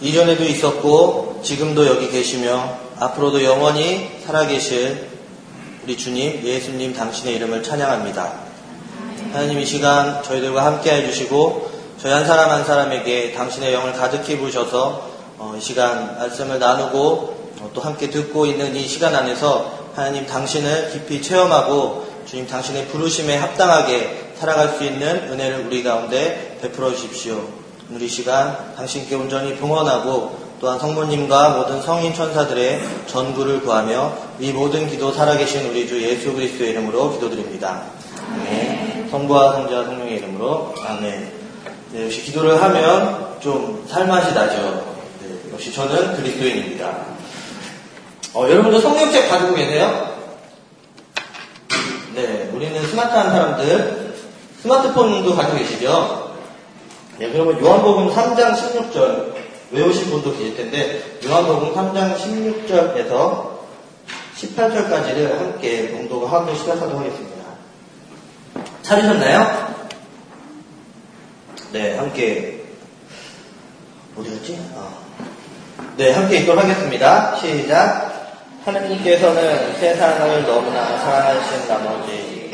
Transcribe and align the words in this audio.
이전에도 0.00 0.44
있었고 0.44 1.40
지금도 1.42 1.86
여기 1.86 2.10
계시며 2.10 2.78
앞으로도 2.98 3.42
영원히 3.42 4.10
살아계실 4.24 5.08
우리 5.84 5.96
주님 5.96 6.42
예수님 6.44 6.92
당신의 6.92 7.36
이름을 7.36 7.62
찬양합니다. 7.62 8.46
하나님 9.32 9.58
이 9.58 9.64
시간 9.64 10.22
저희들과 10.22 10.64
함께 10.64 10.92
해주시고 10.92 11.70
저희 12.00 12.12
한 12.12 12.26
사람 12.26 12.50
한 12.50 12.64
사람에게 12.64 13.32
당신의 13.32 13.72
영을 13.72 13.92
가득히 13.94 14.36
부으셔서 14.36 15.10
어, 15.38 15.54
이 15.56 15.60
시간 15.60 16.18
말씀을 16.18 16.58
나누고 16.58 17.52
어, 17.60 17.70
또 17.72 17.80
함께 17.80 18.10
듣고 18.10 18.46
있는 18.46 18.76
이 18.76 18.86
시간 18.86 19.14
안에서 19.14 19.90
하나님 19.94 20.26
당신을 20.26 20.90
깊이 20.92 21.22
체험하고 21.22 22.06
주님 22.26 22.46
당신의 22.46 22.88
부르심에 22.88 23.36
합당하게 23.36 24.32
살아갈 24.38 24.76
수 24.76 24.84
있는 24.84 25.30
은혜를 25.30 25.66
우리 25.66 25.82
가운데 25.82 26.58
베풀어 26.60 26.90
주십시오. 26.90 27.65
이 27.88 28.08
시간 28.08 28.74
당신께 28.74 29.14
온전히 29.14 29.54
봉헌하고 29.56 30.46
또한 30.60 30.78
성모님과 30.78 31.50
모든 31.50 31.80
성인 31.80 32.12
천사들의 32.12 32.80
전구를 33.06 33.60
구하며 33.60 34.12
이 34.40 34.52
모든 34.52 34.88
기도 34.88 35.12
살아계신 35.12 35.70
우리 35.70 35.86
주 35.86 36.02
예수 36.02 36.32
그리스도의 36.32 36.70
이름으로 36.70 37.12
기도드립니다. 37.12 37.82
아멘. 38.32 39.08
성부와 39.10 39.52
성자와 39.52 39.84
성령의 39.84 40.16
이름으로 40.16 40.74
아멘. 40.84 41.32
네, 41.92 42.04
역시 42.04 42.22
기도를 42.22 42.60
하면 42.60 43.38
좀 43.40 43.86
살맛이 43.88 44.34
나죠. 44.34 44.96
네, 45.20 45.52
역시 45.52 45.72
저는 45.72 46.16
그리스도인입니다. 46.16 46.92
어, 48.34 48.48
여러분도 48.50 48.80
성경책 48.80 49.30
가지고 49.30 49.54
계세요? 49.54 50.16
네, 52.14 52.50
우리는 52.52 52.84
스마트한 52.88 53.30
사람들 53.30 54.14
스마트폰도 54.62 55.36
가지고 55.36 55.58
계시죠? 55.58 56.25
네, 57.18 57.30
그러면 57.32 57.58
요한복음 57.64 58.10
3장 58.10 58.54
16절 58.54 59.34
외우신 59.70 60.10
분도 60.10 60.32
계실 60.32 60.54
텐데 60.54 61.18
요한복음 61.24 61.74
3장 61.74 62.14
16절에서 62.14 63.56
18절까지를 64.36 65.38
함께 65.38 65.88
공독하고 65.88 66.54
시작하도록 66.54 67.00
하겠습니다. 67.00 67.36
찾으셨나요? 68.82 69.76
네, 71.72 71.96
함께 71.96 72.64
어디였지? 74.18 74.60
아. 74.76 74.88
네, 75.96 76.12
함께 76.12 76.40
읽도록 76.40 76.62
하겠습니다. 76.62 77.34
시작. 77.36 78.14
하나님께서는 78.66 79.74
세상을 79.78 80.44
너무나 80.44 80.98
사랑하신 80.98 81.68
나머지 81.68 82.50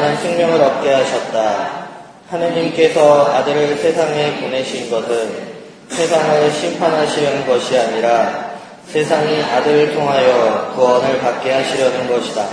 영원한 0.00 0.16
생명을 0.16 0.62
얻게 0.62 0.94
하셨다. 0.94 1.88
하느님께서 2.30 3.26
아들을 3.34 3.76
세상에 3.76 4.40
보내신 4.40 4.90
것은 4.90 5.50
세상을 5.90 6.50
심판하시려는 6.52 7.46
것이 7.46 7.78
아니라 7.78 8.50
세상이 8.86 9.42
아들을 9.42 9.94
통하여 9.94 10.72
구원을 10.74 11.18
받게 11.20 11.52
하시려는 11.52 12.08
것이다. 12.08 12.46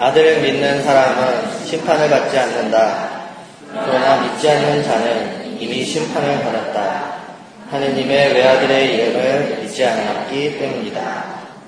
아들을 0.00 0.40
믿는 0.40 0.82
사람은 0.82 1.64
심판을 1.64 2.10
받지 2.10 2.36
않는다. 2.36 3.08
그러나 3.70 4.22
믿지 4.22 4.50
않는 4.50 4.82
자는 4.82 5.60
이미 5.60 5.84
심판을 5.84 6.42
받았다. 6.42 7.18
하느님의 7.70 8.34
외아들의 8.34 8.94
이름을 8.94 9.58
믿지 9.60 9.84
않았기 9.84 10.58
때문이다. 10.58 11.24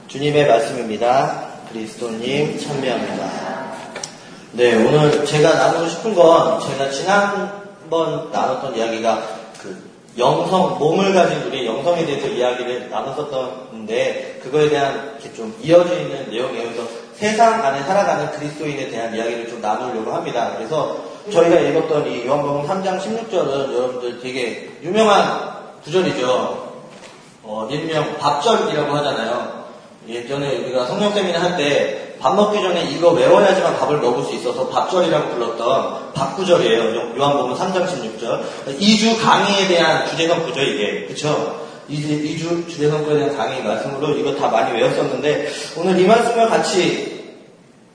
주님의 0.08 0.46
말씀입니다. 0.46 1.50
그리스도님 1.70 2.58
참여합니다. 2.58 3.59
네, 4.52 4.74
오늘 4.74 5.24
제가 5.24 5.54
나누고 5.54 5.88
싶은 5.88 6.12
건 6.12 6.58
제가 6.60 6.90
지난번 6.90 8.32
나눴던 8.32 8.76
이야기가 8.76 9.22
그 9.62 9.90
영성, 10.18 10.76
몸을 10.76 11.14
가진 11.14 11.40
우리 11.44 11.64
영성에 11.64 12.04
대해서 12.04 12.26
이야기를 12.26 12.90
나눴었던데 12.90 14.40
그거에 14.42 14.68
대한 14.68 15.12
이렇게 15.14 15.32
좀 15.36 15.56
이어져 15.62 15.94
있는 15.94 16.28
내용이에요. 16.30 16.64
그래서 16.64 16.82
세상 17.14 17.64
안에 17.64 17.84
살아가는 17.84 18.28
그리스도인에 18.32 18.88
대한 18.88 19.14
이야기를 19.14 19.48
좀 19.50 19.60
나누려고 19.60 20.10
합니다. 20.12 20.54
그래서 20.56 20.96
저희가 21.30 21.60
읽었던 21.60 22.10
이 22.10 22.26
요한복음 22.26 22.66
3장 22.66 23.00
16절은 23.00 23.72
여러분들 23.72 24.20
되게 24.20 24.68
유명한 24.82 25.52
구절이죠. 25.84 26.70
어, 27.44 27.68
일명 27.70 28.18
밥절이라고 28.18 28.96
하잖아요. 28.96 29.60
예전에 30.08 30.56
우리가 30.56 30.86
성령 30.86 31.12
세미나 31.12 31.40
할 31.40 31.56
때 31.56 32.09
밥 32.20 32.34
먹기 32.36 32.60
전에 32.60 32.84
이거 32.90 33.10
외워야지만 33.12 33.78
밥을 33.78 33.98
먹을 33.98 34.22
수 34.24 34.34
있어서 34.34 34.68
밥절이라고 34.68 35.30
불렀던 35.30 36.12
밥구절이에요. 36.12 37.16
요한복음 37.16 37.54
3장 37.54 37.86
16절. 37.86 38.78
2주 38.78 39.20
강의에 39.22 39.68
대한 39.68 40.06
주제성구죠, 40.06 40.60
이게. 40.60 41.06
그쵸? 41.06 41.60
2주 41.88 42.68
주제성구에 42.68 43.14
대한 43.16 43.36
강의 43.36 43.64
말씀으로 43.64 44.16
이거 44.16 44.34
다 44.36 44.48
많이 44.48 44.78
외웠었는데 44.78 45.50
오늘 45.76 45.98
이 45.98 46.06
말씀을 46.06 46.48
같이 46.48 47.34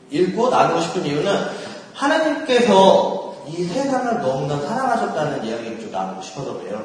읽고 0.09 0.49
나누고 0.49 0.81
싶은 0.81 1.05
이유는 1.05 1.47
하나님께서 1.93 3.35
이 3.47 3.63
세상을 3.63 4.21
너무나 4.21 4.59
사랑하셨다는 4.59 5.45
이야기를 5.45 5.79
좀 5.79 5.91
나누고 5.91 6.21
싶어서 6.21 6.57
그래요. 6.59 6.81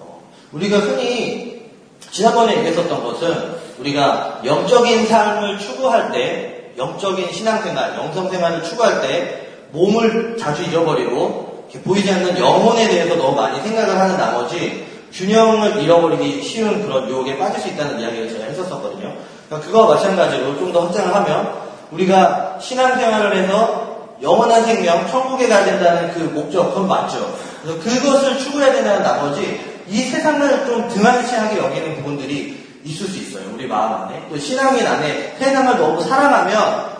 어, 0.00 0.22
우리가 0.52 0.78
흔히 0.78 1.70
지난번에 2.10 2.56
얘기했었던 2.58 3.04
것은 3.04 3.54
우리가 3.78 4.42
영적인 4.44 5.06
삶을 5.06 5.58
추구할 5.58 6.12
때, 6.12 6.49
영적인 6.80 7.30
신앙생활, 7.30 7.94
영성생활을 7.96 8.64
추구할 8.64 9.02
때 9.02 9.48
몸을 9.72 10.36
자주 10.38 10.62
잃어버리고 10.62 11.68
보이지 11.84 12.10
않는 12.10 12.38
영혼에 12.38 12.88
대해서 12.88 13.14
너무 13.14 13.36
많이 13.36 13.60
생각을 13.60 13.96
하는 13.96 14.16
나머지 14.16 14.86
균형을 15.12 15.82
잃어버리기 15.82 16.42
쉬운 16.42 16.82
그런 16.82 17.08
유혹에 17.08 17.38
빠질 17.38 17.60
수 17.60 17.68
있다는 17.68 18.00
이야기를 18.00 18.28
제가 18.30 18.44
했었었거든요. 18.46 19.14
그러니까 19.46 19.66
그거와 19.68 19.94
마찬가지로 19.94 20.58
좀 20.58 20.72
더 20.72 20.86
확장을 20.86 21.14
하면 21.14 21.52
우리가 21.92 22.58
신앙생활을 22.60 23.36
해서 23.36 23.90
영원한 24.22 24.64
생명, 24.64 25.06
천국에 25.08 25.48
가야 25.48 25.64
된다는 25.64 26.12
그 26.12 26.20
목적, 26.20 26.68
그건 26.70 26.88
맞죠. 26.88 27.34
그래서 27.62 27.80
그것을 27.80 28.38
추구해야 28.38 28.72
된다는 28.72 29.02
나머지 29.02 29.60
이 29.88 30.02
세상을 30.02 30.66
좀 30.66 30.88
등한시하게 30.88 31.58
여기는 31.58 31.96
부분들이 31.96 32.69
있을 32.84 33.06
수 33.06 33.18
있어요. 33.18 33.44
우리 33.54 33.66
마음 33.66 33.92
안에. 34.04 34.26
또 34.30 34.38
신앙인 34.38 34.86
안에 34.86 35.36
세상을 35.38 35.78
너무 35.78 36.00
사랑하면 36.02 36.90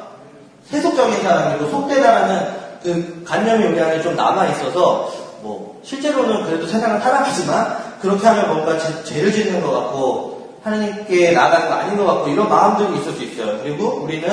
세속적인 0.70 1.22
사람이고 1.22 1.70
속되다라는 1.70 2.60
그 2.82 3.24
관념이 3.26 3.64
우리 3.66 3.80
안에 3.80 4.00
좀 4.02 4.14
남아있어서 4.16 5.12
뭐 5.42 5.80
실제로는 5.82 6.44
그래도 6.44 6.66
세상을 6.66 7.00
사랑하지만 7.00 7.76
그렇게 8.00 8.26
하면 8.26 8.48
뭔가 8.48 8.78
죄 9.04 9.22
를 9.22 9.32
짓는 9.32 9.62
것 9.62 9.70
같고 9.70 10.58
하나님께 10.62 11.32
나가는 11.32 11.69
거 11.69 11.74
아닌 11.74 11.96
것 11.96 12.04
같고 12.06 12.28
이런 12.28 12.48
마음들이 12.48 13.00
있을 13.00 13.12
수 13.14 13.22
있어요. 13.24 13.58
그리고 13.62 14.02
우리는 14.02 14.28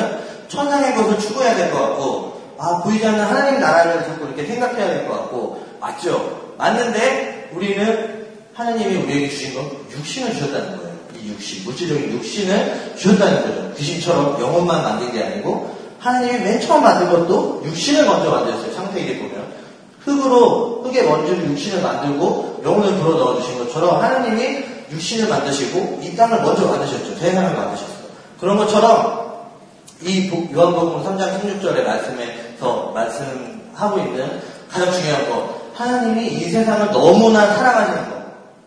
천상의 0.50 0.96
것을 0.96 1.18
추구해야 1.19 1.56
될 1.56 1.72
것 1.72 1.80
같고 1.81 2.41
아 2.59 2.81
보이지 2.84 3.06
않는 3.06 3.19
하나님 3.24 3.59
나라를 3.59 4.03
자꾸 4.03 4.25
이렇게 4.25 4.46
생각해야 4.46 4.88
될 4.88 5.07
것 5.07 5.13
같고 5.13 5.66
맞죠? 5.80 6.53
맞는데 6.57 7.52
우리는 7.53 8.28
하나님이 8.53 8.96
우리에게 9.03 9.30
주신 9.30 9.53
건 9.56 9.69
육신을 9.91 10.34
주셨다는 10.34 10.78
거예요. 10.78 10.87
이 11.28 11.32
육신, 11.32 11.66
물질적인 11.66 12.12
육신을 12.14 12.94
주셨다는 12.98 13.42
거죠. 13.44 13.74
귀신처럼 13.76 14.40
영혼만 14.40 14.82
만든 14.82 15.12
게 15.12 15.24
아니고 15.24 15.76
하나님이 16.00 16.40
맨 16.40 16.62
처음 16.62 16.84
만든 16.84 17.10
것도 17.10 17.64
육신을 17.66 18.06
먼저 18.06 18.30
만들었어요. 18.30 18.74
창세기에 18.74 19.18
보면. 19.20 19.58
흙으로, 20.00 20.84
흙에 20.84 21.04
먼저 21.04 21.34
육신을 21.36 21.82
만들고 21.82 22.62
영혼을 22.64 22.98
불어 23.00 23.18
넣어주신 23.18 23.58
것처럼 23.60 24.02
하나님이 24.02 24.64
육신을 24.92 25.28
만드시고 25.28 26.00
이 26.02 26.16
땅을 26.16 26.42
먼저 26.42 26.66
만드셨죠. 26.66 27.18
세상을 27.18 27.54
만드셨어요. 27.54 27.98
그런 28.40 28.58
것처럼 28.58 29.28
이 30.02 30.30
요한복음 30.54 31.04
3장 31.04 31.42
16절의 31.42 31.84
말씀에서 31.84 32.92
말씀하고 32.94 34.00
있는 34.00 34.42
가장 34.72 34.92
중요한 34.92 35.30
거 35.30 35.57
하나님이 35.74 36.28
이 36.28 36.50
세상을 36.51 36.92
너무나 36.92 37.56
사랑하시는 37.56 38.10
거. 38.10 38.17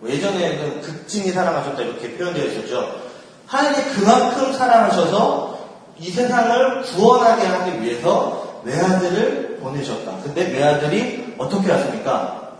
예전에는 0.06 0.80
극진히 0.80 1.30
사랑하셨다 1.30 1.82
이렇게 1.82 2.16
표현되어 2.16 2.44
있었죠. 2.46 3.00
하나님이 3.46 3.84
그만큼 3.94 4.52
사랑하셔서 4.52 5.58
이 5.98 6.10
세상을 6.10 6.82
구원하게 6.82 7.46
하기 7.46 7.82
위해서 7.82 8.60
외아들을 8.64 9.58
보내셨다. 9.60 10.12
근데 10.22 10.50
외아들이 10.50 11.34
어떻게 11.36 11.70
왔습니까? 11.72 12.52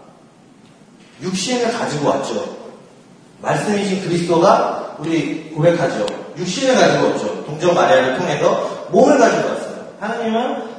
육신을 1.23 1.73
가지고 1.73 2.09
왔죠. 2.09 2.57
말씀이신 3.41 4.03
그리스도가 4.03 4.97
우리 4.99 5.51
고백하죠. 5.51 6.07
육신을 6.37 6.75
가지고 6.75 7.07
왔죠. 7.07 7.45
동정 7.45 7.75
마리아를 7.75 8.19
통해서 8.19 8.87
몸을 8.91 9.19
가지고 9.19 9.49
왔어요. 9.49 9.87
하나님은 10.01 10.71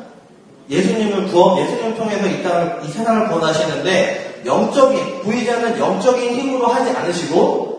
예수님을 0.69 1.27
구원, 1.27 1.59
예수님을 1.59 1.95
통해서 1.95 2.27
이 2.27 2.43
땅을, 2.43 2.81
이 2.83 2.87
세상을 2.91 3.27
구원하시는데 3.27 4.30
영적인, 4.45 5.21
보이지 5.23 5.49
않는 5.51 5.79
영적인 5.79 6.33
힘으로 6.33 6.67
하지 6.67 6.91
않으시고 6.91 7.71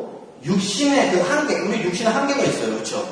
육신의 0.44 1.12
그 1.12 1.20
한계, 1.20 1.58
우리 1.60 1.82
육신의 1.82 2.12
한계가 2.12 2.42
있어요. 2.42 2.72
그렇죠? 2.72 3.04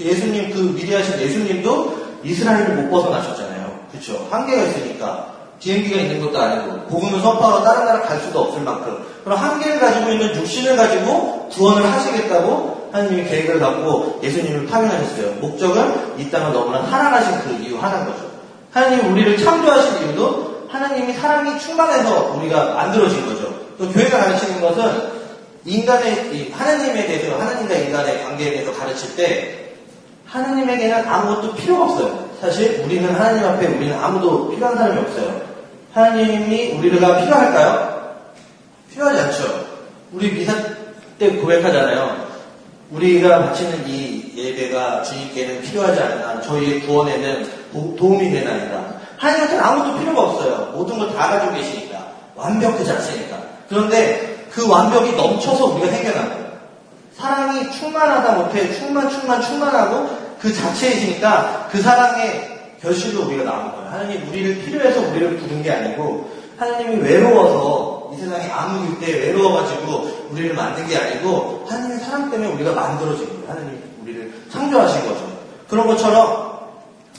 예수님 0.00 0.50
그 0.50 0.76
위대하신 0.76 1.20
예수님도 1.20 2.02
이스라엘을 2.24 2.74
못 2.76 2.90
벗어나셨잖아요. 2.90 3.80
그렇죠? 3.90 4.26
한계가 4.30 4.62
있으니까 4.64 5.32
비행기가 5.60 5.96
있는 5.96 6.20
것도 6.20 6.40
아니고 6.40 6.86
복음을 6.88 7.20
선포하러 7.20 7.62
다른 7.62 7.84
나라 7.84 8.02
갈 8.02 8.18
수도 8.20 8.40
없을 8.40 8.62
만큼 8.62 8.98
그런 9.22 9.38
한계를 9.38 9.78
가지고 9.78 10.10
있는 10.10 10.34
육신을 10.34 10.76
가지고 10.76 11.48
구원을 11.52 11.90
하시겠다고 11.90 12.90
하나님이 12.92 13.24
계획을 13.24 13.60
갖고 13.60 14.20
예수님을 14.22 14.66
파견하셨어요. 14.66 15.34
목적은 15.40 16.18
이 16.18 16.30
땅을 16.30 16.52
너무나 16.52 16.84
사랑하신 16.86 17.40
그 17.40 17.64
이유 17.64 17.78
하나인 17.78 18.06
거죠. 18.06 18.30
하나님이 18.72 19.08
우리를 19.08 19.38
창조하신 19.38 20.08
이유도 20.08 20.51
하나님이 20.72 21.12
사랑이 21.12 21.60
충만해서 21.60 22.32
우리가 22.32 22.72
만들어진 22.72 23.26
거죠. 23.26 23.54
또 23.76 23.90
교회가 23.92 24.18
가르치는 24.18 24.60
것은 24.62 25.12
인간의 25.66 26.50
하나님에 26.50 27.06
대해서 27.06 27.38
하나님과 27.38 27.74
인간의 27.74 28.24
관계에 28.24 28.52
대해서 28.52 28.72
가르칠 28.72 29.14
때 29.14 29.74
하나님에게는 30.26 31.06
아무것도 31.06 31.54
필요가 31.54 31.84
없어요. 31.84 32.30
사실 32.40 32.82
우리는 32.84 33.14
하나님 33.14 33.44
앞에 33.44 33.66
우리는 33.66 33.94
아무도 33.94 34.48
필요한 34.48 34.76
사람이 34.78 34.98
없어요. 35.00 35.42
하나님이 35.92 36.72
우리가 36.78 37.20
필요할까요? 37.20 38.22
필요하지 38.90 39.20
않죠. 39.20 39.66
우리 40.12 40.32
미사 40.32 40.54
때 41.18 41.28
고백하잖아요. 41.36 42.32
우리가 42.90 43.44
바치는 43.44 43.86
이 43.86 44.32
예배가 44.34 45.02
주님께는 45.02 45.60
필요하지 45.60 46.00
않나. 46.00 46.40
저희의 46.40 46.80
구원에는 46.80 47.46
도움이 47.98 48.30
되나이다. 48.30 49.01
하나님한테는 49.22 49.64
아무것도 49.64 49.98
필요가 50.00 50.22
없어요. 50.22 50.72
모든 50.74 50.98
걸 50.98 51.12
다 51.14 51.28
가지고 51.28 51.54
계시니까. 51.54 51.98
완벽하지 52.34 52.90
않으니까. 52.90 53.36
그런데 53.68 54.46
그 54.50 54.68
완벽이 54.68 55.12
넘쳐서 55.12 55.66
우리가 55.66 55.86
거예요. 56.30 56.52
사랑이 57.16 57.70
충만하다 57.70 58.32
못해 58.32 58.72
충만, 58.72 59.08
충만, 59.08 59.40
충만하고 59.40 60.10
그 60.40 60.52
자체이시니까 60.52 61.68
그 61.70 61.80
사랑의 61.80 62.50
결실로 62.80 63.26
우리가 63.26 63.44
나온 63.44 63.70
거예요. 63.72 63.88
하나님 63.90 64.28
우리를 64.28 64.64
필요해서 64.64 65.00
우리를 65.00 65.36
부른 65.36 65.62
게 65.62 65.70
아니고 65.70 66.28
하나님이 66.58 66.96
외로워서 67.02 68.10
이 68.12 68.16
세상에 68.20 68.50
아무 68.50 68.98
때 68.98 69.06
외로워가지고 69.12 70.28
우리를 70.30 70.54
만든 70.54 70.86
게 70.88 70.96
아니고 70.96 71.64
하나님의 71.68 71.98
사랑 72.00 72.30
때문에 72.30 72.50
우리가 72.54 72.72
만들어진 72.72 73.28
거예요. 73.28 73.44
하나님이 73.48 73.78
우리를 74.02 74.32
창조하신 74.50 75.06
거죠. 75.06 75.28
그런 75.68 75.86
것처럼 75.86 76.51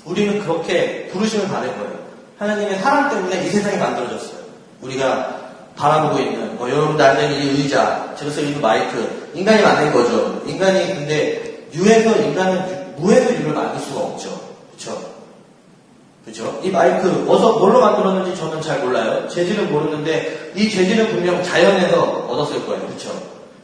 우리는 0.06 0.40
그렇게 0.40 1.08
부르심을 1.12 1.48
받은 1.48 1.78
거예요. 1.78 2.04
하나님의 2.38 2.80
사랑 2.80 3.10
때문에 3.10 3.46
이 3.46 3.50
세상이 3.50 3.78
만들어졌어요. 3.78 4.44
우리가 4.82 5.44
바라보고 5.76 6.20
있는 6.20 6.58
뭐 6.58 6.70
여러분들 6.70 7.04
앉아 7.04 7.22
있는 7.22 7.42
이 7.42 7.62
의자, 7.62 8.14
제가 8.18 8.32
쓰고 8.32 8.46
있는 8.48 8.62
마이크, 8.62 9.32
인간이 9.34 9.62
만든 9.62 9.92
거죠. 9.92 10.42
인간이 10.46 10.88
근데 10.88 11.68
유에서 11.74 12.16
인간은 12.18 12.96
무에서 12.98 13.34
유를 13.34 13.54
만들 13.54 13.80
수가 13.82 14.02
없죠. 14.02 14.40
그렇죠? 14.72 15.14
그죠? 16.26 16.60
이 16.64 16.70
마이크 16.70 17.26
어서 17.28 17.60
뭘로 17.60 17.82
만들었는지 17.82 18.36
저는 18.38 18.62
잘 18.62 18.80
몰라요. 18.80 19.28
재질은 19.28 19.72
모르는데 19.72 20.52
이 20.56 20.70
재질은 20.70 21.10
분명 21.10 21.44
자연에서 21.44 22.02
얻었을 22.30 22.66
거예요. 22.66 22.86
그렇죠? 22.88 23.10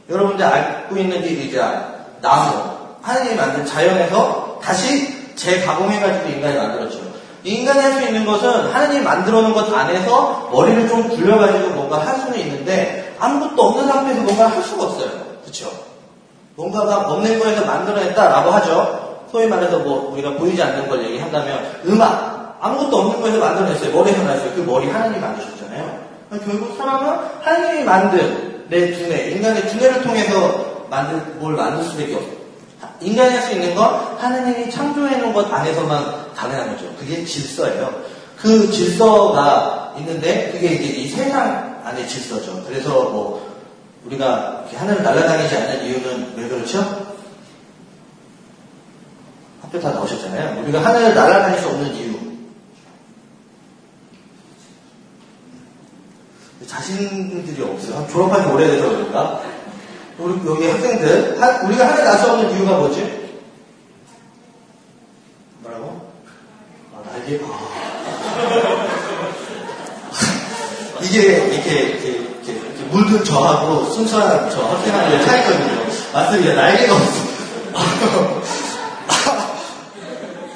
여러분들 0.08 0.44
알고 0.44 0.96
있는 0.96 1.24
이 1.24 1.28
의자, 1.28 1.94
나무, 2.20 2.52
하나님이 3.00 3.36
만든 3.36 3.64
자연에서 3.64 4.58
다시 4.62 5.19
재가공해가지고 5.40 6.28
인간이 6.28 6.56
만들었죠. 6.56 6.98
인간이 7.42 7.80
할 7.80 7.92
수 7.94 8.02
있는 8.02 8.26
것은 8.26 8.48
하나님이 8.72 9.02
만들어 9.02 9.40
놓은 9.40 9.54
것 9.54 9.72
안에서 9.72 10.50
머리를 10.52 10.88
좀 10.88 11.08
굴려가지고 11.08 11.70
뭔가 11.70 12.06
할 12.06 12.16
수는 12.18 12.38
있는데 12.38 13.14
아무것도 13.18 13.62
없는 13.62 13.86
상태에서 13.86 14.20
뭔가를 14.22 14.56
할 14.56 14.62
수가 14.62 14.84
없어요. 14.84 15.10
그렇죠? 15.42 15.70
뭔가가 16.56 17.08
없는 17.08 17.38
거에서 17.38 17.64
만들어냈다라고 17.64 18.50
하죠. 18.50 19.26
소위 19.32 19.46
말해서 19.46 19.78
뭐 19.78 20.10
우리가 20.12 20.34
보이지 20.34 20.62
않는 20.62 20.88
걸 20.88 21.04
얘기한다면 21.04 21.80
음악 21.86 22.58
아무것도 22.60 22.96
없는 22.98 23.20
거에서 23.22 23.38
만들어냈어요. 23.38 23.92
머리에서 23.94 24.22
났어요. 24.22 24.50
그 24.54 24.60
머리 24.60 24.90
하나님이 24.90 25.18
만드셨잖아요. 25.20 26.00
결국 26.44 26.76
사람은 26.76 27.18
하나님이 27.42 27.84
만든 27.84 28.64
내 28.68 28.92
두뇌, 28.92 29.30
인간의 29.30 29.66
두뇌를 29.68 30.02
통해서 30.02 30.84
만들, 30.90 31.16
뭘 31.38 31.54
만들 31.54 31.84
수밖에 31.84 32.14
없어요. 32.14 32.39
인간이 33.00 33.30
할 33.30 33.42
수 33.42 33.52
있는 33.52 33.74
건 33.74 34.16
하나님이 34.18 34.70
창조해 34.70 35.16
놓은 35.16 35.32
것 35.32 35.52
안에서만 35.52 36.34
가능한 36.34 36.76
거죠. 36.76 36.94
그게 36.98 37.24
질서예요. 37.24 38.02
그 38.36 38.70
질서가 38.70 39.94
있는데 39.98 40.50
그게 40.52 40.74
이제 40.74 40.84
이 40.84 41.08
세상 41.08 41.80
안의 41.84 42.06
질서죠. 42.08 42.64
그래서 42.66 42.90
뭐 43.10 43.50
우리가 44.04 44.66
하늘을 44.74 45.02
날아다니지 45.02 45.56
않는 45.56 45.84
이유는 45.84 46.34
왜 46.36 46.48
그렇죠? 46.48 46.78
학교 49.62 49.80
다 49.80 49.90
나오셨잖아요. 49.90 50.62
우리가 50.62 50.82
하늘을 50.84 51.14
날아다닐 51.14 51.58
수 51.60 51.68
없는 51.68 51.94
이유. 51.94 52.10
자신들이 56.66 57.62
없어요. 57.62 58.06
졸업한 58.10 58.42
지 58.42 58.48
오래돼서 58.48 58.88
그런가? 58.88 59.42
우리 60.20 60.46
여기 60.46 60.68
학생들, 60.68 61.38
우리가 61.64 61.88
하늘 61.88 62.04
날수 62.04 62.30
없는 62.30 62.54
이유가 62.54 62.76
뭐지? 62.76 63.30
뭐라고? 65.60 66.12
아, 66.94 67.00
날개, 67.10 67.40
아. 67.42 67.48
이게 71.00 71.22
이렇게, 71.22 71.70
이렇게, 71.80 72.08
이렇게, 72.10 72.52
물든 72.90 73.24
저하고 73.24 73.86
순수한 73.86 74.50
저 74.50 74.62
학생하고의 74.62 75.24
차이거든요. 75.24 75.86
맞습니다. 76.12 76.54
날개가 76.54 76.94
없어. 76.94 77.30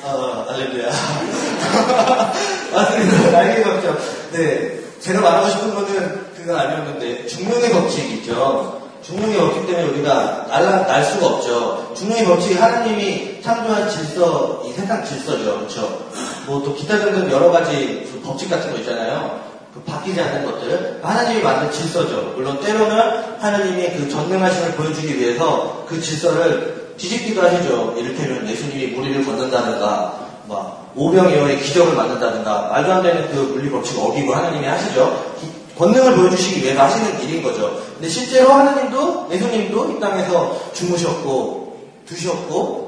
아, 0.05 0.47
알렐루야. 0.51 0.91
맞습니다. 2.71 3.31
날개가 3.31 3.75
없죠. 3.77 3.97
네. 4.33 4.79
제가 5.01 5.23
말하고 5.23 5.49
싶은 5.49 5.75
거는 5.75 6.35
그거 6.37 6.55
아니었는데 6.55 7.27
중용의 7.29 7.71
법칙이죠. 7.71 8.84
중용의 9.06 9.37
법칙 9.39 9.67
때문에 9.67 9.85
우리가 9.89 10.47
날라, 10.49 10.87
날 10.87 11.05
수가 11.05 11.27
없죠. 11.27 11.93
중용의 11.95 12.25
법칙이 12.25 12.55
하나님이 12.55 13.43
창조한 13.43 13.89
질서, 13.91 14.62
이 14.67 14.73
세상 14.73 15.05
질서죠. 15.05 15.59
그렇죠? 15.59 16.05
뭐 16.47 16.62
또 16.62 16.75
기타 16.75 16.99
등등 16.99 17.31
여러 17.31 17.51
가지 17.51 18.09
그 18.11 18.21
법칙 18.25 18.49
같은 18.51 18.71
거 18.73 18.79
있잖아요. 18.79 19.41
그 19.75 19.81
바뀌지 19.83 20.21
않는 20.21 20.45
것들. 20.47 21.01
하나님이 21.03 21.43
만든 21.43 21.71
질서죠. 21.71 22.33
물론 22.37 22.59
때로는 22.61 22.97
하나님이 23.41 23.91
그 23.91 24.09
전능하심을 24.09 24.73
보여주기 24.73 25.19
위해서 25.19 25.85
그 25.87 26.01
질서를 26.01 26.95
뒤집기도 26.97 27.43
하시죠. 27.43 27.95
이를테면 27.99 28.49
예수님이 28.49 28.87
무리를 28.93 29.25
걷는다든가, 29.25 30.15
막, 30.49 30.93
오병이어의 30.95 31.61
기적을 31.61 31.95
만든다든가 31.95 32.69
말도 32.71 32.93
안 32.93 33.03
되는 33.03 33.29
그 33.33 33.53
물리 33.53 33.69
법칙 33.69 33.99
어기고 33.99 34.33
하나님이 34.33 34.65
하시죠. 34.65 35.35
권능을 35.79 36.17
보여주시기 36.17 36.63
위해서 36.63 36.82
하시는 36.82 37.20
일인 37.22 37.43
거죠. 37.43 37.81
근데 37.94 38.08
실제로 38.08 38.53
하나님도 38.53 39.29
예수님도 39.31 39.91
이 39.93 40.01
땅에서 40.01 40.72
주무셨고 40.72 41.79
두셨고 42.06 42.84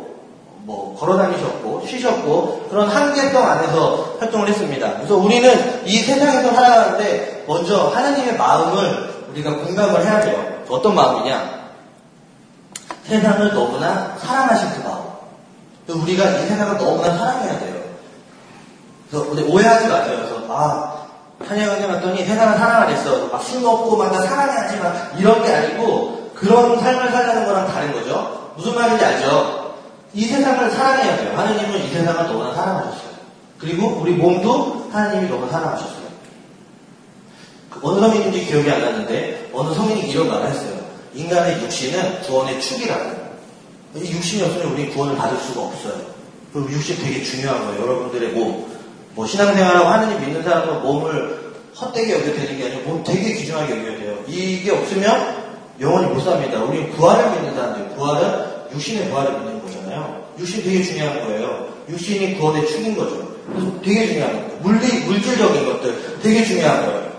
뭐 0.67 0.97
걸어다니셨고 0.99 1.87
쉬셨고 1.87 2.67
그런 2.69 2.89
한계성 2.89 3.49
안에서 3.49 4.17
활동을 4.19 4.49
했습니다. 4.49 4.95
그래서 4.97 5.17
우리는 5.17 5.87
이 5.87 5.99
세상에서 5.99 6.53
살아가는데 6.53 7.45
먼저 7.47 7.89
하나님의 7.89 8.37
마음을 8.37 9.27
우리가 9.31 9.55
공감을 9.55 10.05
해야 10.05 10.21
돼요. 10.21 10.65
어떤 10.69 10.95
마음이냐? 10.95 11.57
세상을 13.05 13.55
너무나 13.55 14.17
사랑하신 14.19 14.71
그 14.75 14.89
마음. 14.89 16.03
우리가 16.03 16.25
이 16.25 16.49
세상을 16.49 16.79
너무나 16.79 17.17
사랑해야 17.17 17.59
돼요. 17.61 17.77
그래서 19.09 19.49
오해하지 19.49 19.87
마세요. 19.87 20.17
그래서 20.17 20.45
아 20.49 20.96
찬양하게 21.45 21.87
봤더니 21.87 22.25
세상을 22.25 22.59
사랑하겠어. 22.59 23.27
막 23.29 23.43
술 23.43 23.61
먹고 23.61 23.97
막 23.97 24.11
나 24.13 24.23
사랑해야지 24.23 24.79
막 24.79 25.13
이런 25.19 25.43
게 25.43 25.53
아니고 25.53 26.31
그런 26.35 26.79
삶을 26.81 27.11
살자는 27.11 27.47
거랑 27.47 27.67
다른 27.69 27.93
거죠. 27.93 28.53
무슨 28.57 28.75
말인지 28.75 29.05
알죠? 29.05 29.75
이 30.15 30.25
세상을 30.25 30.71
사랑해야 30.71 31.17
돼요. 31.19 31.33
하나님은 31.37 31.79
이 31.85 31.89
세상을 31.89 32.27
너무나 32.27 32.55
사랑하셨어요. 32.55 33.17
그리고 33.59 33.99
우리 34.01 34.13
몸도 34.13 34.89
하나님이 34.93 35.29
너무 35.29 35.49
사랑하셨어요. 35.51 36.07
그 37.71 37.81
어느 37.83 38.01
성인인지 38.01 38.47
기억이 38.47 38.71
안 38.71 38.81
나는데 38.81 39.51
어느 39.53 39.75
성인이 39.75 40.09
이런 40.11 40.29
말을 40.29 40.49
했어요. 40.49 40.77
인간의 41.15 41.63
육신은 41.63 42.23
구원의 42.23 42.61
축이라고. 42.61 43.27
이 43.97 44.11
육신이 44.11 44.43
없으면 44.43 44.73
우리 44.73 44.89
구원을 44.91 45.17
받을 45.17 45.39
수가 45.39 45.63
없어요. 45.63 45.95
그리고 46.53 46.71
육신 46.71 46.97
되게 47.03 47.23
중요한 47.23 47.67
거예요. 47.67 47.83
여러분들의 47.83 48.31
몸. 48.31 48.76
뭐 49.17 49.27
신앙생활하고 49.27 49.89
하느님 49.89 50.21
믿는 50.21 50.43
사람은 50.45 50.83
몸을 50.83 51.55
헛되게 51.81 52.13
여겨야 52.15 52.35
되는 52.35 52.59
게 52.59 52.65
아니고 52.67 52.91
몸 52.91 53.03
되게 53.05 53.33
귀중하게 53.33 53.79
여겨야 53.79 53.99
돼요. 53.99 54.19
이게 54.29 54.71
없으면 54.71 55.47
영원히 55.81 56.07
못 56.09 56.21
삽니다. 56.21 56.63
우리 56.63 56.87
구하를 56.91 57.31
믿는 57.33 57.55
사람들, 57.55 57.97
구하는 57.97 58.45
육신의 58.73 59.09
구하를 59.11 59.33
믿는 59.39 59.63
거잖아요. 59.63 60.27
육신 60.39 60.63
되게 60.63 60.83
중요한 60.83 61.21
거예요. 61.25 61.67
육신이 61.89 62.39
구원의 62.39 62.67
축인 62.67 62.95
거죠. 62.97 63.27
그래서 63.49 63.81
되게 63.83 64.07
중요한 64.07 64.33
거예요. 64.33 64.59
물리, 64.61 65.01
물질적인 65.05 65.67
것들 65.67 66.21
되게 66.23 66.45
중요한 66.45 66.85
거예요. 66.85 67.13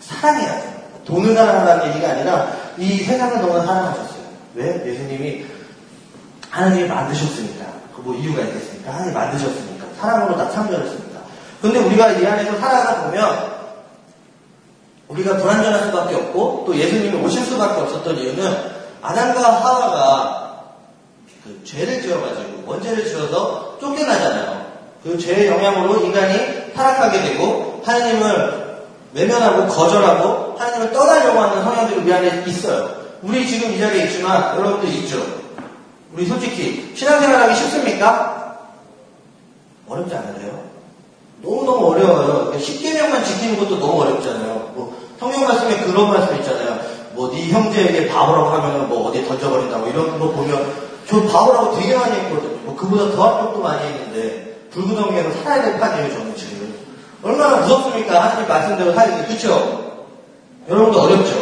사랑해야 0.00 0.60
돼요. 0.62 0.70
돈을 1.04 1.34
사랑한다는 1.34 1.88
얘기가 1.90 2.10
아니라 2.10 2.52
이 2.76 2.98
세상을 2.98 3.40
너무나 3.40 3.64
사랑하셨어요. 3.64 4.20
왜? 4.56 4.82
예수님이 4.84 5.44
하나님이 6.50 6.88
만드셨으니까. 6.88 7.64
그 7.94 8.02
뭐 8.02 8.16
이유가 8.16 8.42
있겠습니까? 8.42 8.92
하나님이 8.92 9.14
만드셨으니까. 9.14 9.86
사랑으로 10.00 10.36
다 10.36 10.50
창조했습니다. 10.50 11.09
근데 11.60 11.78
우리가 11.78 12.12
이 12.12 12.26
안에서 12.26 12.58
살아가다 12.58 13.04
보면 13.04 13.50
우리가 15.08 15.36
불완전할 15.36 15.84
수밖에 15.84 16.14
없고 16.14 16.64
또 16.66 16.76
예수님이 16.76 17.22
오실 17.22 17.44
수밖에 17.44 17.80
없었던 17.80 18.16
이유는 18.16 18.80
아담과 19.02 19.40
하와가 19.40 20.64
그 21.44 21.62
죄를 21.64 22.00
지어가지고 22.00 22.64
원죄를 22.66 23.04
지어서 23.04 23.78
쫓겨나잖아요. 23.80 24.70
그 25.02 25.18
죄의 25.18 25.48
영향으로 25.48 26.00
인간이 26.04 26.72
타락하게 26.74 27.22
되고 27.22 27.82
하나님을 27.84 28.84
외면하고 29.12 29.66
거절하고 29.66 30.56
하나님을 30.58 30.92
떠나려고 30.92 31.40
하는 31.40 31.62
성향들이 31.62 32.00
우리 32.00 32.12
안에 32.12 32.44
있어요. 32.46 33.00
우리 33.22 33.46
지금 33.46 33.72
이 33.72 33.78
자리에 33.78 34.04
있지만 34.04 34.56
여러분들 34.56 34.88
있죠. 35.00 35.18
우리 36.12 36.26
솔직히 36.26 36.92
신앙생활하기 36.94 37.54
쉽습니까? 37.54 38.58
어렵지 39.88 40.14
않으세요? 40.14 40.69
너무너무 41.42 41.92
어려워요. 41.92 42.52
10개명만 42.56 43.24
지키는 43.24 43.58
것도 43.58 43.78
너무 43.78 44.02
어렵잖아요. 44.02 44.72
뭐 44.74 44.94
성경 45.18 45.44
말씀에 45.46 45.78
그런 45.84 46.08
말씀 46.10 46.36
있잖아요. 46.36 46.78
뭐 47.12 47.30
네 47.30 47.48
형제에게 47.48 48.08
바보라고 48.08 48.48
하면은 48.50 48.88
뭐 48.88 49.08
어디 49.08 49.26
던져버린다고 49.26 49.88
이런 49.88 50.18
거 50.18 50.28
보면 50.30 50.72
저 51.08 51.22
바보라고 51.22 51.76
되게 51.76 51.94
많이 51.96 52.12
했거든요. 52.16 52.56
뭐 52.64 52.76
그보다 52.76 53.10
더한 53.16 53.46
것도 53.46 53.60
많이 53.62 53.84
했는데 53.86 54.56
불구덩이에서 54.70 55.30
살아야 55.42 55.62
될 55.62 55.80
판이에요, 55.80 56.12
저는 56.12 56.36
지금. 56.36 56.72
얼마나 57.22 57.56
무섭습니까? 57.56 58.22
하나님 58.22 58.48
말씀대로 58.48 58.92
살기, 58.94 59.26
그쵸? 59.34 59.90
여러분도 60.68 61.00
어렵죠? 61.00 61.32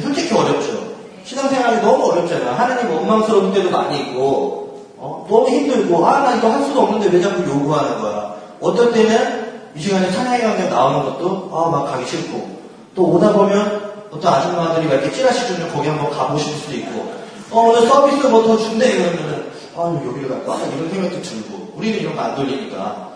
솔직히 0.00 0.32
어렵죠? 0.34 0.86
신앙생활이 1.24 1.80
너무 1.82 2.12
어렵잖아요. 2.12 2.52
하나님 2.52 2.90
원망스러운 2.94 3.52
때도 3.52 3.70
많이 3.70 3.98
있고, 3.98 4.84
어? 4.96 5.26
너무 5.28 5.48
힘들고, 5.48 6.06
아, 6.06 6.20
나 6.20 6.34
이거 6.36 6.48
할 6.50 6.62
수도 6.62 6.82
없는데 6.82 7.08
왜 7.14 7.20
자꾸 7.20 7.42
요구하는 7.42 8.00
거야? 8.00 8.35
어떨 8.60 8.92
때는 8.92 9.46
이 9.74 9.80
시간에 9.80 10.10
찬양의 10.10 10.40
강연 10.42 10.70
나오는 10.70 11.04
것도, 11.04 11.50
아, 11.52 11.70
막 11.70 11.84
가기 11.92 12.06
싫고, 12.06 12.56
또 12.94 13.02
오다 13.12 13.32
보면 13.32 13.92
어떤 14.10 14.32
아줌마들이 14.34 14.86
막 14.86 14.94
이렇게 14.94 15.12
찌라시 15.12 15.46
주면 15.48 15.70
거기 15.72 15.88
한번 15.88 16.38
싶을 16.38 16.56
수도 16.58 16.74
있고, 16.76 17.12
어, 17.50 17.60
오늘 17.60 17.86
서비스 17.86 18.26
뭐 18.26 18.42
더 18.42 18.56
준대 18.56 18.90
이러면은, 18.92 19.50
아, 19.76 19.82
여기로 20.06 20.28
갈까? 20.30 20.64
이런 20.74 20.90
생각도 20.90 21.20
들고, 21.22 21.72
우리는 21.76 21.98
이런 22.00 22.16
거 22.16 22.22
안 22.22 22.34
돌리니까, 22.34 23.10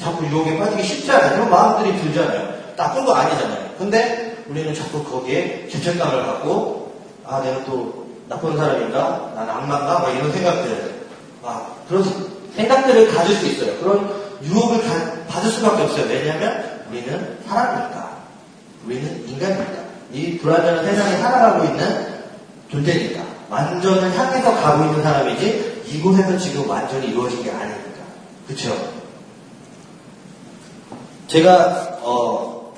자꾸 0.00 0.24
유혹에 0.26 0.58
빠지기 0.58 0.82
쉽잖아요. 0.82 1.46
마음들이 1.48 1.98
들잖아요. 2.00 2.48
나쁜 2.76 3.04
거 3.04 3.12
아니잖아요. 3.14 3.68
근데 3.78 4.44
우리는 4.48 4.74
자꾸 4.74 5.02
거기에 5.04 5.68
죄책감을 5.70 6.24
갖고, 6.26 6.92
아, 7.26 7.40
내가 7.42 7.64
또 7.64 8.06
나쁜 8.28 8.56
사람인가? 8.56 9.32
난 9.34 9.48
악마인가? 9.48 9.98
막 10.00 10.10
이런 10.14 10.32
생각들. 10.32 10.94
막, 11.42 11.76
그런 11.88 12.04
생각들을 12.56 13.14
가질 13.14 13.36
수 13.36 13.46
있어요. 13.46 13.76
그런 13.78 14.10
유혹을 14.42 14.82
가, 14.82 15.24
받을 15.28 15.50
수밖에 15.50 15.82
없어요. 15.82 16.06
왜냐하면 16.08 16.82
우리는 16.90 17.38
사람이니까. 17.46 18.18
우리는 18.86 19.28
인간입니다. 19.28 19.82
이 20.12 20.38
불완전한 20.38 20.84
세상에 20.84 21.16
살아가고 21.18 21.64
있는 21.64 22.06
존재니까. 22.70 23.22
완전을 23.50 24.16
향해서 24.16 24.54
가고 24.54 24.84
있는 24.84 25.02
사람이지, 25.02 25.82
이곳에서 25.86 26.38
지금 26.38 26.68
완전히 26.68 27.08
이루어진 27.08 27.42
게 27.42 27.50
아니니까. 27.50 28.02
그쵸? 28.46 28.76
제가 31.28 31.98
어, 32.02 32.74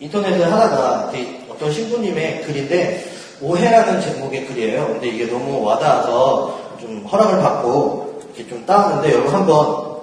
인터넷을 0.00 0.52
하다가 0.52 1.12
어떤 1.48 1.72
신부님의 1.72 2.42
글인데 2.42 3.12
오해라는 3.40 4.00
제목의 4.00 4.46
글이에요. 4.46 4.86
근데 4.88 5.08
이게 5.08 5.26
너무 5.26 5.62
와닿아서 5.64 6.58
좀 6.80 7.04
허락을 7.04 7.40
받고 7.40 8.22
이렇게 8.34 8.48
좀 8.48 8.64
따왔는데 8.66 9.12
여러분 9.12 9.34
한번 9.34 9.93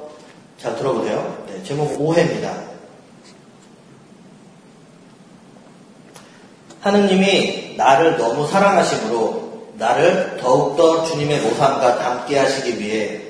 잘 0.61 0.75
들어보세요. 0.75 1.43
네, 1.47 1.63
제목 1.63 1.99
오해입니다. 1.99 2.53
하느님이 6.81 7.75
나를 7.77 8.17
너무 8.17 8.47
사랑하심으로 8.47 9.71
나를 9.77 10.37
더욱더 10.39 11.05
주님의 11.05 11.41
모상과 11.41 11.97
닮게 11.97 12.37
하시기 12.37 12.79
위해 12.79 13.21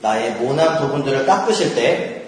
나의 0.00 0.32
모난 0.32 0.78
부분들을 0.78 1.26
깎으실 1.26 1.76
때 1.76 2.22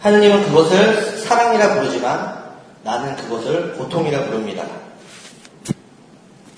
하느님은 0.00 0.44
그것을 0.44 1.18
사랑이라 1.18 1.74
부르지만 1.74 2.38
나는 2.84 3.16
그것을 3.16 3.74
고통이라 3.74 4.24
부릅니다. 4.24 4.64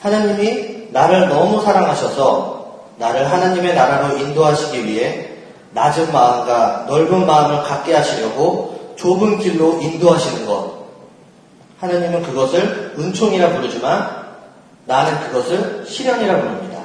하나님이 0.00 0.88
나를 0.90 1.28
너무 1.28 1.60
사랑하셔서 1.62 2.84
나를 2.98 3.30
하나님의 3.30 3.74
나라로 3.74 4.18
인도하시기 4.18 4.86
위해 4.86 5.29
낮은 5.72 6.12
마음과 6.12 6.86
넓은 6.88 7.26
마음을 7.26 7.62
갖게 7.62 7.94
하시려고 7.94 8.94
좁은 8.96 9.38
길로 9.38 9.80
인도하시는 9.80 10.46
것. 10.46 10.80
하나님은 11.80 12.22
그것을 12.22 12.94
은총이라 12.98 13.54
부르지만 13.54 14.20
나는 14.86 15.20
그것을 15.20 15.86
시련이라 15.86 16.40
부릅니다. 16.40 16.80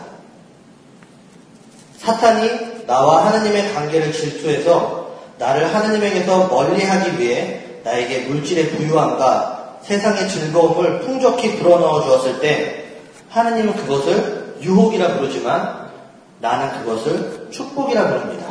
사탄이 1.97 2.85
나와 2.85 3.25
하나님의 3.25 3.73
관계를 3.73 4.13
질투해서 4.13 5.05
나를 5.37 5.73
하나님에게서 5.73 6.47
멀리하기 6.47 7.19
위해 7.19 7.61
나에게 7.83 8.27
물질의 8.27 8.69
부유함과 8.71 9.79
세상의 9.81 10.29
즐거움을 10.29 11.01
풍족히 11.01 11.57
불어넣어 11.57 12.03
주었을 12.03 12.39
때 12.39 12.85
하나님은 13.29 13.75
그것을 13.75 14.55
유혹이라 14.61 15.15
부르지만 15.15 15.89
나는 16.39 16.79
그것을 16.79 17.47
축복이라 17.51 18.07
부릅니다. 18.07 18.44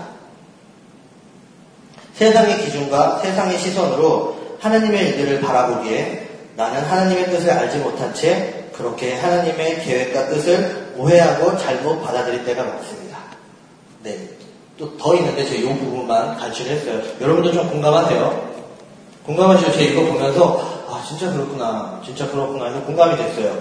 세상의 2.14 2.64
기준과 2.64 3.18
세상의 3.18 3.58
시선으로 3.58 4.38
하나님의 4.60 5.08
일들을 5.08 5.40
바라보기에 5.40 6.28
나는 6.56 6.82
하나님의 6.82 7.30
뜻을 7.30 7.50
알지 7.50 7.78
못한 7.78 8.14
채 8.14 8.68
그렇게 8.72 9.16
하나님의 9.16 9.82
계획과 9.84 10.28
뜻을 10.28 10.94
오해하고 10.96 11.58
잘못 11.58 12.02
받아들일 12.02 12.44
때가 12.44 12.62
많습니다. 12.64 13.18
네. 14.02 14.28
또 14.78 14.96
더 14.98 15.14
있는데 15.16 15.44
제가 15.44 15.70
이 15.70 15.78
부분만 15.78 16.36
가르치를 16.36 16.72
했어요. 16.72 17.00
여러분도 17.20 17.52
좀 17.52 17.68
공감하세요? 17.70 18.54
공감하시죠? 19.24 19.72
제가 19.72 19.84
이거 19.84 20.02
보면서 20.12 20.84
아 20.88 21.02
진짜 21.06 21.30
그렇구나 21.32 22.00
진짜 22.04 22.28
그렇구나 22.28 22.66
해서 22.66 22.80
공감이 22.82 23.16
됐어요. 23.16 23.56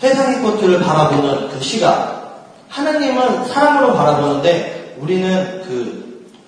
세상의 0.00 0.42
것들을 0.42 0.80
바라보는 0.80 1.48
그 1.48 1.60
시각 1.60 2.46
하나님은 2.68 3.46
사랑으로 3.46 3.94
바라보는데 3.94 4.96
우리는 4.98 5.62
그 5.66 5.97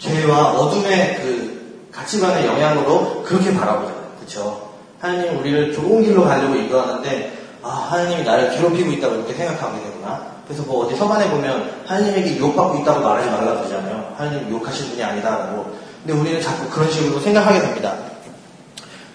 죄와 0.01 0.53
어둠의 0.53 1.17
그 1.17 1.89
가치관의 1.93 2.47
영향으로 2.47 3.23
그렇게 3.23 3.55
바라보잖아요. 3.55 4.13
그렇죠? 4.19 4.71
하나님 4.99 5.39
우리를 5.39 5.73
좋은 5.73 6.03
길로 6.03 6.25
가려고 6.25 6.55
인도하는데 6.57 7.39
아 7.63 7.69
하나님이 7.91 8.23
나를 8.25 8.51
괴롭히고 8.51 8.91
있다고 8.93 9.17
이렇게 9.17 9.35
생각하게 9.35 9.83
되구나. 9.83 10.27
그래서 10.47 10.63
뭐 10.65 10.85
어디 10.85 10.97
서반에 10.97 11.31
보면 11.31 11.71
하나님에게 11.87 12.39
욕받고 12.39 12.79
있다고 12.79 13.01
말하지 13.01 13.31
말라 13.31 13.57
그러잖아요. 13.59 14.15
하나님 14.17 14.51
욕하실 14.51 14.91
분이 14.91 15.03
아니다라고. 15.05 15.77
근데 16.05 16.19
우리는 16.19 16.41
자꾸 16.41 16.69
그런 16.71 16.91
식으로 16.91 17.21
생각하게 17.21 17.61
됩니다. 17.61 17.95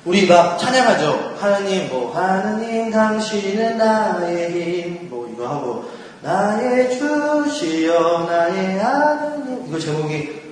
우리 0.06 0.28
막 0.28 0.58
찬양하죠. 0.60 1.34
하나님 1.40 1.90
뭐 1.90 2.14
하나님 2.14 2.92
당신은 2.92 3.78
나의 3.78 4.52
힘 4.52 5.10
뭐 5.10 5.28
이거 5.34 5.48
하고 5.48 5.86
나의 6.22 6.92
주시여 6.92 8.28
나의 8.30 8.80
하나님 8.80 9.66
이거 9.68 9.80
제목이 9.80 10.45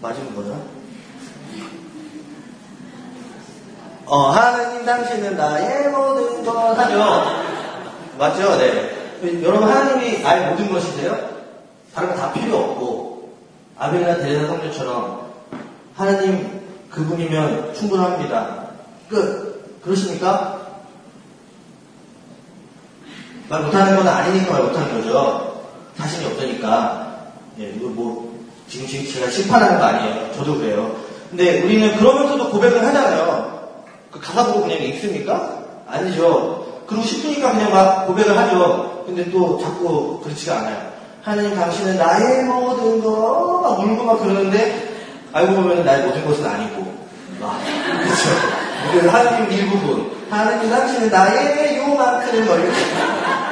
맞은 0.00 0.34
거죠? 0.34 0.60
어 4.06 4.30
하나님 4.30 4.84
당신은 4.84 5.36
나의 5.36 5.88
모든 5.90 6.44
것 6.44 6.78
하죠. 6.78 7.24
맞죠? 8.18 8.56
네. 8.58 9.42
여러분 9.42 9.68
하나님이 9.68 10.22
나의 10.22 10.50
모든 10.50 10.70
것이세요? 10.72 11.16
다른 11.94 12.08
거 12.10 12.14
다 12.16 12.32
필요 12.32 12.56
없고 12.56 13.34
아벨이나 13.78 14.16
데레사 14.16 14.46
성녀처럼 14.46 15.30
하나님 15.94 16.60
그분이면 16.90 17.74
충분합니다. 17.74 18.66
끝. 19.08 19.80
그러십니까? 19.82 20.60
말 23.48 23.62
못하는 23.64 23.96
건 23.96 24.06
아니니까 24.08 24.52
말 24.52 24.62
못하는 24.64 24.94
거죠. 25.00 25.64
자신이 25.96 26.26
없으니까. 26.26 27.26
예, 27.58 27.70
이거 27.70 27.88
뭐, 27.88 28.29
지금 28.70 28.86
제가 28.86 29.28
심판하는 29.30 29.78
거 29.78 29.84
아니에요. 29.84 30.32
저도 30.36 30.56
그래요. 30.58 30.94
근데 31.28 31.60
우리는 31.62 31.96
그러면서도 31.96 32.50
고백을 32.50 32.86
하잖아요. 32.86 33.68
그 34.10 34.20
가사 34.20 34.46
보고 34.46 34.62
그냥 34.62 34.78
읽습니까? 34.78 35.58
아니죠. 35.88 36.82
그러고 36.86 37.04
싶으니까 37.04 37.52
그냥 37.52 37.72
막 37.72 38.06
고백을 38.06 38.38
하죠. 38.38 39.02
근데 39.06 39.28
또 39.30 39.60
자꾸 39.60 40.20
그렇지가 40.22 40.58
않아요. 40.58 40.90
하나님 41.22 41.54
당신은 41.54 41.98
나의 41.98 42.44
모든 42.44 43.02
거, 43.02 43.60
막 43.62 43.80
울고 43.80 44.04
막 44.04 44.20
그러는데, 44.20 44.94
알고 45.32 45.54
보면 45.54 45.84
나의 45.84 46.06
모든 46.06 46.24
것은 46.24 46.46
아니고. 46.46 46.94
아, 47.42 47.58
그렇죠. 48.92 49.10
하나님 49.10 49.52
일부분. 49.52 50.10
하나님 50.30 50.70
당신은 50.70 51.10
나의 51.10 51.80
뭐 52.44 52.56
이렇게. 52.56 52.72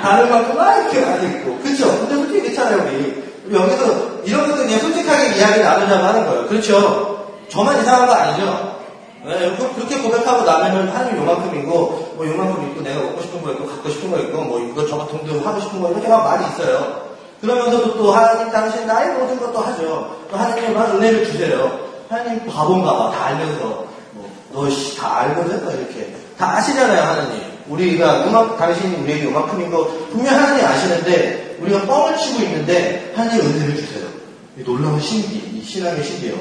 다른 0.02 0.30
만큼 0.30 0.56
막 0.56 0.76
이렇게 0.78 1.04
안 1.04 1.22
있고. 1.24 1.58
그렇죠. 1.58 1.88
근데 2.00 2.14
솔직히 2.14 2.42
괜찮아요, 2.42 2.84
우리. 2.86 3.27
여기서 3.52 3.84
이런 4.24 4.48
것들 4.48 4.64
그냥 4.66 4.80
솔직하게 4.80 5.36
이야기 5.38 5.60
나누자고 5.60 6.04
하는 6.04 6.26
거예요. 6.26 6.46
그렇죠. 6.46 7.26
저만 7.48 7.80
이상한 7.80 8.06
거 8.06 8.12
아니죠? 8.14 8.78
네, 9.24 9.54
그- 9.58 9.74
그렇게 9.74 9.98
고백하고 9.98 10.44
나면은 10.44 10.88
하나님 10.88 11.16
요만큼이고, 11.18 12.14
뭐 12.16 12.26
요만큼 12.26 12.70
있고, 12.70 12.82
내가 12.82 13.00
먹고 13.00 13.20
싶은 13.22 13.42
거 13.42 13.52
있고, 13.52 13.66
갖고 13.66 13.88
싶은 13.90 14.10
거 14.10 14.18
있고, 14.20 14.42
뭐 14.42 14.60
이거 14.60 14.86
저거 14.86 15.06
돈도 15.06 15.40
하고 15.46 15.60
싶은 15.60 15.80
거 15.80 15.90
이렇게 15.90 16.08
막 16.08 16.24
많이 16.24 16.46
있어요. 16.46 17.08
그러면서도 17.40 17.96
또 17.98 18.12
하나님 18.12 18.50
당신 18.50 18.86
나의 18.86 19.10
모든 19.14 19.38
것도 19.38 19.58
하죠. 19.58 20.16
또 20.30 20.36
하나님 20.36 20.72
막 20.74 20.94
은혜를 20.94 21.24
주세요. 21.24 21.78
하나님 22.08 22.46
바본가 22.46 22.96
봐. 22.96 23.10
다 23.10 23.24
알면서. 23.26 23.84
뭐, 24.12 24.30
너, 24.52 24.70
씨, 24.70 24.96
다 24.96 25.18
알거든? 25.20 25.64
뭐 25.64 25.72
이렇게. 25.72 26.14
다 26.38 26.56
아시잖아요, 26.56 27.02
하나님. 27.02 27.42
우리가 27.68 28.24
음악, 28.24 28.56
당신이 28.56 28.96
우리에게 29.02 29.24
요만큼인 29.26 29.70
거 29.70 29.84
분명 30.10 30.34
하나님 30.34 30.64
아시는데, 30.64 31.47
우리가 31.60 31.82
뻥을 31.82 32.16
치고 32.16 32.42
있는데, 32.42 33.12
하나님 33.14 33.40
은혜를 33.44 33.76
주세요. 33.76 34.06
이 34.56 34.64
놀라운 34.64 35.00
신비, 35.00 35.58
이 35.58 35.64
신앙의 35.64 36.02
신비요. 36.02 36.34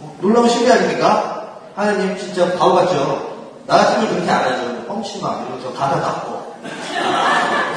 어, 0.00 0.16
놀라운 0.20 0.48
신비 0.48 0.70
아닙니까? 0.70 1.58
하나님 1.74 2.16
진짜 2.18 2.52
바보 2.56 2.74
같죠? 2.74 3.30
나 3.66 3.76
같으면 3.76 4.10
그렇게 4.10 4.30
안 4.30 4.44
하죠. 4.44 4.84
뻥치지 4.86 5.22
마. 5.22 5.42
이러면서 5.42 5.72
가사 5.72 6.00
닦고. 6.00 6.40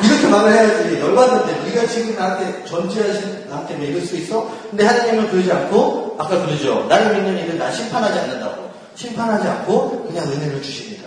이렇게 0.03 0.27
말을 0.27 0.51
해야지. 0.51 0.99
열받는데, 0.99 1.69
네가 1.69 1.87
지금 1.87 2.15
나한테 2.15 2.65
전지하신, 2.65 3.45
나한테 3.49 3.77
왜 3.77 3.87
이럴 3.87 4.01
수 4.01 4.15
있어? 4.17 4.49
근데 4.69 4.85
하나님은 4.85 5.29
그러지 5.29 5.51
않고, 5.51 6.17
아까 6.19 6.45
그러죠. 6.45 6.85
나를 6.89 7.13
믿는 7.15 7.37
이는 7.37 7.57
나 7.57 7.71
심판하지 7.71 8.19
않는다고. 8.19 8.69
심판하지 8.95 9.47
않고, 9.47 10.07
그냥 10.07 10.25
은혜를 10.25 10.61
주십니다. 10.61 11.03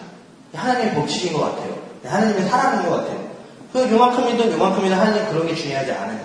하나님의 0.55 0.95
법칙인 0.95 1.35
것 1.35 1.41
같아요. 1.41 1.77
하나님의 2.05 2.49
사랑인 2.49 2.89
것 2.89 2.97
같아요. 2.97 3.26
그 3.77 3.91
요만큼이든 3.93 4.53
요만큼이든 4.53 4.97
하나님 4.99 5.29
그런 5.29 5.47
게 5.47 5.55
중요하지 5.55 5.93
않으니까. 5.93 6.25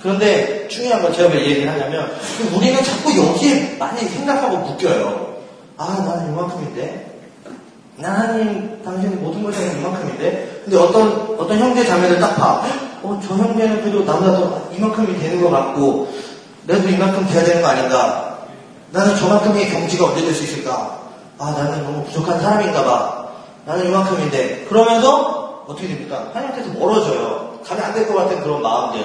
그런데 0.00 0.66
중요한 0.68 1.02
건 1.02 1.12
제가 1.12 1.28
왜 1.28 1.44
얘기를 1.44 1.70
하냐면, 1.70 2.10
그 2.38 2.56
우리는 2.56 2.82
자꾸 2.82 3.14
여기에 3.14 3.76
많이 3.78 4.00
생각하고 4.00 4.56
묶여요. 4.58 5.36
아, 5.76 6.02
나는 6.06 6.32
요만큼인데? 6.32 7.18
나 7.96 8.12
하나님, 8.14 8.82
당신이 8.82 9.16
모든 9.16 9.42
걸 9.42 9.52
잘해 9.52 9.72
이만큼인데? 9.78 10.62
근데 10.64 10.76
어떤, 10.78 11.36
어떤 11.38 11.58
형제 11.58 11.84
자매를 11.84 12.20
딱 12.20 12.36
봐. 12.36 12.64
어, 13.02 13.20
저 13.26 13.34
형제는 13.34 13.82
그래도 13.82 14.04
나보다 14.04 14.32
더 14.32 14.68
이만큼이 14.74 15.18
되는 15.18 15.42
것 15.42 15.50
같고, 15.50 16.08
내도 16.66 16.88
이만큼 16.88 17.26
돼야 17.26 17.44
되는 17.44 17.60
거 17.60 17.68
아닌가? 17.68 18.38
나는 18.92 19.14
저만큼의 19.16 19.68
경지가 19.68 20.06
언제 20.06 20.22
될 20.22 20.32
수 20.32 20.44
있을까? 20.44 21.00
아, 21.38 21.50
나는 21.50 21.82
너무 21.84 22.04
부족한 22.04 22.40
사람인가 22.40 22.82
봐. 22.84 23.28
나는 23.66 23.86
이만큼인데. 23.88 24.64
그러면서, 24.70 25.47
어떻게 25.68 25.86
됩니까? 25.88 26.30
하나님께서 26.32 26.70
멀어져요. 26.78 27.58
가면 27.64 27.84
안 27.84 27.94
될 27.94 28.06
것 28.08 28.14
같은 28.16 28.40
그런 28.42 28.62
마음들. 28.62 29.04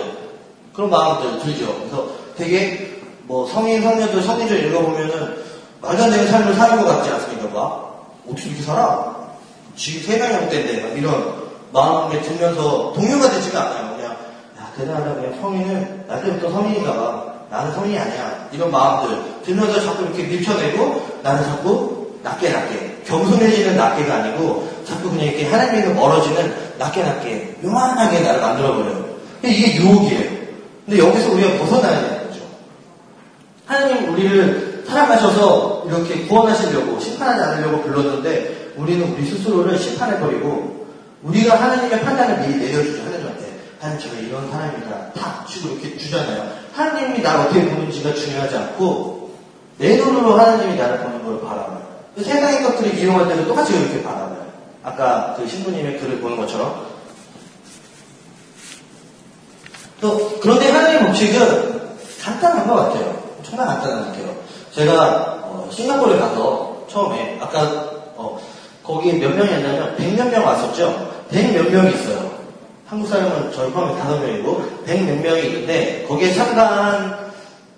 그런 0.74 0.90
마음들 0.90 1.40
들죠. 1.40 1.76
그래서 1.80 2.08
되게, 2.38 3.00
뭐, 3.24 3.46
성인, 3.48 3.82
성년들, 3.84 4.22
성인들 4.24 4.66
읽어보면은, 4.68 5.44
말도 5.82 6.04
안 6.04 6.10
되는 6.10 6.26
삶을 6.28 6.54
사는 6.56 6.82
것 6.82 6.88
같지 6.88 7.10
않습니까? 7.12 7.48
막? 7.54 8.16
어떻게 8.26 8.48
이렇게 8.50 8.64
살아? 8.64 9.14
지금 9.76 10.02
세 10.10 10.18
명이 10.18 10.36
없대인데, 10.46 10.82
막 10.82 10.98
이런 10.98 11.34
마음이 11.74 12.22
들면서 12.22 12.94
동요가 12.94 13.30
되지가 13.30 13.60
않아요. 13.62 13.96
그냥, 13.98 14.12
야, 14.14 14.72
대단하다. 14.78 15.14
그냥 15.16 15.42
성인은, 15.42 16.06
나 16.08 16.22
때부터 16.22 16.50
성인인가 16.50 16.94
봐. 16.94 17.34
나는 17.50 17.74
성인이 17.74 18.00
아니야. 18.00 18.48
이런 18.54 18.72
마음들 18.72 19.22
들면서 19.44 19.82
자꾸 19.82 20.04
이렇게 20.04 20.24
밀쳐내고, 20.24 21.20
나는 21.24 21.44
자꾸 21.44 22.08
낮게 22.24 22.50
낮게. 22.50 23.02
겸손해지는 23.06 23.76
낮게가 23.76 24.16
아니고, 24.16 24.72
자꾸 24.86 25.10
그냥 25.10 25.26
이렇게 25.26 25.48
하나님에게 25.48 25.94
멀어지는 25.94 26.54
낮게 26.78 27.04
낮게, 27.04 27.58
요만하게 27.64 28.20
나를 28.22 28.42
만들어버려요. 28.42 29.06
이게 29.44 29.76
유혹이에요. 29.76 30.44
근데 30.86 31.00
여기서 31.00 31.32
우리가 31.32 31.58
벗어나야 31.60 32.02
되는 32.02 32.28
거죠. 32.28 32.42
하나님 33.66 34.14
우리를 34.14 34.84
사랑하셔서 34.88 35.86
이렇게 35.88 36.26
구원하시려고 36.28 37.00
심판하지 37.00 37.42
않으려고 37.42 37.82
불렀는데 37.84 38.74
우리는 38.76 39.14
우리 39.14 39.26
스스로를 39.26 39.78
심판해버리고 39.78 40.88
우리가 41.24 41.62
하나님의 41.62 42.02
판단을 42.02 42.48
미리 42.48 42.66
내려주죠 42.66 43.04
하나님한테 43.04 43.60
하나님 43.80 44.02
제가 44.02 44.20
이런 44.20 44.52
사람입니다 44.52 45.14
탁 45.14 45.48
치고 45.48 45.70
이렇게 45.70 45.98
주잖아요 45.98 46.52
하나님이 46.74 47.22
나를 47.22 47.42
어떻게 47.42 47.66
보는지가 47.66 48.14
중요하지 48.14 48.58
않고 48.58 49.32
내 49.78 49.98
눈으로 49.98 50.34
하나님이 50.38 50.76
나를 50.76 51.00
보는 51.00 51.24
걸 51.24 51.42
바라봐요 51.42 51.84
그 52.16 52.24
세상의 52.24 52.64
것들을 52.64 52.98
이용할 52.98 53.28
때도 53.28 53.48
똑같이 53.48 53.74
그렇게 53.74 54.04
바라봐요 54.04 54.43
아까 54.84 55.34
그 55.38 55.48
신부님의 55.48 56.00
글을 56.00 56.20
보는 56.20 56.38
것처럼 56.38 56.86
또 60.02 60.38
그런데 60.42 60.70
하나님의 60.70 61.08
법칙은 61.08 61.82
간단한 62.22 62.68
것 62.68 62.76
같아요. 62.76 63.24
정말 63.42 63.66
간단한 63.68 64.00
것 64.00 64.06
같아요. 64.08 64.36
제가 64.72 65.40
어, 65.44 65.70
싱가포르에 65.72 66.20
가서 66.20 66.86
처음에 66.90 67.38
아까 67.40 67.62
어, 68.16 68.40
거기 68.84 69.14
몇 69.14 69.34
명이었냐면 69.34 69.96
100몇 69.96 70.30
명 70.30 70.46
왔었죠. 70.46 71.10
100몇 71.32 71.70
명이 71.70 71.94
있어요. 71.94 72.34
한국 72.86 73.08
사람은 73.08 73.54
저희 73.54 73.72
포함해 73.72 73.96
5명이고 74.02 74.86
100몇 74.86 75.22
명이 75.22 75.46
있는데 75.48 76.06
거기에 76.08 76.34
참가한 76.34 77.32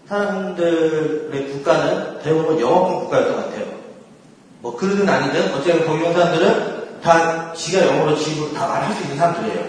사람들의 0.10 1.48
국가는 1.52 2.20
대부분 2.24 2.60
영어권 2.60 3.00
국가였던 3.02 3.36
것 3.36 3.46
같아요. 3.46 3.66
뭐 4.62 4.76
그러든 4.76 5.08
아니든 5.08 5.54
어쨌든 5.54 5.86
거기 5.86 6.04
온 6.04 6.14
사람들은 6.14 6.85
다 7.06 7.54
지가 7.54 7.86
영어로 7.86 8.16
집으로 8.18 8.52
다 8.54 8.68
말할 8.68 8.92
수 8.96 9.04
있는 9.04 9.16
사람들이에요. 9.18 9.64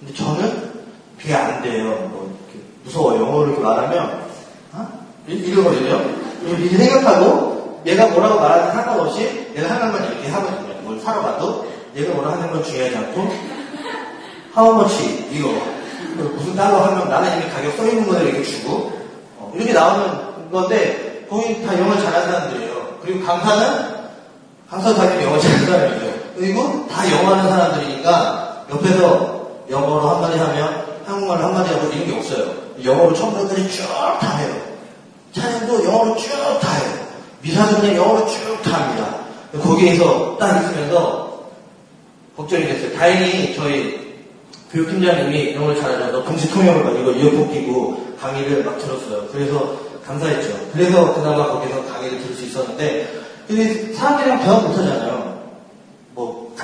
근데 0.00 0.14
저는 0.14 0.72
그게 1.20 1.34
안 1.34 1.62
돼요. 1.62 1.84
뭐 2.10 2.34
무서워 2.82 3.14
영어로 3.14 3.60
말하면 3.60 4.22
어? 4.72 4.88
이- 5.28 5.34
이러거든요. 5.34 6.00
이렇게 6.46 6.76
생각하고 6.76 7.82
얘가 7.84 8.06
뭐라고 8.08 8.40
말하는 8.40 8.72
상관없이 8.72 9.50
내가 9.54 9.74
하나만 9.74 10.02
이렇게 10.06 10.28
하거든요. 10.28 10.72
뭘 10.82 10.98
사러 11.00 11.20
가도 11.20 11.70
얘가 11.94 12.14
뭐라 12.14 12.32
하는 12.32 12.50
건 12.50 12.64
중요하지 12.64 12.96
않고 12.96 13.20
how 14.56 14.74
much 14.80 15.28
이거 15.30 15.52
무슨 16.16 16.56
달러 16.56 16.78
하면 16.86 17.08
나는 17.10 17.36
이미 17.42 17.50
가격 17.52 17.76
써 17.76 17.86
있는 17.86 18.06
거를 18.06 18.28
이렇게 18.28 18.42
주고 18.44 18.92
어, 19.38 19.52
이렇게 19.54 19.72
나오는 19.74 20.50
건데 20.50 21.26
거기 21.28 21.62
다 21.64 21.78
영어 21.78 21.94
잘하는 21.98 22.32
사람들이에요. 22.32 22.98
그리고 23.02 23.24
강사는 23.26 23.92
강사 24.70 24.94
다니면 24.94 25.22
영어 25.24 25.38
잘하는 25.38 25.66
사람이에요. 25.66 26.11
그리고 26.36 26.86
다 26.88 27.10
영어 27.12 27.34
하는 27.34 27.50
사람들이니까 27.50 28.66
옆에서 28.70 29.42
영어로 29.70 30.08
한마디 30.08 30.38
하면 30.38 30.84
한국말로 31.06 31.44
한마디 31.44 31.72
하고 31.72 31.88
이런 31.92 32.06
게 32.06 32.16
없어요. 32.16 32.52
영어로 32.84 33.14
처음부터까지 33.14 33.70
쭉다 33.70 34.36
해요. 34.38 34.54
찬양도 35.32 35.84
영어로 35.84 36.16
쭉 36.16 36.28
다 36.60 36.72
해요. 36.72 36.92
미사도 37.42 37.96
영어로 37.96 38.26
쭉 38.26 38.62
다 38.62 38.74
합니다. 38.80 39.16
거기에서 39.62 40.36
딱 40.38 40.62
있으면서 40.62 41.42
걱정이 42.36 42.64
됐어요. 42.66 42.96
다행히 42.96 43.54
저희 43.54 44.02
교육팀장님이 44.70 45.54
영어를 45.54 45.78
잘하셔서 45.80 46.24
동시 46.24 46.50
통역을 46.50 46.84
가지고 46.84 47.10
이어폰 47.10 47.52
끼고 47.52 48.14
강의를 48.20 48.64
막 48.64 48.78
들었어요. 48.78 49.26
그래서 49.30 49.76
감사했죠. 50.06 50.70
그래서 50.72 51.14
그나마 51.14 51.48
거기서 51.48 51.84
강의를 51.84 52.18
들을 52.20 52.34
수 52.34 52.44
있었는데 52.46 53.20
근데 53.46 53.92
사람들이랑 53.92 54.40
대화 54.40 54.60
못하잖아요. 54.60 55.21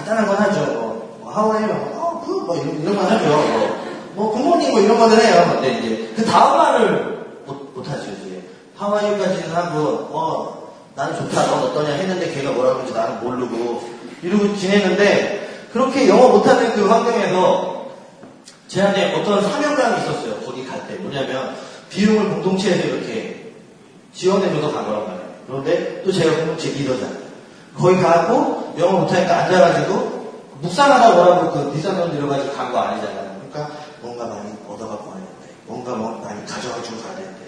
뭐 0.08 0.16
간단한 0.16 0.26
건 0.26 0.36
하죠. 0.36 0.72
뭐, 0.72 1.18
뭐 1.20 1.32
하와이요, 1.32 1.68
어, 1.96 2.24
그, 2.24 2.32
뭐 2.32 2.56
이런, 2.56 2.80
이런 2.80 2.96
건 2.96 3.06
하죠. 3.06 3.28
뭐, 3.28 3.78
뭐 4.14 4.32
굿모닝 4.32 4.70
뭐 4.70 4.80
이런 4.80 4.98
거는 4.98 5.20
해요. 5.20 5.50
근데 5.52 5.78
이제 5.78 6.12
그 6.16 6.24
다음 6.24 6.56
말을 6.56 7.26
못, 7.46 7.74
못 7.74 7.88
하죠. 7.88 8.04
이제 8.04 8.42
하와이까지는 8.76 9.54
하고 9.54 9.78
어 10.10 10.72
나는 10.94 11.14
좋다, 11.16 11.46
넌 11.46 11.62
어떠냐 11.64 11.92
했는데 11.92 12.32
걔가 12.32 12.50
뭐라고 12.52 12.80
하는지 12.80 12.94
나는 12.94 13.20
모르고 13.20 13.88
이러고 14.22 14.56
지냈는데 14.56 15.68
그렇게 15.72 16.08
영어 16.08 16.28
못하는 16.28 16.72
그 16.72 16.88
환경에서 16.88 17.86
제한테 18.66 19.14
어떤 19.14 19.42
사명감이 19.42 19.98
있었어요. 19.98 20.36
거기 20.44 20.66
갈 20.66 20.86
때. 20.86 20.94
뭐냐면, 20.96 21.56
비용을 21.88 22.28
공동체에서 22.28 22.86
이렇게 22.86 23.52
지원해줘서 24.12 24.72
간 24.72 24.84
거란 24.84 25.06
말이에요. 25.06 25.28
그런데 25.46 26.02
또 26.04 26.12
제가 26.12 26.36
공동체 26.36 26.70
리더잖아요. 26.70 27.27
거기 27.78 28.00
가고, 28.00 28.74
영어 28.78 29.00
못하니까 29.00 29.44
앉아가지고, 29.44 30.18
묵상하다 30.60 31.14
뭐라고 31.14 31.50
그 31.52 31.72
비싼 31.72 31.96
돈 31.96 32.10
들여가지고 32.10 32.52
간 32.54 32.72
거 32.72 32.78
아니잖아요. 32.78 33.36
그러니까 33.50 33.74
뭔가 34.00 34.26
많이 34.26 34.50
얻어갖고 34.68 35.10
와야 35.10 35.20
되는데, 35.20 35.54
뭔가 35.66 35.94
뭐 35.94 36.20
많이 36.24 36.44
가져가지고 36.44 37.02
가야 37.02 37.14
되는데, 37.16 37.38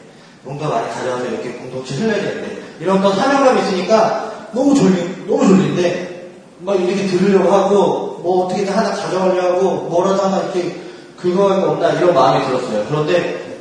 뭔가 0.42 0.68
많이 0.68 0.88
가져가서 0.88 1.26
이렇게 1.26 1.52
공동체 1.52 1.94
흘려야 1.96 2.22
되는데, 2.22 2.62
이런 2.78 3.02
또 3.02 3.12
사명감이 3.12 3.60
있으니까 3.62 4.48
너무 4.52 4.74
졸리, 4.74 5.26
너무 5.26 5.46
졸린데, 5.46 6.30
막 6.60 6.80
이렇게 6.80 7.06
들으려고 7.06 7.52
하고, 7.52 8.10
뭐 8.22 8.44
어떻게든 8.44 8.72
하나 8.72 8.90
가져가려고 8.90 9.88
뭐라도 9.88 10.22
하나 10.22 10.42
이렇게 10.42 10.78
거 11.22 11.70
없나 11.70 11.90
이런 11.92 12.14
마음이 12.14 12.46
들었어요. 12.46 12.84
그런데 12.88 13.58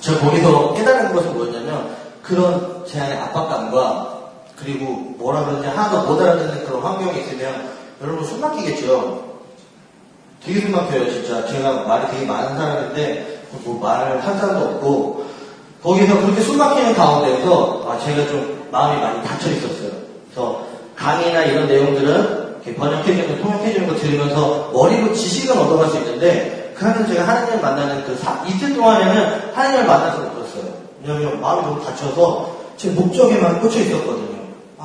제가 0.00 0.20
거기서 0.20 0.74
깨달은 0.74 1.14
것은 1.14 1.34
뭐였냐면 1.34 1.96
그런 2.22 2.84
제 2.86 3.00
안의 3.00 3.18
압박감과 3.18 4.15
그리고 4.56 5.14
뭐라 5.18 5.44
그러는지 5.44 5.68
하나도 5.68 6.06
못 6.06 6.20
알아듣는 6.20 6.64
그런 6.64 6.82
환경이 6.82 7.20
있으면 7.20 7.70
여러분 8.02 8.24
숨 8.24 8.40
막히겠죠. 8.40 9.24
되게 10.44 10.60
숨 10.60 10.72
막혀요 10.72 11.10
진짜. 11.10 11.46
제가 11.46 11.84
말이 11.84 12.10
되게 12.10 12.26
많은 12.26 12.56
사람인데 12.56 13.42
뭐 13.64 13.78
말을 13.80 14.24
한 14.24 14.38
사람도 14.38 14.64
없고 14.66 15.26
거기서 15.82 16.20
그렇게 16.20 16.40
숨 16.40 16.58
막히는 16.58 16.94
가운데에서 16.94 17.86
아 17.88 17.98
제가 17.98 18.26
좀 18.28 18.68
마음이 18.70 19.00
많이 19.00 19.22
닫혀 19.22 19.50
있었어요. 19.50 19.90
그래서 20.28 20.66
강의나 20.96 21.42
이런 21.42 21.68
내용들은 21.68 22.46
번역해주는, 22.74 23.40
통역해주는 23.42 23.86
거 23.86 23.94
들으면서 23.94 24.70
머리로 24.72 25.12
지식은 25.12 25.56
얻어갈 25.56 25.88
수 25.88 25.98
있는데 25.98 26.72
그 26.74 26.84
안에서 26.84 27.06
제가 27.06 27.26
하나님을 27.26 27.60
만나는 27.60 28.04
그 28.04 28.16
사, 28.16 28.42
이틀 28.46 28.74
동안에는 28.74 29.52
하나님을 29.54 29.86
만나서 29.86 30.18
못 30.18 30.34
들었어요. 30.34 30.72
왜냐면 31.04 31.40
마음이 31.40 31.62
너무 31.62 31.84
닫혀서 31.84 32.56
제 32.76 32.90
목적에만 32.90 33.60
꽂혀 33.60 33.80
있었거든요. 33.80 34.35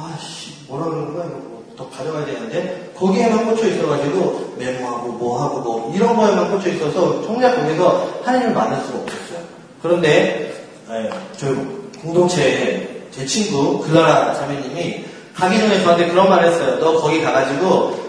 아씨, 0.02 0.54
뭐라 0.68 0.86
그러는 0.86 1.14
거야? 1.14 1.26
이거 1.26 1.62
더 1.78 1.90
가져가야 1.90 2.26
되는데 2.26 2.92
거기에만 2.98 3.46
꽂혀 3.46 3.68
있어가지고 3.68 4.56
메모하고 4.58 5.08
뭐하고 5.14 5.60
뭐 5.60 5.94
이런 5.96 6.16
거에만 6.16 6.52
꽂혀 6.52 6.70
있어서 6.70 7.24
정작 7.24 7.56
거기서 7.56 8.22
하나님을 8.24 8.54
만날 8.54 8.82
수가 8.84 9.00
없었어요. 9.00 9.40
그런데 9.82 10.54
예, 10.90 11.10
저희 11.38 11.56
공동체에 12.02 13.06
제 13.12 13.26
친구 13.26 13.80
글라라 13.80 14.34
자매님이 14.36 15.06
가기 15.36 15.60
전에 15.60 15.82
저한테 15.84 16.10
그런 16.10 16.30
말을 16.30 16.50
했어요. 16.50 16.80
너 16.80 17.00
거기 17.00 17.22
가가지고 17.22 18.00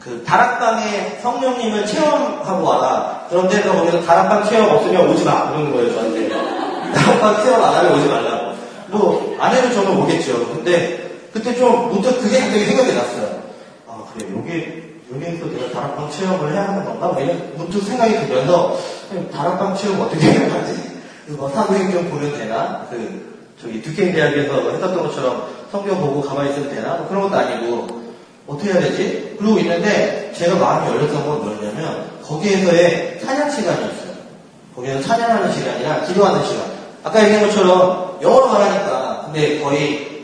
그 0.00 0.22
다락방에 0.24 1.18
성령님을 1.22 1.86
체험하고 1.86 2.64
와라. 2.66 3.26
그런데 3.28 3.62
너 3.64 3.74
거기서 3.74 4.02
다락방 4.02 4.48
체험 4.48 4.70
없으면 4.70 5.08
오지 5.10 5.24
마. 5.24 5.50
그러는 5.50 5.72
거예요 5.72 5.92
저한테. 5.92 6.28
다락방 6.94 7.44
체험 7.44 7.62
안 7.62 7.74
하면 7.74 7.98
오지 7.98 8.08
말라고. 8.08 8.52
뭐 8.88 9.28
안 9.38 9.54
해도 9.54 9.72
저는 9.72 9.96
오겠죠. 10.02 10.46
근데 10.52 11.07
그때 11.38 11.54
좀 11.54 11.90
문득 11.90 12.20
그게 12.20 12.40
갑자기 12.40 12.64
생각이 12.64 12.94
났어요. 12.94 13.42
아 13.86 14.04
그래 14.12 14.26
여기 14.36 14.88
여기에서 15.14 15.46
내가 15.46 15.70
다락방 15.72 16.10
체험을 16.10 16.52
해야 16.52 16.68
하는 16.68 16.84
건가? 16.84 17.08
뭐 17.08 17.22
이런 17.22 17.52
문득 17.56 17.80
생각이 17.84 18.26
들면서 18.26 18.76
다락방 19.32 19.76
체험 19.76 20.00
어떻게 20.00 20.26
해야 20.26 20.52
하지? 20.52 20.98
뭐 21.28 21.48
사도행전 21.48 22.10
보면 22.10 22.36
되나? 22.36 22.86
그 22.90 23.54
저기 23.60 23.80
듀케인 23.80 24.12
대학에서 24.12 24.70
했었던 24.70 24.96
것처럼 24.96 25.48
성경 25.70 26.00
보고 26.00 26.20
가만히 26.20 26.50
있으면 26.50 26.70
되나? 26.74 26.96
뭐 26.96 27.08
그런 27.08 27.22
것도 27.22 27.36
아니고 27.36 27.86
어떻게 28.48 28.72
해야 28.72 28.80
되지? 28.80 29.36
그러고 29.38 29.58
있는데 29.60 30.32
제가 30.36 30.56
마음이 30.56 30.90
열렸던 30.90 31.24
건 31.24 31.44
뭐였냐면 31.44 32.04
거기에서의 32.24 33.20
찬양 33.24 33.50
시간이었어요. 33.50 34.08
거기에서 34.74 35.02
찬양하는 35.02 35.52
시간이나 35.52 36.04
기도하는 36.04 36.44
시간. 36.44 36.64
아까 37.04 37.22
얘기한 37.22 37.46
것처럼 37.46 38.18
영어로 38.20 38.48
말하니까 38.48 39.22
근데 39.26 39.60
거의 39.60 40.17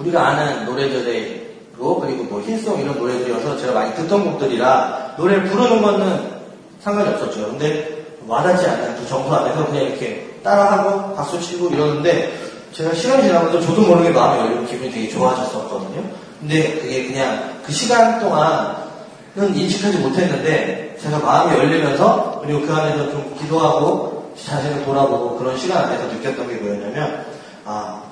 우리가 0.00 0.28
아는 0.28 0.64
노래들이고 0.64 2.00
그리고 2.00 2.24
뭐 2.24 2.40
힐송 2.40 2.80
이런 2.80 2.98
노래들이어서 2.98 3.56
제가 3.58 3.72
많이 3.72 3.94
듣던 3.94 4.24
곡들이라 4.24 5.14
노래를 5.18 5.44
부르는 5.44 5.82
거는 5.82 6.40
상관이 6.80 7.10
없었죠. 7.10 7.50
근데 7.50 8.06
와닿지 8.26 8.66
않는 8.66 8.96
그 8.96 9.06
정서 9.08 9.34
안에서 9.36 9.66
그냥 9.66 9.84
이렇게 9.84 10.30
따라하고 10.42 11.14
박수 11.14 11.40
치고 11.40 11.68
이러는데 11.68 12.32
제가 12.72 12.94
시간이 12.94 13.24
지나면서 13.24 13.60
저도 13.60 13.82
모르게 13.82 14.10
마음이 14.10 14.40
열리고 14.40 14.66
기분이 14.66 14.90
되게 14.90 15.08
좋아졌었거든요. 15.08 16.02
근데 16.40 16.78
그게 16.80 17.08
그냥 17.08 17.60
그 17.64 17.72
시간 17.72 18.20
동안은 18.20 19.54
인식하지 19.54 19.98
못했는데 19.98 20.96
제가 21.00 21.18
마음이 21.18 21.58
열리면서 21.58 22.40
그리고 22.42 22.62
그 22.62 22.72
안에서 22.72 23.10
좀 23.10 23.34
기도하고 23.38 24.32
자신을 24.42 24.84
돌아보고 24.84 25.36
그런 25.36 25.56
시간 25.58 25.84
안에서 25.84 26.06
느꼈던 26.06 26.48
게 26.48 26.54
뭐였냐면 26.54 27.26
아 27.64 28.02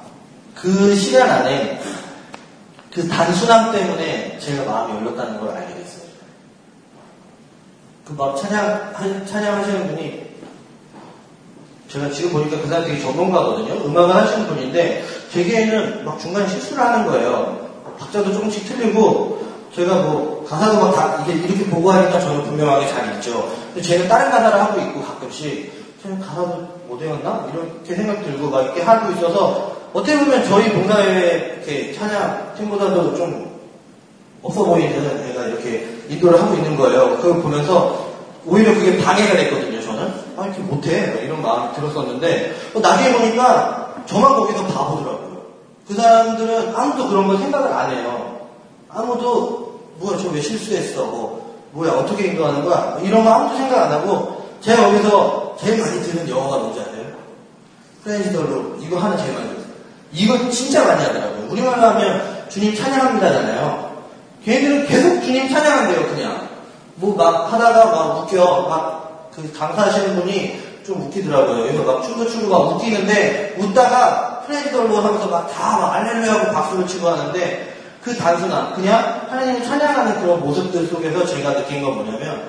그 0.61 0.95
시간 0.95 1.29
안에 1.31 1.81
그 2.93 3.07
단순함 3.09 3.71
때문에 3.73 4.39
제가 4.41 4.65
마음이 4.71 4.99
열렸다는 4.99 5.41
걸 5.41 5.51
알게 5.51 5.75
됐어요. 5.75 6.09
그 8.05 8.15
막 8.15 8.37
찬양, 8.37 8.95
찬양하시는 9.27 9.87
분이 9.89 10.29
제가 11.89 12.11
지금 12.11 12.33
보니까 12.33 12.61
그 12.61 12.67
사람 12.67 12.85
되게 12.85 13.01
전문가거든요. 13.01 13.85
음악을 13.87 14.15
하시는 14.15 14.47
분인데 14.47 15.05
제게는 15.33 16.05
막 16.05 16.19
중간에 16.19 16.49
실수를 16.49 16.83
하는 16.83 17.07
거예요. 17.07 17.69
박자도 17.99 18.33
조금씩 18.33 18.67
틀리고 18.67 19.47
제가 19.75 19.95
뭐 20.03 20.45
가사도 20.49 20.79
막 20.81 20.95
다 20.95 21.23
이게 21.23 21.35
이렇게 21.35 21.65
보고 21.67 21.91
하니까 21.91 22.19
저는 22.21 22.43
분명하게 22.45 22.89
잘 22.89 23.15
읽죠. 23.15 23.49
근데 23.75 23.83
제가 23.83 24.09
다른 24.09 24.31
가사를 24.31 24.61
하고 24.61 24.81
있고 24.81 25.03
가끔씩 25.03 25.73
제가 26.03 26.17
가사도 26.19 26.69
못 26.89 27.01
외웠나? 27.01 27.47
이렇게 27.53 27.95
생각 27.95 28.23
들고 28.25 28.49
막 28.51 28.63
이렇게 28.63 28.83
하고 28.83 29.13
있어서 29.13 29.78
어떻게 29.93 30.19
보면 30.19 30.45
저희 30.45 30.73
봉사회 30.73 31.55
이렇게 31.57 31.93
찬양 31.95 32.55
팀보다도 32.57 33.17
좀 33.17 33.59
없어 34.43 34.65
보이는 34.65 35.31
애가 35.31 35.47
이렇게 35.47 35.89
인도를 36.09 36.41
하고 36.41 36.55
있는 36.55 36.77
거예요. 36.77 37.17
그걸 37.17 37.43
보면서 37.43 38.07
오히려 38.47 38.73
그게 38.75 38.99
방해가 38.99 39.37
됐거든요, 39.37 39.81
저는. 39.83 40.13
아, 40.37 40.47
이렇게 40.47 40.61
못해. 40.63 41.21
이런 41.25 41.43
마음이 41.43 41.75
들었었는데, 41.75 42.55
어, 42.75 42.81
나중에 42.81 43.13
보니까 43.13 43.95
저만 44.07 44.35
거기서 44.37 44.65
바보더라고요. 44.67 45.43
그 45.87 45.95
사람들은 45.95 46.75
아무도 46.75 47.09
그런 47.09 47.27
걸 47.27 47.37
생각을 47.39 47.73
안 47.73 47.91
해요. 47.91 48.49
아무도, 48.89 49.81
뭐야, 49.99 50.17
저 50.19 50.31
왜 50.31 50.41
실수했어. 50.41 51.05
뭐, 51.07 51.57
뭐야, 51.73 51.93
어떻게 51.93 52.29
인도하는 52.29 52.65
거야. 52.65 52.97
뭐 52.99 53.01
이런 53.07 53.25
거 53.25 53.31
아무도 53.31 53.57
생각 53.57 53.83
안 53.87 53.93
하고, 53.93 54.45
제가 54.61 54.83
여기서 54.95 55.57
제일 55.61 55.79
많이 55.81 56.01
듣는 56.01 56.29
영어가 56.29 56.59
뭔지 56.59 56.81
아세요? 56.81 57.05
프렌즈덜로 58.05 58.77
이거 58.81 58.99
하나 58.99 59.17
제일 59.17 59.35
많이. 59.35 59.58
이거 60.13 60.51
진짜 60.51 60.85
많이 60.85 61.03
하더라고요. 61.05 61.49
우리말로 61.51 61.83
하면 61.89 62.45
주님 62.49 62.75
찬양합니다잖아요. 62.75 63.89
걔네들은 64.45 64.87
계속 64.87 65.23
주님 65.23 65.49
찬양한대요, 65.51 66.07
그냥. 66.09 66.49
뭐 66.97 67.15
막 67.17 67.53
하다가 67.53 67.85
막 67.87 68.19
웃겨. 68.23 68.67
막 68.69 68.99
그 69.39 69.53
강사하시는 69.57 70.17
분이 70.17 70.61
좀 70.85 71.03
웃기더라고요. 71.03 71.69
여기서 71.69 71.85
막 71.85 72.03
춤도 72.03 72.29
추고 72.29 72.49
막 72.49 72.75
웃기는데 72.75 73.55
웃다가 73.59 74.43
프레지덜로 74.47 74.97
하면서 74.97 75.29
막다막 75.29 75.95
알렐루야 75.95 76.33
하고 76.33 76.53
박수를 76.53 76.89
치고 76.89 77.09
하는데 77.09 77.77
그 78.03 78.17
단순한 78.17 78.75
그냥 78.75 79.27
하나님을 79.31 79.63
찬양하는 79.63 80.21
그런 80.21 80.41
모습들 80.41 80.89
속에서 80.89 81.25
제가 81.25 81.55
느낀 81.55 81.83
건 81.83 81.95
뭐냐면 81.95 82.49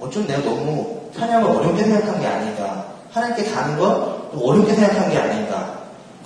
어쩜 0.00 0.26
내가 0.26 0.42
너무 0.42 1.02
찬양을 1.16 1.48
어렵게 1.48 1.84
생각한 1.84 2.20
게 2.20 2.26
아닌가. 2.26 2.84
하나님께 3.12 3.52
가는 3.52 3.78
건 3.78 4.22
어렵게 4.34 4.74
생각한 4.74 5.10
게 5.10 5.18
아닌가. 5.18 5.74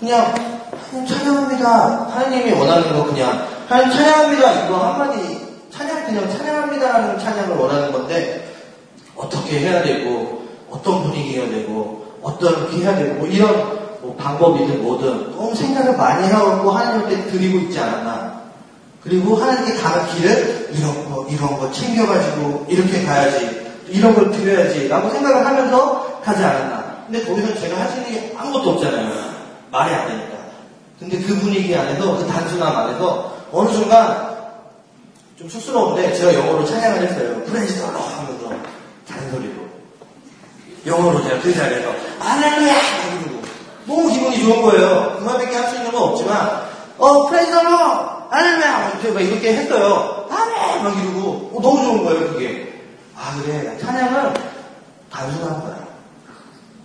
그냥 0.01 0.33
하나님 0.91 1.07
찬양합니다. 1.07 2.09
하나님이 2.11 2.53
원하는 2.53 2.93
거 2.97 3.05
그냥 3.05 3.47
하나님 3.69 3.93
찬양합니다. 3.93 4.53
이거 4.67 4.77
한마디 4.79 5.39
찬양 5.71 6.07
그냥 6.07 6.31
찬양합니다라는 6.31 7.19
찬양을 7.19 7.57
원하는 7.57 7.93
건데 7.93 8.55
어떻게 9.15 9.61
해야 9.61 9.83
되고 9.83 10.45
어떤 10.71 11.03
분위기가 11.03 11.47
되고 11.47 12.07
어떻게 12.23 12.79
해야 12.79 12.97
되고 12.97 13.15
뭐 13.15 13.27
이런 13.27 13.79
뭐 14.01 14.15
방법이든 14.17 14.83
뭐든 14.83 15.33
너무 15.37 15.55
생각을 15.55 15.97
많이 15.97 16.27
하고 16.29 16.71
하나님께 16.71 17.31
드리고 17.31 17.59
있지 17.59 17.79
않았나. 17.79 18.39
그리고 19.03 19.37
하나님께 19.37 19.81
가는 19.81 20.07
길을 20.15 20.71
이런 20.73 21.11
거 21.11 21.27
이런 21.29 21.59
거 21.59 21.71
챙겨가지고 21.71 22.67
이렇게 22.69 23.05
가야지 23.05 23.69
이런 23.89 24.15
걸 24.15 24.31
드려야지 24.31 24.89
라고 24.89 25.11
생각을 25.11 25.45
하면서 25.45 26.21
가지 26.23 26.43
않았나. 26.43 26.99
근데 27.07 27.25
거기서 27.25 27.55
제가 27.61 27.79
할 27.81 27.89
수 27.91 27.97
있는 27.99 28.13
게 28.13 28.35
아무것도 28.37 28.71
없잖아요. 28.71 29.11
말이 29.71 29.95
안 29.95 30.09
되니까. 30.09 30.38
근데 30.99 31.19
그 31.21 31.35
분위기 31.39 31.75
안에서 31.77 32.17
그 32.17 32.27
단순함 32.27 32.77
안에서 32.77 33.37
어느 33.53 33.69
순간 33.71 34.37
좀 35.39 35.49
쑥스러운데 35.49 36.13
제가 36.15 36.35
영어로 36.35 36.65
찬양을 36.65 37.03
했어요. 37.03 37.43
프렌즈더로 37.45 37.99
하면서 37.99 38.51
잔소리로 39.07 39.63
영어로 40.87 41.23
제가 41.23 41.41
그 41.41 41.55
자리에서 41.55 41.93
할렐루야 42.19 42.75
이러고 42.75 43.43
너무 43.87 44.09
기분이 44.13 44.41
좋은 44.43 44.63
거예요. 44.63 45.17
그만밖에 45.19 45.55
할 45.55 45.69
수 45.71 45.77
있는 45.77 45.93
건 45.93 46.03
없지만 46.03 46.63
어 46.99 47.27
프렌즈더로 47.29 47.69
할렐루야 48.31 48.89
이렇게 48.91 49.11
막 49.13 49.21
이렇게 49.21 49.55
했어요. 49.55 50.27
아멘 50.31 50.83
막 50.85 50.99
이러고 50.99 51.53
어, 51.55 51.61
너무 51.63 51.85
좋은 51.85 52.05
거예요 52.05 52.33
그게. 52.33 52.83
아 53.17 53.41
그래 53.41 53.79
찬양은 53.79 54.35
단순한 55.13 55.61
거야. 55.63 55.79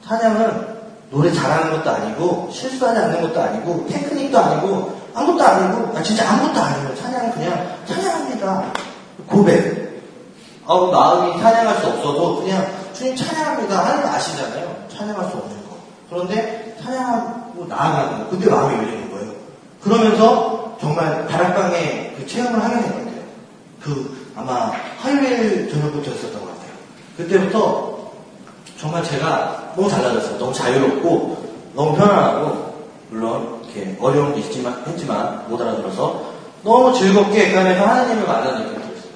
찬양은 0.05 0.72
노래 1.13 1.31
잘하는 1.31 1.71
것도 1.77 1.89
아니고 1.91 2.49
실수하지 2.51 2.99
않는 2.99 3.21
것도 3.21 3.39
아니고 3.39 3.85
테크닉도 3.87 4.37
아니고 4.39 4.99
아무것도 5.13 5.43
아니고 5.47 5.95
아, 5.95 6.01
진짜 6.01 6.27
아무것도 6.31 6.59
아니에요. 6.59 6.95
찬양은 6.95 7.31
그냥 7.33 7.77
찬양합니다. 7.85 8.73
고백. 9.27 10.01
아, 10.65 10.75
마음이 10.75 11.39
찬양할 11.39 11.81
수 11.81 11.87
없어도 11.87 12.37
그냥 12.41 12.65
주님 12.93 13.15
찬양합니다. 13.15 13.85
하는 13.85 14.01
거 14.01 14.09
아시잖아요. 14.09 14.75
찬양할 14.89 15.29
수 15.29 15.37
없는 15.37 15.55
거. 15.69 15.77
그런데 16.09 16.75
찬양하고 16.83 17.65
나아가는 17.67 18.17
거. 18.23 18.29
그때 18.31 18.49
마음이 18.49 18.75
열리는 18.75 19.11
거예요. 19.11 19.33
그러면서 19.83 20.75
정말 20.81 21.27
다락방에 21.27 22.15
그 22.17 22.25
체험을 22.25 22.63
하게 22.63 22.75
된 22.81 22.91
것 22.91 22.97
같아요. 22.97 23.13
그 23.81 24.31
아마 24.35 24.71
화요일 24.97 25.69
저녁부터 25.69 26.09
였었던 26.11 26.33
것 26.41 26.47
같아요. 26.47 26.71
그때부터 27.17 27.92
정말 28.83 29.01
제가 29.01 29.71
너무 29.77 29.87
달라졌어요. 29.89 30.37
너무 30.37 30.51
자유롭고 30.53 31.37
너무 31.73 31.95
편안하고 31.95 32.73
물론 33.09 33.61
이렇게 33.63 33.97
어려운 34.01 34.33
게 34.35 34.41
있지만 34.41 34.83
했지만 34.85 35.45
못 35.47 35.61
알아들어서 35.61 36.33
너무 36.65 36.93
즐겁게 36.93 37.49
그 37.49 37.59
안에서 37.59 37.85
하나님을 37.85 38.27
만나는 38.27 38.57
느낌이 38.65 38.75
들었어요. 38.83 39.13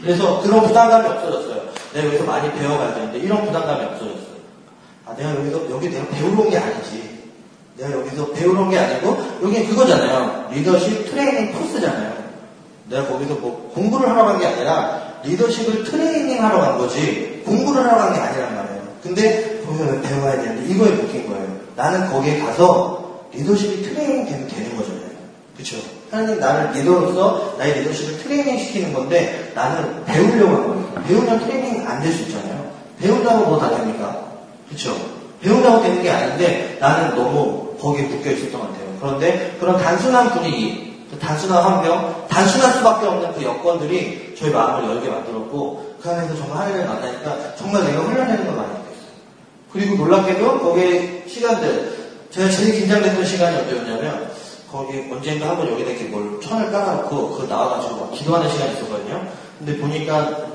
그래서 0.00 0.40
그런 0.40 0.62
부담감이 0.66 1.06
없어졌어요. 1.06 1.60
내가 1.92 2.06
여기서 2.06 2.24
많이 2.24 2.50
배워가야 2.50 2.94
되는데 2.94 3.18
이런 3.18 3.44
부담감이 3.44 3.84
없어졌어요. 3.84 4.40
아 5.04 5.14
내가 5.14 5.34
여기서 5.36 5.70
여기 5.70 5.90
내가 5.90 6.06
배우러 6.08 6.40
온 6.42 6.48
게 6.50 6.56
아니지. 6.56 7.10
내가 7.76 7.92
여기서 7.92 8.26
배우는 8.30 8.70
게 8.70 8.78
아니고 8.78 9.22
여기 9.42 9.66
그거잖아요. 9.66 10.48
리더십 10.50 11.10
트레이닝 11.10 11.52
코스잖아요. 11.52 12.14
내가 12.88 13.06
거기서 13.06 13.34
뭐 13.34 13.70
공부를 13.74 14.08
하러 14.08 14.24
간 14.24 14.38
게 14.38 14.46
아니라 14.46 14.98
리더십을 15.24 15.84
트레이닝 15.84 16.42
하러 16.42 16.58
간 16.58 16.78
거지 16.78 17.42
공부를 17.44 17.84
하러 17.84 17.98
간 17.98 18.14
게 18.14 18.18
아니란 18.18 18.54
말이에요. 18.56 18.79
근데 19.02 19.60
배워야 20.02 20.42
되는데 20.42 20.72
이거에 20.72 20.90
묶인 20.90 21.28
거예요. 21.28 21.46
나는 21.76 22.10
거기에 22.10 22.40
가서 22.40 23.22
리더십이 23.32 23.82
트레이닝 23.82 24.26
되면 24.26 24.48
되는 24.48 24.76
거잖아요. 24.76 25.10
그쵸? 25.56 25.76
하나님 26.10 26.40
나를 26.40 26.72
리더로서 26.72 27.54
나의 27.58 27.80
리더십을 27.80 28.18
트레이닝 28.22 28.58
시키는 28.58 28.92
건데 28.92 29.52
나는 29.54 30.04
배우려고 30.04 30.52
한 30.56 30.66
거예요. 30.66 31.04
배우면 31.06 31.40
트레이닝 31.40 31.86
안 31.88 32.02
될 32.02 32.12
수 32.12 32.22
있잖아요. 32.22 32.70
배운다고 33.00 33.46
뭐다 33.46 33.70
됩니까? 33.76 34.24
그쵸? 34.68 34.94
배운다고 35.42 35.82
되는 35.82 36.02
게 36.02 36.10
아닌데 36.10 36.76
나는 36.80 37.14
너무 37.14 37.74
거기에 37.80 38.04
묶여 38.06 38.30
있었던 38.30 38.52
것 38.60 38.68
같아요. 38.68 38.96
그런데 39.00 39.56
그런 39.58 39.78
단순한 39.80 40.30
분위기, 40.30 41.06
그 41.10 41.18
단순한 41.18 41.62
환경, 41.62 42.26
단순할 42.28 42.72
수밖에 42.74 43.06
없는 43.06 43.32
그 43.34 43.42
여건들이 43.42 44.34
저희 44.38 44.50
마음을 44.50 44.88
열게 44.96 45.08
만들었고 45.08 45.94
그 46.02 46.10
안에서 46.10 46.36
정말 46.36 46.58
하나님을 46.58 46.86
만나니까 46.86 47.54
정말 47.56 47.84
내가 47.84 48.00
훈련되는 48.02 48.46
걸 48.46 48.54
많이 48.56 48.68
느꼈어요. 48.68 48.79
그리고 49.72 49.96
놀랍게도 49.96 50.60
거기에 50.60 51.24
시간들 51.28 51.98
제가 52.30 52.48
제일 52.50 52.72
긴장됐던 52.80 53.24
시간이 53.24 53.56
언제였냐면 53.58 54.30
거기 54.70 54.98
언젠가 55.10 55.50
한 55.50 55.56
번 55.56 55.70
여기다 55.72 55.90
이렇게 55.90 56.04
뭘 56.06 56.40
천을 56.40 56.70
깔아놓고 56.70 57.36
그 57.36 57.46
나와가지고 57.46 57.96
막 58.00 58.12
기도하는 58.12 58.48
시간이 58.50 58.72
있었거든요. 58.74 59.26
근데 59.58 59.76
보니까 59.78 60.46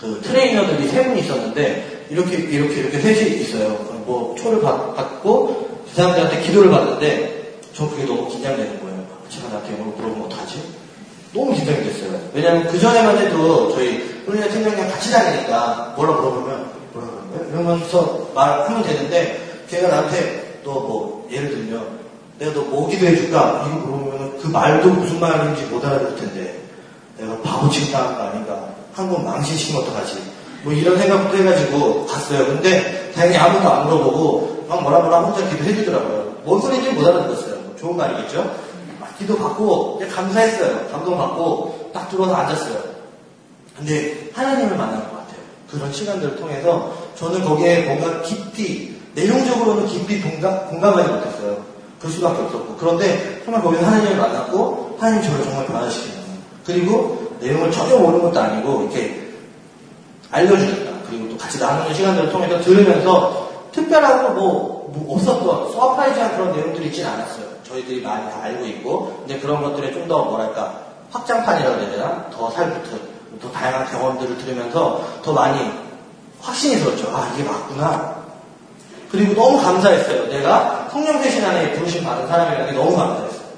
그 0.00 0.20
트레이너들이 0.24 0.88
세 0.88 1.04
분이 1.04 1.20
있었는데 1.20 2.06
이렇게 2.10 2.36
이렇게 2.36 2.74
이렇게 2.80 2.98
셋이 3.00 3.40
있어요. 3.42 3.68
뭐 4.06 4.34
초를 4.36 4.60
받, 4.60 4.94
받고 4.96 5.82
그 5.88 5.94
사람들한테 5.94 6.40
기도를 6.42 6.70
받는데 6.70 7.60
저 7.74 7.88
그게 7.88 8.04
너무 8.04 8.28
긴장되는 8.28 8.80
거예요. 8.80 9.06
제가 9.28 9.48
나한테 9.48 9.72
영어로 9.74 9.90
물어보면 9.96 10.26
어떡하지? 10.26 10.62
너무 11.34 11.52
긴장이 11.54 11.78
됐어요. 11.84 12.18
왜냐면 12.32 12.66
그 12.68 12.78
전에만 12.78 13.18
해도 13.18 13.70
저희 13.72 13.98
훈련 14.26 14.48
팀장님 14.50 14.88
같이 14.88 15.10
다니니까 15.12 15.94
뭐라 15.96 16.12
물어보면? 16.14 16.77
이러면서 17.50 18.28
말하면 18.34 18.82
되는데 18.82 19.64
걔가 19.68 19.88
나한테 19.88 20.60
또뭐 20.64 21.28
예를 21.30 21.50
들면 21.50 21.98
내가 22.38 22.52
너 22.54 22.62
뭐 22.62 22.88
기도 22.88 23.06
해줄까? 23.06 23.66
이거 23.66 23.76
물어보면 23.86 24.38
그 24.38 24.46
말도 24.48 24.88
무슨 24.90 25.18
말인지 25.20 25.64
못 25.64 25.84
알아들 25.84 26.16
텐데 26.16 26.60
내가 27.18 27.36
바보 27.42 27.68
취급당한 27.68 28.16
거 28.16 28.22
아닌가? 28.24 28.68
한국 28.94 29.24
망신시키면 29.24 29.82
어떡하지? 29.82 30.22
뭐 30.62 30.72
이런 30.72 30.98
생각부터 30.98 31.36
해가지고 31.36 32.06
갔어요. 32.06 32.46
근데 32.46 33.12
다행히 33.14 33.36
아무도 33.36 33.68
안 33.68 33.84
물어보고 33.84 34.66
막 34.68 34.82
뭐라 34.82 35.00
뭐라 35.00 35.20
혼자 35.20 35.48
기도해주더라고요. 35.50 36.36
뭔 36.44 36.60
소리인지 36.60 36.90
못 36.90 37.06
알아들었어요. 37.06 37.54
뭐 37.60 37.76
좋은 37.78 37.96
말이겠죠? 37.96 38.42
막 39.00 39.16
기도 39.18 39.36
받고 39.36 40.02
감사했어요. 40.14 40.88
감동받고 40.90 41.90
딱 41.92 42.08
들어와서 42.08 42.34
앉았어요. 42.34 42.78
근데 43.76 44.30
하나님을 44.34 44.76
만난 44.76 45.00
것 45.00 45.10
같아요. 45.18 45.40
그런 45.70 45.92
시간들을 45.92 46.36
통해서 46.36 46.92
저는 47.18 47.44
거기에 47.44 47.82
뭔가 47.82 48.22
깊이 48.22 48.96
내용적으로는 49.14 49.86
깊이 49.86 50.20
동감, 50.20 50.68
공감하지 50.68 51.10
못했어요. 51.10 51.56
그럴 51.98 52.12
수밖에 52.12 52.42
없었고. 52.42 52.76
그런데 52.76 53.42
정말 53.44 53.62
거기서 53.62 53.84
하나님을 53.84 54.16
만났고 54.16 54.96
하나님 55.00 55.22
저를 55.22 55.44
정말 55.44 55.66
변화시키는 55.66 56.18
그리고 56.64 57.32
내용을 57.40 57.72
전혀 57.72 57.96
모르는 57.96 58.22
것도 58.22 58.40
아니고 58.40 58.82
이렇게 58.82 59.28
알려주니까 60.30 60.92
그리고 61.08 61.28
또 61.30 61.36
같이 61.38 61.58
나누는 61.58 61.94
시간들을 61.94 62.30
통해서 62.30 62.60
들으면서 62.60 63.48
특별하고 63.72 64.34
뭐, 64.34 64.92
뭐 64.94 65.16
없었던 65.16 65.72
surprise한 65.72 66.36
그런 66.36 66.52
내용들이 66.52 66.86
있진 66.86 67.04
않았어요. 67.06 67.46
저희들이 67.64 68.02
많이 68.02 68.30
다 68.30 68.40
알고 68.42 68.64
있고 68.66 69.24
근데 69.26 69.40
그런 69.40 69.62
것들에 69.62 69.92
좀 69.92 70.08
더 70.08 70.24
뭐랄까 70.24 70.86
확장판이라고 71.10 71.80
해야 71.80 71.90
되나 71.90 72.26
더 72.30 72.50
살붙은 72.50 72.98
더 73.42 73.50
다양한 73.50 73.90
경험들을 73.90 74.38
들으면서 74.38 75.04
더 75.22 75.32
많이 75.32 75.70
확신이 76.40 76.76
들었죠. 76.82 77.10
아 77.14 77.30
이게 77.34 77.44
맞구나. 77.44 78.16
그리고 79.10 79.34
너무 79.34 79.60
감사했어요. 79.60 80.28
내가 80.28 80.88
성령 80.92 81.20
대신 81.22 81.44
안에 81.44 81.72
부르심 81.72 82.04
받은 82.04 82.26
사람이라는 82.28 82.66
게 82.66 82.72
너무 82.78 82.96
감사했어요. 82.96 83.48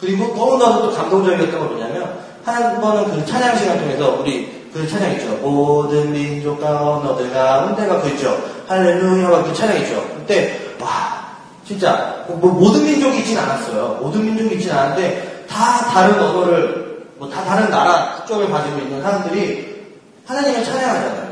그리고 0.00 0.34
너무나도 0.34 0.82
또 0.90 0.96
감동적이었던 0.96 1.58
건 1.58 1.68
뭐냐면 1.68 2.18
한 2.44 2.80
번은 2.80 3.10
그 3.10 3.26
찬양 3.26 3.56
시간 3.56 3.78
중에서 3.78 4.16
우리 4.20 4.68
그 4.72 4.86
찬양 4.88 5.12
있죠. 5.12 5.28
모든 5.42 6.12
민족과 6.12 6.96
언어들 6.96 7.32
가운데가 7.32 8.00
그 8.02 8.08
있죠. 8.10 8.38
할렐루야가 8.68 9.42
그 9.44 9.52
찬양 9.54 9.76
있죠. 9.82 10.02
그때 10.16 10.58
와 10.80 11.28
진짜 11.66 12.24
뭐 12.28 12.52
모든 12.52 12.84
민족이 12.84 13.18
있진 13.18 13.38
않았어요. 13.38 13.98
모든 14.00 14.24
민족이 14.24 14.54
있진 14.56 14.70
않았는데 14.70 15.46
다 15.48 15.84
다른 15.92 16.18
언어를 16.20 17.04
뭐 17.18 17.28
다 17.28 17.44
다른 17.44 17.68
나라 17.70 18.14
국적을 18.16 18.50
가지고 18.50 18.78
있는 18.78 19.02
사람들이 19.02 19.84
하나님을 20.26 20.64
찬양하잖아요. 20.64 21.29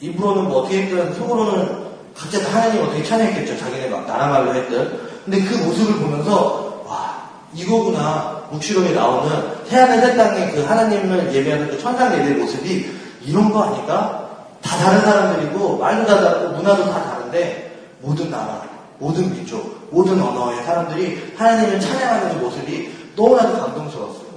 뭐 0.00 0.08
입으로는 0.08 0.44
뭐 0.48 0.60
어떻게 0.60 0.82
했든 0.82 1.14
속으로는 1.14 1.90
각자 2.16 2.40
다 2.40 2.60
하나님 2.60 2.82
어떻게 2.82 3.02
찬양했겠죠. 3.04 3.58
자기네 3.58 3.88
막 3.88 4.06
나라 4.06 4.28
말로 4.28 4.54
했든. 4.54 5.10
근데 5.24 5.42
그 5.42 5.54
모습을 5.64 6.00
보면서 6.00 6.82
와 6.86 7.28
이거구나 7.54 8.42
묵시록에 8.50 8.92
나오는 8.92 9.64
태양의 9.68 10.00
새 10.00 10.16
땅에 10.16 10.50
그 10.50 10.62
하나님을 10.64 11.32
예배하는 11.32 11.68
그 11.68 11.78
천상 11.78 12.12
예배 12.18 12.40
모습이 12.40 12.90
이런 13.22 13.52
거 13.52 13.62
아닐까? 13.62 14.28
다 14.62 14.76
다른 14.76 15.00
사람들이고 15.02 15.78
말도 15.78 16.06
다 16.06 16.20
다르고 16.20 16.56
문화도 16.56 16.84
다 16.90 17.04
다른데 17.04 17.96
모든 18.00 18.30
나라, 18.30 18.62
모든 18.98 19.30
민족, 19.32 19.88
모든 19.90 20.20
언어의 20.20 20.64
사람들이 20.64 21.34
하나님을 21.36 21.80
찬양하는 21.80 22.38
그 22.38 22.44
모습이 22.44 22.90
너무나도 23.16 23.58
감동스러웠어요. 23.58 24.30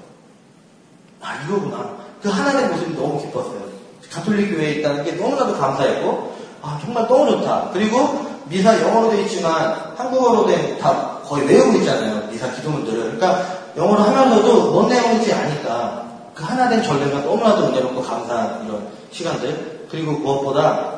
아 1.21 1.41
이거구나. 1.43 2.03
그 2.21 2.29
하나님의 2.29 2.69
모습이 2.69 2.95
너무 2.95 3.19
기뻤어요. 3.21 3.72
가톨릭 4.13 4.55
교회에 4.55 4.71
있다는 4.73 5.03
게 5.03 5.13
너무나도 5.13 5.57
감사했고 5.57 6.33
아 6.61 6.79
정말 6.83 7.07
너무 7.07 7.31
좋다. 7.31 7.69
그리고 7.73 8.25
미사 8.45 8.79
영어로 8.79 9.09
되어 9.09 9.21
있지만 9.21 9.73
한국어로 9.97 10.45
된 10.45 10.77
다 10.79 11.17
거의 11.27 11.47
외우고 11.47 11.77
있잖아요. 11.77 12.27
미사 12.29 12.51
기도문들을. 12.51 12.99
그러니까 13.17 13.45
영어로 13.77 14.01
하면서도 14.03 14.71
뭔 14.71 14.89
내용인지 14.89 15.33
아니까 15.33 16.03
그 16.35 16.43
하나 16.43 16.67
된 16.69 16.83
전례가 16.83 17.19
너무나도 17.21 17.67
은혜롭고 17.67 18.01
감사한 18.01 18.65
이런 18.65 18.87
시간들. 19.11 19.85
그리고 19.89 20.11
무엇보다 20.13 20.91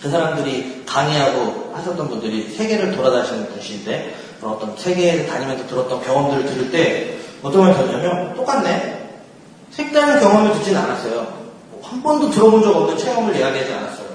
그 0.00 0.08
사람들이 0.10 0.84
강의하고 0.86 1.72
하셨던 1.74 2.08
분들이 2.08 2.48
세계를 2.48 2.92
돌아다니시는 2.96 3.48
분이신데 3.48 4.14
어떤 4.42 4.74
세계에 4.76 5.26
다니면서 5.26 5.66
들었던 5.66 6.02
경험들을 6.02 6.46
들을 6.46 6.70
때 6.70 7.18
어떤 7.42 7.62
말 7.62 7.74
들었냐면 7.76 8.34
똑같네. 8.34 9.10
색다른 9.70 10.18
경험을 10.20 10.52
듣진 10.54 10.76
않았어요. 10.76 11.41
한 11.92 12.02
번도 12.02 12.30
들어본 12.30 12.62
적 12.62 12.74
없는 12.74 12.96
체험을 12.96 13.36
이야기하지 13.36 13.70
않았어요. 13.74 14.06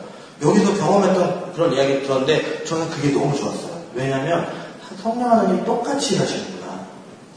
여기서 0.41 0.73
경험했던 0.73 1.53
그런 1.53 1.73
이야기를 1.73 2.03
들었는데 2.03 2.63
저는 2.65 2.89
그게 2.89 3.11
너무 3.11 3.35
좋았어요. 3.37 3.77
왜냐하면 3.93 4.47
성령 5.01 5.29
하나님이 5.31 5.63
똑같이 5.63 6.17
하시는구나. 6.17 6.67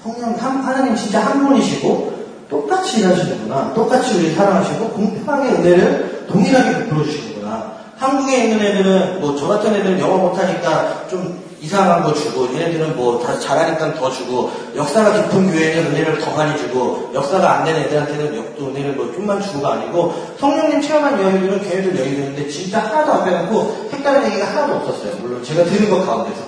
성령 0.02 0.34
하나님 0.34 0.96
진짜 0.96 1.20
한 1.20 1.46
분이시고 1.46 2.20
똑같이 2.48 3.00
일하시는구나. 3.00 3.74
똑같이 3.74 4.14
우리 4.16 4.34
사랑하시고 4.34 4.88
공평하게 4.88 5.48
은혜를 5.50 6.26
동일하게 6.26 6.78
베풀어 6.78 7.04
주시는구나. 7.04 7.72
한국에 7.98 8.44
있는 8.44 8.60
애들은 8.64 9.20
뭐 9.20 9.36
저 9.36 9.46
같은 9.46 9.74
애들은 9.74 10.00
영어 10.00 10.16
못하니까 10.16 11.06
좀 11.10 11.38
이상한 11.60 12.02
거 12.02 12.14
주고 12.14 12.46
얘네들은 12.54 12.96
뭐 12.96 13.20
다 13.20 13.38
잘하니까 13.38 13.94
더 13.94 14.10
주고 14.10 14.50
역사가 14.74 15.12
깊은 15.12 15.52
교회는 15.52 15.86
은혜를 15.86 16.18
더 16.20 16.34
많이 16.34 16.56
주고 16.58 17.10
역사가 17.14 17.58
안 17.58 17.64
되는 17.64 17.82
애들한테는 17.82 18.34
역도 18.36 18.68
은혜를 18.68 18.92
뭐 18.94 19.12
좀만 19.12 19.42
주고가 19.42 19.74
아니고 19.74 20.14
성령님 20.38 20.80
체험한 20.80 21.20
이야기들은 21.20 21.60
걔네들 21.62 21.94
듣는데 21.94 22.48
진짜 22.48 22.78
하나도 22.80 23.12
안 23.12 23.24
빼놓고 23.24 23.88
색다른 23.90 24.26
얘기가 24.26 24.46
하나도 24.46 24.76
없었어요. 24.76 25.16
물론 25.20 25.44
제가 25.44 25.64
들은 25.64 25.90
것 25.90 26.06
가운데서. 26.06 26.40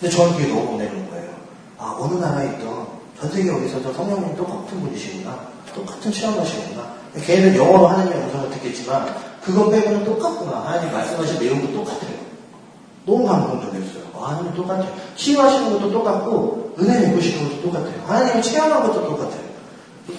근데 0.00 0.14
저는 0.16 0.32
그게 0.36 0.48
너무 0.48 0.74
은혜로운 0.74 1.10
거예요. 1.10 1.28
아 1.78 1.96
어느 1.98 2.14
나라에 2.14 2.46
있던 2.46 2.86
전 3.20 3.30
세계 3.30 3.50
어디서도 3.50 3.92
성령님 3.92 4.34
똑같은 4.36 4.80
분이시구나. 4.80 5.38
똑같은 5.74 6.10
체험하시구나. 6.10 6.94
걔네는 7.24 7.56
영어로 7.56 7.86
하나님의 7.88 8.18
음성을 8.18 8.50
듣겠지만 8.50 9.14
그것 9.42 9.70
빼고는 9.70 10.04
똑같구나. 10.04 10.64
하나님 10.66 10.90
말씀하신 10.92 11.38
내용도 11.38 11.72
똑같아요. 11.72 12.14
너무 13.04 13.26
감동적이었어요. 13.26 14.03
아, 14.24 14.30
하나님 14.30 14.54
똑같아요. 14.54 14.88
치유하시는 15.16 15.72
것도 15.72 15.90
똑같고 15.92 16.74
은혜 16.80 17.00
베푸시는 17.00 17.50
것도 17.50 17.62
똑같아요. 17.62 17.94
하나님이 18.06 18.42
체험한 18.42 18.82
것도 18.82 19.04
똑같아요. 19.06 19.44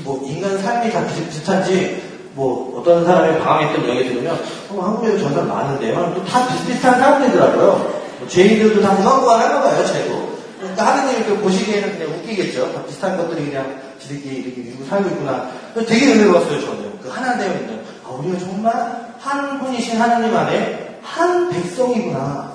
뭐 0.03 0.21
인간 0.25 0.57
삶이 0.59 0.91
다 0.91 1.05
비슷비슷한지 1.07 2.03
뭐 2.33 2.79
어떤 2.79 3.05
사람이 3.05 3.39
방황했던 3.39 3.85
이야기 3.85 4.09
들으면 4.09 4.39
어, 4.69 4.81
한국에도 4.81 5.17
저런 5.17 5.33
사람 5.33 5.47
많은데요. 5.49 6.13
또다 6.15 6.47
비슷비슷한 6.47 6.99
사람들이더라고요. 6.99 7.95
뭐 8.19 8.27
제이들도 8.27 8.81
다 8.81 8.93
무관무관 8.93 9.39
하나 9.39 9.61
봐요, 9.61 9.85
제도. 9.85 10.35
그러니까 10.59 10.85
하느님이 10.85 11.25
또 11.27 11.37
보시기에는 11.37 11.97
그냥 11.97 12.13
웃기겠죠. 12.15 12.73
다 12.73 12.83
비슷한 12.85 13.17
것들이 13.17 13.45
그냥 13.45 13.79
지들끼리 13.99 14.35
이렇게 14.37 14.61
이루고 14.61 14.85
살고 14.85 15.09
있구나. 15.09 15.49
되게 15.87 16.13
은혜로웠어요, 16.13 16.61
저는. 16.61 16.99
그 17.01 17.09
하나 17.09 17.37
되어 17.37 17.53
있는. 17.53 17.81
아, 18.05 18.09
우리가 18.11 18.39
정말 18.39 19.13
한 19.19 19.59
분이신 19.59 19.99
하나님 19.99 20.35
안에 20.35 20.99
한 21.01 21.49
백성이구나. 21.49 22.54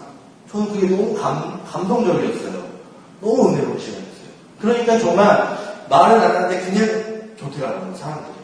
저는 0.50 0.72
그게 0.72 0.88
너무 0.88 1.14
감, 1.14 1.62
감동적이었어요. 1.64 2.64
너무 3.20 3.50
은혜로운 3.50 3.78
시간이었어요. 3.78 4.30
그러니까 4.60 4.98
정말 4.98 5.58
말은 5.88 6.20
안 6.20 6.36
하는데 6.36 6.60
그냥 6.60 7.36
좋더라고요, 7.38 7.94
사람들이. 7.94 8.34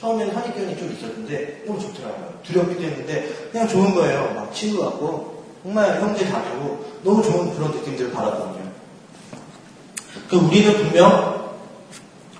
처음에는 0.00 0.34
선입견이 0.34 0.76
좀 0.76 0.92
있었는데 0.92 1.64
너무 1.66 1.80
좋더라고요. 1.80 2.34
두렵기도 2.42 2.82
했는데 2.82 3.28
그냥 3.50 3.66
좋은 3.66 3.94
거예요. 3.94 4.32
막 4.34 4.52
친구 4.54 4.82
같고 4.82 5.44
정말 5.62 6.00
형제 6.00 6.28
자매고 6.28 6.84
너무 7.02 7.22
좋은 7.22 7.54
그런 7.54 7.70
느낌들을 7.70 8.12
받았거든요. 8.12 8.64
그 10.28 10.36
우리는 10.36 10.76
분명 10.76 11.54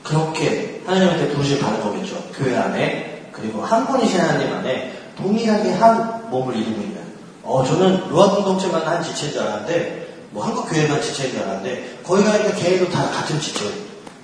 그렇게 0.03 0.83
하나님한테 0.85 1.31
부르실 1.31 1.59
받은 1.59 1.81
거겠죠. 1.81 2.23
교회 2.35 2.57
안에 2.57 3.31
그리고 3.33 3.63
한 3.63 3.87
분이신 3.87 4.21
하나님 4.21 4.53
안에 4.53 4.93
동일하게 5.17 5.73
한 5.73 6.31
몸을 6.31 6.57
이루고 6.57 6.83
있는. 6.83 7.04
어 7.45 7.63
저는 7.65 8.09
로아 8.11 8.31
공동체만 8.37 8.83
한 8.83 9.03
지체인 9.03 9.33
줄 9.33 9.43
알았는데 9.43 10.09
뭐 10.31 10.45
한국 10.45 10.69
교회만 10.69 11.01
지체인 11.03 11.33
줄 11.33 11.43
알았는데 11.43 12.01
거기 12.03 12.25
가니까 12.25 12.53
걔네도 12.55 12.89
다 12.91 13.09
같은 13.11 13.39
지체, 13.41 13.65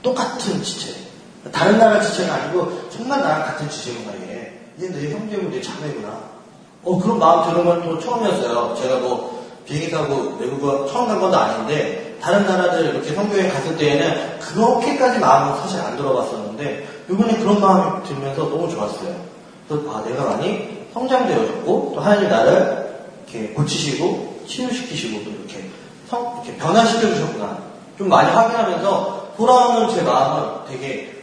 똑같은 0.02 0.62
지체. 0.62 0.94
다른 1.52 1.78
나라 1.78 2.00
지체가 2.00 2.34
아니고 2.34 2.88
정말 2.90 3.20
나랑 3.20 3.42
같은 3.46 3.68
지체구나 3.68 4.12
이게. 4.22 4.60
이제 4.78 4.88
내 4.88 5.10
형제고 5.12 5.50
내 5.50 5.60
자매구나. 5.60 6.08
어 6.82 6.98
그런 6.98 7.18
마음 7.18 7.50
드는 7.50 7.64
건 7.64 7.82
또 7.82 7.98
처음이었어요. 8.00 8.74
제가 8.80 8.96
뭐 9.00 9.46
비행기 9.66 9.90
타고 9.90 10.36
외국어 10.40 10.86
처음 10.86 11.06
간 11.08 11.20
것도 11.20 11.36
아닌데 11.36 12.16
다른 12.20 12.46
나라들 12.46 12.86
이렇게 12.86 13.12
성교회 13.14 13.48
갔을 13.50 13.76
때에는 13.76 14.38
그렇게까지 14.40 15.18
마음은 15.18 15.60
사실 15.60 15.80
안 15.80 15.96
들어봤었는데 15.96 17.04
이번에 17.10 17.36
그런 17.38 17.60
마음이 17.60 18.02
들면서 18.08 18.42
너무 18.48 18.68
좋았어요. 18.70 19.14
그래서 19.68 19.90
아 19.90 20.02
내가 20.06 20.24
많이 20.24 20.86
성장되어졌고 20.94 21.92
또 21.94 22.00
하나님 22.00 22.28
나를 22.28 22.79
이렇게 23.32 23.52
고치시고 23.54 24.44
치유시키시고 24.46 25.24
또 25.24 25.30
이렇게 25.30 25.68
성 26.08 26.42
이렇게 26.44 26.56
변화시켜 26.58 27.08
주셨구나. 27.14 27.58
좀 27.96 28.08
많이 28.08 28.30
확인하면서 28.30 29.34
돌아오는 29.36 29.94
제 29.94 30.02
마음은 30.02 30.66
되게 30.68 31.14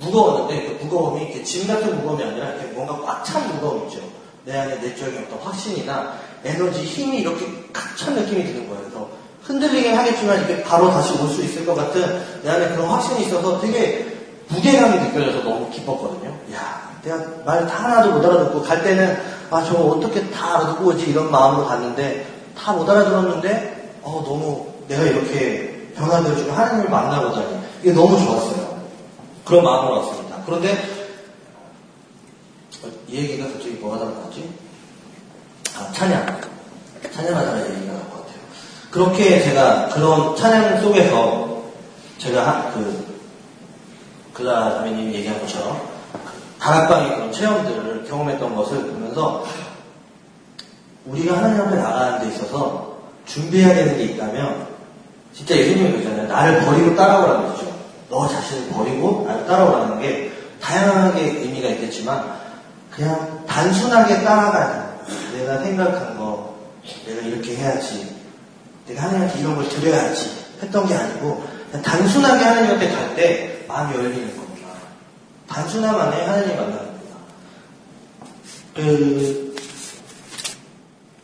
무거웠는데 0.00 0.78
그 0.78 0.84
무거움이 0.84 1.22
이렇게 1.24 1.42
짐 1.44 1.66
같은 1.66 1.96
무거움이 2.00 2.22
아니라 2.24 2.50
이렇게 2.50 2.66
뭔가 2.72 2.96
꽉 3.02 3.24
찬 3.24 3.46
무거움 3.54 3.86
있죠. 3.88 4.00
내 4.44 4.58
안에 4.58 4.76
내적인 4.76 5.26
어떤 5.26 5.38
확신이나 5.38 6.14
에너지, 6.44 6.82
힘이 6.82 7.18
이렇게 7.18 7.46
꽉 7.72 7.96
찬 7.96 8.14
느낌이 8.14 8.44
드는 8.44 8.68
거예요. 8.68 8.82
그래서 8.82 9.08
흔들리긴 9.42 9.96
하겠지만 9.96 10.42
이게 10.44 10.62
바로 10.62 10.90
다시 10.90 11.12
올 11.20 11.28
수 11.28 11.42
있을 11.42 11.64
것 11.66 11.74
같은 11.74 12.22
내 12.42 12.50
안에 12.50 12.68
그런 12.70 12.88
확신이 12.88 13.26
있어서 13.26 13.60
되게 13.60 14.06
무게감이 14.48 14.98
느껴져서 14.98 15.44
너무 15.44 15.70
기뻤거든요. 15.70 16.30
야, 16.52 16.90
내가 17.04 17.16
말다 17.44 17.84
하나도 17.84 18.12
못 18.12 18.24
알아듣고 18.24 18.62
갈 18.62 18.82
때는 18.82 19.41
아, 19.52 19.62
저거 19.62 19.84
어떻게 19.84 20.30
다 20.30 20.56
알아듣고 20.56 20.92
이런 20.92 21.30
마음으로 21.30 21.66
갔는데 21.66 22.26
다 22.56 22.72
못 22.72 22.88
알아들었는데 22.88 23.98
어, 24.02 24.22
너무 24.24 24.66
내가 24.88 25.02
이렇게 25.02 25.90
변화되어지고 25.94 26.52
하나님을 26.52 26.88
만나보다니 26.88 27.58
이게 27.82 27.92
너무 27.92 28.18
좋았어요. 28.18 28.82
그런 29.44 29.62
마음으로 29.62 29.98
왔습니다. 30.06 30.36
그런데 30.46 30.72
어, 32.82 32.88
이 33.08 33.16
얘기가 33.16 33.44
갑자기 33.44 33.72
뭐 33.72 33.94
하다 33.94 34.06
나왔지? 34.06 34.50
아, 35.76 35.92
찬양. 35.92 36.40
찬양하다가 37.12 37.60
얘기가 37.70 37.92
나올 37.92 38.10
것 38.10 38.20
같아요. 38.20 38.40
그렇게 38.90 39.42
제가 39.42 39.88
그런 39.90 40.34
찬양 40.34 40.80
속에서 40.80 41.62
제가 42.16 42.46
한, 42.46 42.72
그, 42.72 43.06
그다 44.32 44.76
자매님이 44.76 45.14
얘기한 45.16 45.38
것처럼 45.40 45.91
다락방의 46.62 47.16
그런 47.16 47.32
체험들을 47.32 48.04
경험했던 48.04 48.54
것을 48.54 48.86
보면서 48.86 49.44
우리가 51.06 51.38
하나님 51.38 51.60
앞에 51.60 51.74
나가는 51.74 52.20
데 52.20 52.32
있어서 52.32 52.98
준비해야 53.26 53.74
되는 53.74 53.98
게 53.98 54.04
있다면 54.04 54.68
진짜 55.34 55.56
예수님이 55.56 55.90
그러잖아요. 55.90 56.28
나를 56.28 56.64
버리고 56.64 56.94
따라오라는 56.94 57.48
거죠. 57.48 57.72
너 58.08 58.28
자신을 58.28 58.68
버리고 58.68 59.24
나를 59.26 59.44
따라오라는 59.46 60.00
게 60.00 60.30
다양하게 60.60 61.20
의미가 61.40 61.68
있겠지만 61.70 62.32
그냥 62.92 63.44
단순하게 63.48 64.22
따라가는 64.22 64.84
내가 65.36 65.58
생각한 65.58 66.16
거 66.16 66.58
내가 67.06 67.22
이렇게 67.22 67.56
해야지 67.56 68.14
내가 68.86 69.02
하나님한테 69.02 69.40
이런 69.40 69.56
걸 69.56 69.68
드려야지 69.68 70.30
했던 70.62 70.86
게 70.86 70.94
아니고 70.94 71.42
단순하게 71.82 72.44
하나님한테 72.44 72.88
갈 72.90 73.16
때 73.16 73.64
마음이 73.66 73.96
열리는 73.96 74.26
겁니다. 74.28 74.41
단순함 75.52 75.94
안에 75.94 76.24
하나님 76.24 76.56
만나는 76.56 76.78
겁니다. 76.78 77.16
그, 78.74 79.54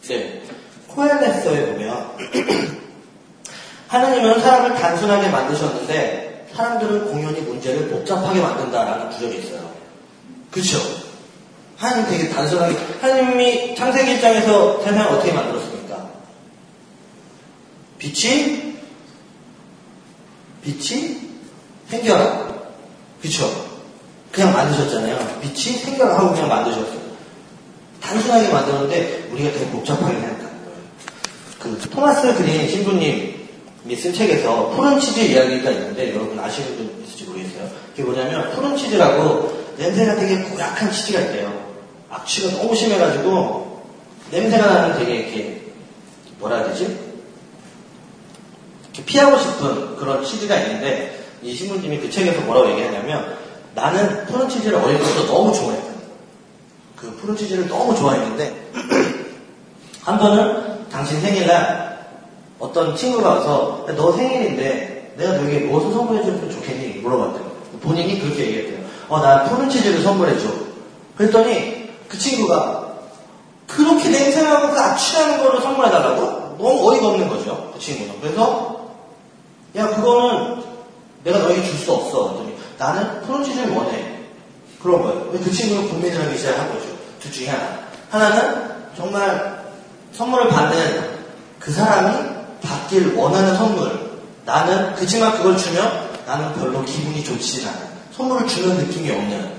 네. 0.08 0.42
코엘레서에 0.88 1.66
보면 1.66 2.08
하나님은 3.88 4.40
사람을 4.40 4.74
단순하게 4.74 5.28
만드셨는데 5.28 6.48
사람들은 6.54 7.06
공연히 7.10 7.40
문제를 7.40 7.88
복잡하게 7.88 8.40
만든다라는 8.40 9.10
구절이 9.10 9.38
있어요. 9.38 9.72
그렇죠? 10.50 10.78
하나님 11.76 12.10
되게 12.10 12.28
단순하게 12.28 12.76
하나님이 13.00 13.76
창세기 13.76 14.20
1장에서 14.20 14.82
세상을 14.82 15.06
어떻게 15.12 15.32
만들었습니까? 15.32 16.10
빛이 17.98 18.76
빛이 20.62 21.30
생겨라. 21.88 22.48
그쵸? 23.22 23.67
그냥 24.32 24.52
만드셨잖아요. 24.52 25.40
빛이 25.40 25.78
생겨라 25.78 26.18
하고 26.18 26.32
그냥 26.32 26.48
만드셨어요. 26.48 27.08
단순하게 28.00 28.48
만들었는데 28.48 29.28
우리가 29.32 29.52
되게 29.52 29.66
복잡하게 29.70 30.14
생각하는 30.14 30.64
거예요. 30.64 30.78
그 31.58 31.78
토마스 31.90 32.34
그린 32.34 32.68
신부님이 32.68 33.96
쓴 33.96 34.12
책에서 34.12 34.70
푸른 34.70 35.00
치즈 35.00 35.20
이야기가 35.20 35.70
있는데 35.70 36.14
여러분 36.14 36.38
아시는 36.38 36.76
분 36.76 37.04
있을지 37.04 37.24
모르겠어요. 37.24 37.68
그게 37.90 38.02
뭐냐면 38.02 38.50
푸른 38.52 38.76
치즈라고 38.76 39.58
냄새가 39.76 40.16
되게 40.16 40.42
고약한 40.42 40.90
치즈가 40.92 41.20
있대요. 41.20 41.68
악취가 42.10 42.58
너무 42.58 42.74
심해가지고 42.74 43.82
냄새가 44.30 44.66
나는 44.66 44.98
되게 44.98 45.16
이렇게 45.16 45.62
뭐라 46.38 46.58
해야 46.58 46.68
되지? 46.68 47.08
피하고 49.06 49.38
싶은 49.38 49.96
그런 49.96 50.24
치즈가 50.24 50.56
있는데 50.60 51.24
이 51.42 51.54
신부님이 51.54 51.98
그 52.00 52.10
책에서 52.10 52.40
뭐라고 52.42 52.70
얘기하냐면 52.72 53.36
나는 53.78 54.26
푸른 54.26 54.48
치즈를 54.48 54.78
어릴 54.78 54.98
때부터 54.98 55.26
너무 55.32 55.52
좋아했거든. 55.52 55.98
그 56.96 57.10
푸른 57.16 57.36
치즈를 57.36 57.68
너무 57.68 57.94
좋아했는데 57.94 58.70
한 60.02 60.18
번은 60.18 60.88
당신 60.90 61.20
생일날 61.20 62.06
어떤 62.58 62.96
친구가 62.96 63.28
와서 63.28 63.86
너 63.96 64.12
생일인데 64.12 65.14
내가 65.16 65.32
너에게 65.34 65.60
무엇을 65.66 65.92
선물해주면 65.92 66.50
좋겠니? 66.50 67.00
물어봤대요. 67.00 67.48
본인이 67.80 68.18
그렇게 68.20 68.46
얘기했대요. 68.46 68.78
어, 69.08 69.20
나 69.20 69.44
푸른 69.44 69.68
치즈를 69.68 70.02
선물해줘. 70.02 70.48
그랬더니 71.16 71.88
그 72.08 72.18
친구가 72.18 72.86
그렇게 73.66 74.08
냄새나고 74.08 74.72
그 74.72 74.80
악취나는 74.80 75.42
거를 75.42 75.60
선물해달라고? 75.60 76.56
너무 76.58 76.90
어이가 76.90 77.08
없는 77.08 77.28
거죠. 77.28 77.70
그 77.74 77.78
친구는. 77.78 78.20
그래서 78.20 78.88
야 79.76 79.86
그거는 79.88 80.62
내가 81.24 81.38
너에게 81.38 81.62
줄 81.62 81.76
수 81.78 81.92
없어. 81.92 82.42
나는 82.78 83.44
치즈를 83.44 83.72
원해. 83.72 84.18
그런 84.82 85.02
거예요. 85.02 85.30
그 85.32 85.50
친구는 85.50 85.88
고민을 85.88 86.26
하기 86.26 86.38
시작한 86.38 86.68
거죠. 86.68 86.86
둘 87.20 87.32
중에 87.32 87.48
하나. 87.48 87.80
하나는 88.10 88.70
정말 88.96 89.64
선물을 90.12 90.48
받는 90.48 91.18
그 91.58 91.72
사람이 91.72 92.28
받길 92.62 93.14
원하는 93.14 93.56
선물. 93.56 94.08
나는 94.44 94.94
그지만 94.94 95.36
그걸 95.36 95.56
주면 95.56 96.08
나는 96.26 96.54
별로 96.54 96.84
기분이 96.84 97.22
좋지 97.24 97.66
않아. 97.66 97.76
선물을 98.16 98.46
주는 98.46 98.76
느낌이 98.76 99.10
없는 99.10 99.50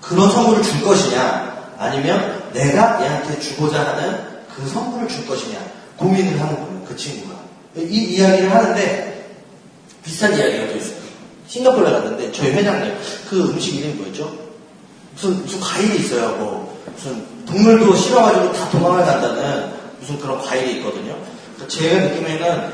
그런 0.00 0.30
선물을 0.30 0.62
줄 0.62 0.82
것이냐 0.82 1.74
아니면 1.78 2.50
내가 2.52 3.02
얘한테 3.02 3.38
주고자 3.38 3.86
하는 3.86 4.18
그 4.54 4.66
선물을 4.66 5.08
줄 5.08 5.26
것이냐 5.26 5.58
고민을 5.96 6.40
하는 6.40 6.54
거예요. 6.54 6.84
그 6.88 6.96
친구가. 6.96 7.34
이 7.76 8.16
이야기를 8.16 8.54
하는데 8.54 9.30
비슷한 10.02 10.36
이야기가 10.36 10.68
또 10.68 10.76
있어요. 10.76 11.01
싱가포르에 11.52 11.92
갔는데 11.92 12.32
저희 12.32 12.50
회장님 12.52 12.96
그 13.28 13.50
음식 13.50 13.74
이름이 13.74 13.94
뭐였죠? 13.94 14.32
무슨 15.12 15.42
무슨 15.42 15.60
과일이 15.60 15.98
있어요. 15.98 16.30
뭐 16.36 16.82
무슨 16.94 17.44
동물도 17.44 17.94
싫어가지고 17.94 18.52
다 18.52 18.70
도망을 18.70 19.04
간다는 19.04 19.70
무슨 20.00 20.18
그런 20.18 20.40
과일이 20.40 20.78
있거든요. 20.78 21.14
그러니까 21.54 21.68
제가 21.68 22.06
느낌에는 22.06 22.72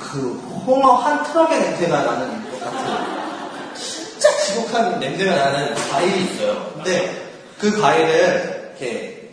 그 0.00 0.32
홍어 0.66 0.94
한 0.94 1.22
트럭의 1.22 1.60
냄새가 1.60 2.02
나는 2.02 2.50
것 2.50 2.60
같은 2.60 3.74
진짜 3.76 4.36
지독한 4.38 4.98
냄새가 4.98 5.36
나는 5.36 5.74
과일이 5.88 6.24
있어요. 6.24 6.72
근데 6.74 7.24
그 7.60 7.80
과일을 7.80 8.72
이렇게 8.80 9.30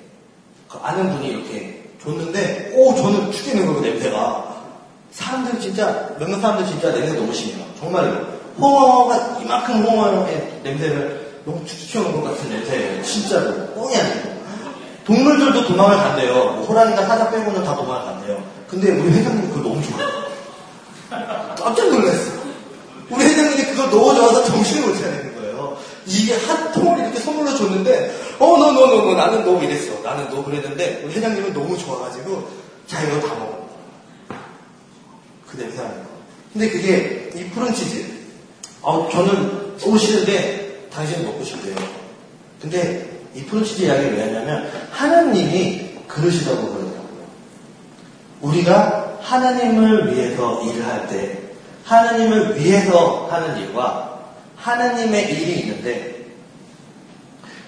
그 0.69 0.77
아는 0.77 1.11
분이 1.11 1.27
이렇게 1.27 1.89
줬는데 2.03 2.73
오 2.75 2.95
저는 2.95 3.31
죽이는 3.31 3.65
거고 3.65 3.81
냄새가 3.81 4.63
사람들 5.11 5.59
진짜 5.59 6.11
몇몇 6.19 6.39
사람들 6.39 6.67
진짜 6.67 6.91
냄새 6.91 7.15
너무 7.15 7.33
심해요. 7.33 7.65
정말로 7.79 8.34
홍어가 8.60 9.39
이만큼 9.41 9.84
홍어의 9.84 10.62
냄새를 10.64 11.41
너무 11.45 11.64
키우는 11.66 12.12
것 12.14 12.24
같은 12.24 12.49
냄새예요. 12.49 13.03
진짜로 13.03 13.53
뻥이 13.76 13.95
아니고 13.95 14.36
동물들도 15.06 15.68
도망을 15.68 15.97
간대요. 15.97 16.34
뭐 16.34 16.66
호랑이가 16.66 17.06
사자 17.06 17.30
빼고는 17.30 17.64
다 17.64 17.76
도망을 17.76 18.06
간대요. 18.06 18.43
근데 18.68 18.91
우리 18.91 19.12
회장님 19.12 19.49
그걸 19.49 19.64
너무 19.64 19.82
좋아해요. 19.84 20.26
깜짝 21.56 21.89
놀랐어. 21.89 22.32
우리 23.10 23.24
회장님이 23.24 23.64
그걸 23.72 23.89
너무 23.91 24.16
좋아서 24.16 24.43
정신을 24.45 24.88
못 24.88 24.97
차리는 24.99 25.36
거예요. 25.36 25.78
이게 26.08 26.36
한 26.36 26.72
통을 26.72 26.99
이렇게 26.99 27.20
선물로 27.20 27.56
줬는데, 27.56 28.16
어, 28.39 28.58
너, 28.58 28.72
너, 28.72 28.88
너, 28.88 29.03
너, 29.03 29.14
나는 29.14 29.45
너 29.45 29.62
이랬어. 29.62 30.01
나는 30.01 30.30
너 30.30 30.43
그랬는데, 30.43 31.03
우리 31.06 31.14
회장님은 31.14 31.53
너무 31.53 31.78
좋아가지고, 31.78 32.47
자, 32.88 33.01
이거 33.03 33.20
다 33.28 33.36
먹어. 33.36 33.70
그 35.47 35.58
냄새 35.58 35.78
나는 35.78 36.03
거. 36.03 36.10
근데 36.53 36.70
그게 36.70 37.32
이 37.36 37.49
푸른 37.49 37.74
치즈. 37.74 38.14
아, 38.86 39.09
저는 39.11 39.77
싫은데, 39.97 40.89
당신은 40.93 41.25
먹고 41.25 41.43
싶대요. 41.43 41.75
근데 42.61 43.09
이 43.33 43.43
푸른 43.43 43.63
치즈 43.63 43.81
이야기를 43.81 44.15
왜 44.15 44.23
하냐면, 44.25 44.71
하나님이 44.91 45.95
그러시다고 46.07 46.61
그러더라고요. 46.61 47.25
우리가 48.41 49.17
하나님을 49.21 50.13
위해서 50.13 50.61
일을 50.61 50.86
할 50.86 51.07
때, 51.07 51.39
하나님을 51.83 52.59
위해서 52.59 53.27
하는 53.29 53.57
일과 53.59 54.19
하나님의 54.55 55.33
일이 55.33 55.59
있는데, 55.61 56.27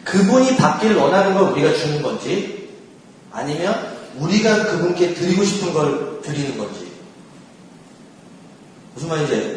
그분이 0.03 0.55
받기를 0.55 0.95
원하는 0.97 1.33
걸 1.33 1.51
우리가 1.51 1.73
주는 1.73 2.01
건지, 2.01 2.69
아니면 3.31 3.97
우리가 4.19 4.65
그분께 4.65 5.15
드리고 5.15 5.43
싶은 5.43 5.73
걸 5.73 6.21
드리는 6.21 6.57
건지. 6.57 6.87
무슨 8.93 9.09
말인지 9.09 9.56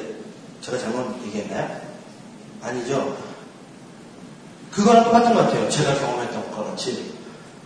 제가 0.70 0.78
잘못 0.78 1.20
얘기했나요? 1.26 1.68
아니죠. 2.62 3.16
그거랑 4.70 5.04
똑같은 5.04 5.34
것 5.34 5.46
같아요. 5.46 5.68
제가 5.68 5.94
경험했던 5.94 6.50
것 6.52 6.70
같이. 6.70 7.14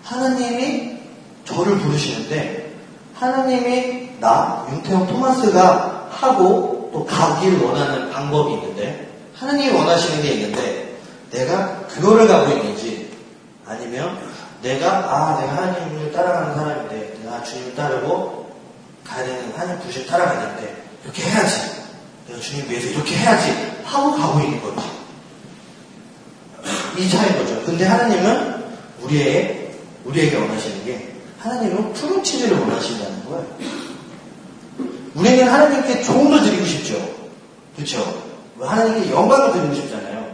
하나님이 0.03 0.99
저를 1.45 1.79
부르시는데, 1.79 2.75
하나님이 3.15 4.19
나, 4.21 4.67
윤태형 4.71 5.07
토마스가 5.07 6.09
하고 6.11 6.91
또 6.95 7.05
가기를 7.05 7.61
원하는 7.61 8.11
방법이 8.11 8.55
있는데, 8.55 9.11
하나님이 9.35 9.77
원하시는 9.77 10.23
게 10.23 10.29
있는데, 10.33 10.97
내가 11.31 11.81
그거를 11.89 12.27
가고 12.27 12.53
있는지, 12.53 13.13
아니면 13.67 14.19
내가, 14.63 14.89
아, 14.89 15.41
내가 15.41 15.57
하나님을 15.57 16.13
따라가는 16.13 16.55
사람인데, 16.55 17.19
내가 17.23 17.43
주님을 17.43 17.75
따르고 17.75 18.55
가야 19.05 19.27
되는, 19.27 19.53
하나님 19.55 19.81
부르심 19.81 20.07
따라가야 20.07 20.41
되는데, 20.41 20.85
이렇게 21.05 21.23
해야지. 21.23 21.74
내가 22.29 22.41
주님 22.41 22.69
위해서 22.69 22.89
이렇게 22.89 23.17
해야지. 23.17 23.75
하고 23.85 24.13
가고 24.17 24.41
있는 24.41 24.61
거지. 24.63 24.87
이 26.99 27.09
차이인 27.09 27.39
거죠. 27.39 27.63
근데 27.65 27.85
하나님은 27.85 28.65
우리의, 29.03 29.75
우리에게 30.05 30.37
원하시는 30.37 30.85
게, 30.85 31.13
하나님은 31.39 31.93
푸른 31.93 32.23
치즈를 32.23 32.59
원하신다는 32.59 33.25
거예요. 33.27 33.47
우리는 35.15 35.47
하나님께 35.47 36.03
좋은 36.03 36.31
걸 36.31 36.43
드리고 36.43 36.65
싶죠. 36.65 36.97
그렇죠? 37.77 38.23
하나님께 38.61 39.11
영광을 39.11 39.53
드리고 39.53 39.75
싶잖아요. 39.75 40.25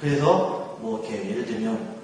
그래서 0.00 0.76
뭐 0.80 1.00
이렇게 1.00 1.30
예를 1.30 1.46
들면 1.46 1.96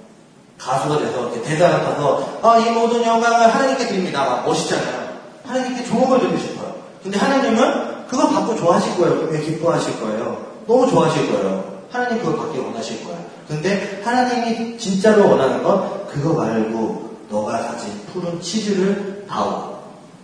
가수가 0.57 0.99
돼서 0.99 1.31
이렇게 1.31 1.41
대사를 1.41 1.83
타서 1.83 2.39
아, 2.41 2.57
이 2.57 2.71
모든 2.71 3.03
영광을 3.03 3.53
하나님께 3.53 3.87
드립니다. 3.87 4.25
막 4.25 4.45
멋있잖아요. 4.45 5.15
하나님께 5.45 5.83
좋은 5.85 6.09
걸 6.09 6.19
드리고 6.21 6.37
싶어요. 6.37 6.75
근데 7.03 7.17
하나님은 7.17 7.94
그걸 8.09 8.29
받고 8.29 8.55
좋아하실 8.55 8.97
거예요. 8.97 9.27
왜 9.29 9.41
기뻐하실 9.41 9.99
거예요? 9.99 10.45
너무 10.67 10.87
좋아하실 10.89 11.31
거예요. 11.31 11.75
하나님 11.91 12.19
그걸 12.19 12.37
받기 12.37 12.59
원하실 12.59 13.03
거예요. 13.03 13.19
근데 13.47 14.01
하나님이 14.03 14.77
진짜로 14.77 15.29
원하는 15.29 15.63
건 15.63 16.07
그거 16.07 16.33
말고 16.33 17.17
너가 17.29 17.57
가진 17.59 17.91
푸른 18.11 18.39
치즈를 18.41 19.25
다오. 19.29 19.75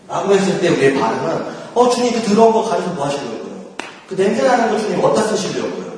라고 0.08 0.34
했을 0.34 0.60
때 0.60 0.70
우리의 0.70 1.00
반응은 1.00 1.46
어 1.74 1.90
주님 1.90 2.14
그 2.14 2.22
더러운 2.22 2.52
거 2.52 2.64
가지고 2.64 2.96
뭐 2.96 3.06
하시려고요? 3.06 3.52
그 4.10 4.16
냄새 4.16 4.44
나는 4.44 4.72
거 4.72 4.78
주님 4.78 5.04
어디다 5.04 5.28
쓰시려고요? 5.28 5.92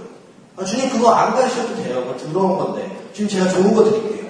아, 0.55 0.63
주님 0.63 0.89
그거 0.89 1.11
안 1.11 1.33
가르쳐도 1.33 1.75
돼요. 1.77 2.15
그 2.15 2.31
더러운 2.31 2.57
건데. 2.57 3.09
주님 3.13 3.29
제가 3.29 3.49
좋은 3.49 3.73
거 3.73 3.83
드릴게요. 3.83 4.29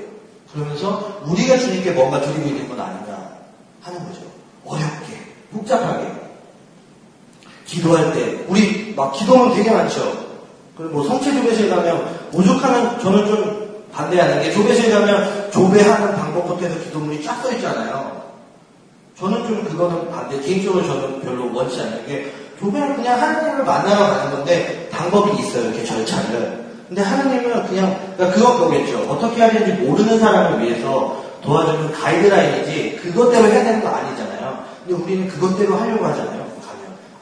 그러면서 0.54 1.22
우리가 1.26 1.58
주님께 1.58 1.92
뭔가 1.92 2.22
드리고 2.22 2.48
있는 2.48 2.70
건 2.70 2.80
아닌가 2.80 3.30
하는 3.82 4.00
거죠. 4.08 4.22
어렵게, 4.66 5.18
복잡하게. 5.52 6.13
기도할 7.74 8.14
때 8.14 8.46
우리 8.48 8.94
막 8.96 9.12
기도문 9.14 9.56
되게 9.56 9.72
많죠. 9.72 10.26
그리고 10.78 10.94
뭐 10.94 11.04
성체 11.08 11.34
조배실 11.34 11.70
가면 11.70 12.30
오죽하면 12.32 13.00
저는 13.00 13.26
좀 13.26 13.84
반대하는 13.92 14.42
게 14.44 14.52
조배실 14.52 14.92
가면 14.92 15.52
조배하는 15.52 16.16
방법부터 16.16 16.66
해서 16.66 16.80
기도문이 16.84 17.24
쫙 17.24 17.42
써 17.42 17.52
있잖아요. 17.54 18.24
저는 19.18 19.48
좀 19.48 19.64
그거는 19.64 20.10
반대. 20.12 20.40
개인적으로 20.40 20.86
저는 20.86 21.22
별로 21.22 21.52
원치 21.54 21.80
않는 21.82 22.06
게 22.06 22.32
조배는 22.60 22.96
그냥 22.96 23.20
하나님을 23.20 23.64
만나러 23.64 24.08
가는 24.08 24.32
건데 24.32 24.90
방법이 24.92 25.42
있어요. 25.42 25.66
이렇게 25.70 25.84
절차를. 25.84 26.64
근데 26.88 27.02
하나님은 27.02 27.66
그냥 27.68 27.98
그러니까 28.16 28.38
그건 28.38 28.60
거겠죠. 28.60 29.00
어떻게 29.10 29.42
해야 29.42 29.52
되는지 29.52 29.82
모르는 29.84 30.20
사람을 30.20 30.64
위해서 30.64 31.24
도와주는 31.42 31.92
가이드라인이지 31.92 33.00
그것대로 33.04 33.48
해야 33.48 33.64
되는 33.64 33.82
거 33.82 33.90
아니잖아요. 33.90 34.64
근데 34.86 35.04
우리는 35.04 35.28
그것대로 35.28 35.76
하려고 35.76 36.06
하잖아요. 36.06 36.43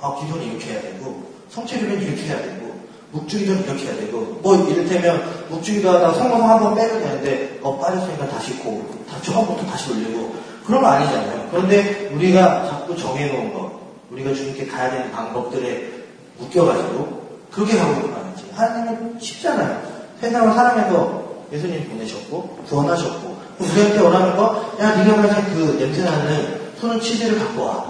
아 0.02 0.16
기도는 0.20 0.46
이렇게 0.52 0.72
해야 0.74 0.82
되고 0.82 1.24
성체주는 1.50 2.02
이렇게 2.02 2.22
해야 2.24 2.42
되고 2.42 2.72
묵주기도는 3.12 3.64
이렇게 3.64 3.86
해야 3.86 3.96
되고 3.96 4.40
뭐 4.42 4.56
이를테면 4.68 5.48
묵주기도 5.50 5.90
하다가 5.90 6.14
성공 6.14 6.50
한번 6.50 6.76
빼면 6.76 7.00
되는데 7.02 7.60
어 7.62 7.78
빠졌으니까 7.78 8.28
다시 8.30 8.58
고, 8.60 8.86
다 9.10 9.22
처음부터 9.22 9.66
다시 9.66 9.92
올리고 9.92 10.34
그런 10.66 10.82
거 10.82 10.88
아니잖아요. 10.88 11.50
그런데 11.52 12.10
우리가 12.14 12.66
자꾸 12.66 12.96
정해놓은 12.96 13.54
거 13.54 13.80
우리가 14.12 14.34
주님께 14.34 14.68
가야 14.68 14.90
되는 14.92 15.12
방법들에 15.12 15.92
묶여가지고 16.38 17.22
그렇게 17.52 17.78
가고 17.78 17.94
있는 17.94 18.14
거 18.14 18.20
아닌지 18.20 18.46
하나님은 18.54 19.20
쉽잖아요. 19.20 19.82
세상을 20.22 20.54
사랑해서 20.54 21.22
예수님 21.52 21.90
보내셨고 21.90 22.60
구원하셨고 22.68 23.42
우리한테 23.60 24.00
원하는 24.00 24.38
거 24.38 24.72
야 24.82 24.96
네가 24.96 25.22
가진 25.22 25.54
그 25.54 25.78
냄새나는 25.80 26.74
푸른 26.80 27.00
치즈를 27.00 27.38
갖고 27.38 27.64
와 27.64 27.86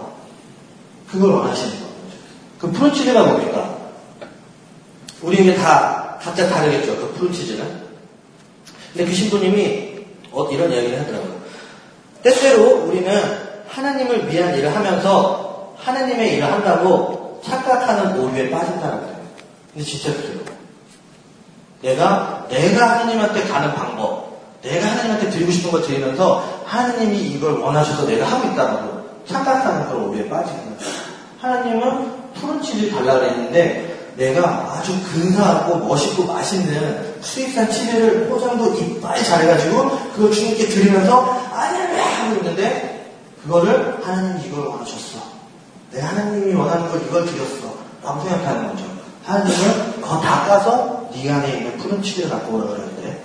그걸 1.10 1.32
원하시는. 1.32 1.81
그 2.62 2.72
푸른 2.72 2.94
치즈가 2.94 3.24
뭡니까? 3.24 3.76
우리 5.24 5.42
이제 5.42 5.56
다 5.56 6.20
각자 6.22 6.48
다르겠죠. 6.48 6.96
그 6.96 7.14
푸른 7.14 7.34
치즈는. 7.34 7.82
근데 8.94 9.06
그 9.06 9.16
신부님이 9.16 10.06
어, 10.32 10.48
이런 10.48 10.72
이야기를 10.72 11.00
하더라고요. 11.00 11.42
때때로 12.22 12.86
우리는 12.86 13.22
하나님을 13.68 14.32
위한 14.32 14.56
일을 14.56 14.76
하면서 14.76 15.74
하나님의 15.78 16.36
일을 16.36 16.52
한다고 16.52 17.42
착각하는 17.44 18.20
오류에 18.20 18.52
빠진다는 18.52 19.02
거예요. 19.02 19.18
근데 19.74 19.84
진짜 19.84 20.14
그래요. 20.14 20.42
내가, 21.82 22.46
내가 22.48 23.00
하나님한테 23.00 23.42
가는 23.46 23.74
방법, 23.74 24.40
내가 24.62 24.86
하나님한테 24.86 25.32
드리고 25.32 25.52
싶은 25.52 25.72
걸 25.72 25.82
드리면서 25.82 26.62
하나님이 26.66 27.18
이걸 27.18 27.54
원하셔서 27.54 28.06
내가 28.06 28.28
하고 28.28 28.54
있다고 28.54 29.10
착각하는 29.28 29.88
그런 29.88 30.10
오류에 30.10 30.30
빠지는 30.30 30.78
거예요. 30.78 30.92
하나님은 31.40 32.21
푸른 32.36 32.62
치즈 32.62 32.92
달라 32.92 33.14
그랬는데 33.16 34.14
내가 34.18 34.74
아주 34.74 34.92
근사하고 35.04 35.88
멋있고 35.88 36.26
맛있는 36.26 37.16
수입산 37.22 37.70
치즈를 37.70 38.28
포장도 38.28 38.76
이빨 38.76 39.24
잘해가지고 39.24 39.90
그걸 40.14 40.32
주님께 40.32 40.68
드리면서 40.68 41.22
아니야 41.54 42.26
하고 42.26 42.36
있는데 42.38 43.14
그거를 43.44 43.98
하나님이 44.04 44.48
이걸 44.48 44.68
원하셨어. 44.68 45.20
내 45.92 46.02
하나님이 46.02 46.54
원하는 46.54 46.90
걸 46.90 47.02
이걸 47.08 47.26
드렸어. 47.26 47.76
라고 48.04 48.22
생각하는 48.22 48.68
거죠. 48.68 48.86
하나님은 49.26 50.02
그거 50.02 50.20
다 50.20 50.46
까서 50.46 51.10
네 51.14 51.30
안에 51.30 51.58
있는 51.58 51.78
푸른 51.78 52.02
치즈를 52.02 52.30
갖고 52.30 52.58
오라 52.58 52.68
그러는데 52.68 53.24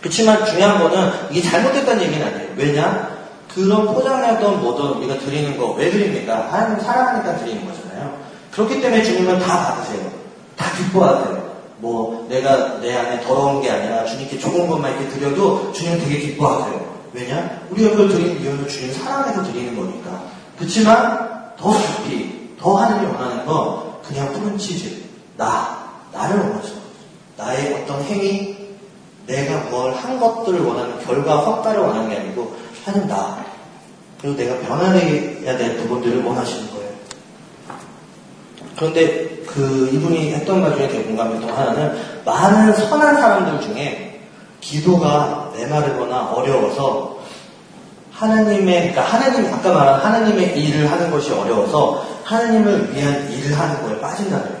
그렇지만 0.00 0.44
중요한 0.46 0.78
거는 0.78 1.12
이게 1.30 1.42
잘못됐다는 1.48 2.02
얘기는 2.02 2.26
아니에요. 2.26 2.50
왜냐? 2.56 3.17
그런 3.58 3.86
포장하던 3.92 4.60
뭐든 4.62 4.98
우리가 4.98 5.18
드리는 5.18 5.56
거 5.58 5.74
왜 5.74 5.90
드립니까? 5.90 6.48
하나님 6.52 6.78
사랑하니까 6.80 7.36
드리는 7.38 7.66
거잖아요. 7.66 8.16
그렇기 8.52 8.80
때문에 8.80 9.02
주님은 9.02 9.38
다 9.40 9.74
받으세요. 9.74 10.10
다 10.56 10.66
기뻐하세요. 10.76 11.48
뭐 11.78 12.26
내가 12.28 12.78
내 12.80 12.94
안에 12.96 13.20
더러운 13.22 13.60
게 13.60 13.70
아니라 13.70 14.04
주님께 14.04 14.38
좋은 14.38 14.68
것만 14.68 14.92
이렇게 14.92 15.08
드려도 15.08 15.72
주님은 15.72 15.98
되게 16.00 16.18
기뻐하세요. 16.18 16.98
왜냐? 17.12 17.60
우리가 17.70 17.90
그걸 17.90 18.08
드리는 18.08 18.40
이유는 18.40 18.68
주님 18.68 18.92
사랑해서 18.92 19.42
드리는 19.42 19.74
거니까. 19.76 20.22
그렇지만 20.56 21.54
더 21.58 21.72
깊이 21.72 22.54
더 22.60 22.74
하나님이 22.76 23.12
원하는 23.12 23.44
건 23.46 23.92
그냥 24.06 24.32
푸른 24.32 24.56
치즈 24.56 25.02
나 25.36 25.78
나를 26.12 26.38
원하시는 26.38 26.62
거죠. 26.62 26.88
나의 27.36 27.74
어떤 27.74 28.02
행위 28.04 28.56
내가 29.26 29.58
뭘 29.70 29.92
한 29.94 30.18
것들을 30.20 30.60
원하는 30.64 31.04
결과 31.04 31.42
성과를 31.42 31.80
원하는 31.80 32.08
게 32.08 32.16
아니고 32.16 32.56
하는 32.84 33.06
나 33.08 33.47
그리고 34.20 34.36
내가 34.36 34.58
변화해야 34.60 35.56
될 35.56 35.76
부분들을 35.78 36.24
원하시는 36.24 36.70
거예요. 36.70 36.88
그런데 38.76 39.42
그 39.46 39.90
이분이 39.92 40.32
했던 40.34 40.60
말 40.60 40.76
중에 40.76 40.88
되게 40.88 41.04
공감했던 41.04 41.50
하나는 41.50 41.98
많은 42.24 42.72
선한 42.74 43.16
사람들 43.16 43.60
중에 43.60 44.20
기도가 44.60 45.52
메마르거나 45.56 46.32
어려워서 46.32 47.18
하나님의, 48.12 48.92
그러니까 48.92 49.02
하나님, 49.02 49.52
아까 49.54 49.72
말한 49.72 50.00
하나님의 50.00 50.58
일을 50.58 50.90
하는 50.90 51.10
것이 51.10 51.32
어려워서 51.32 52.04
하나님을 52.24 52.92
위한 52.92 53.30
일을 53.30 53.56
하는 53.56 53.82
거에 53.82 54.00
빠진다는 54.00 54.44
거예요. 54.44 54.58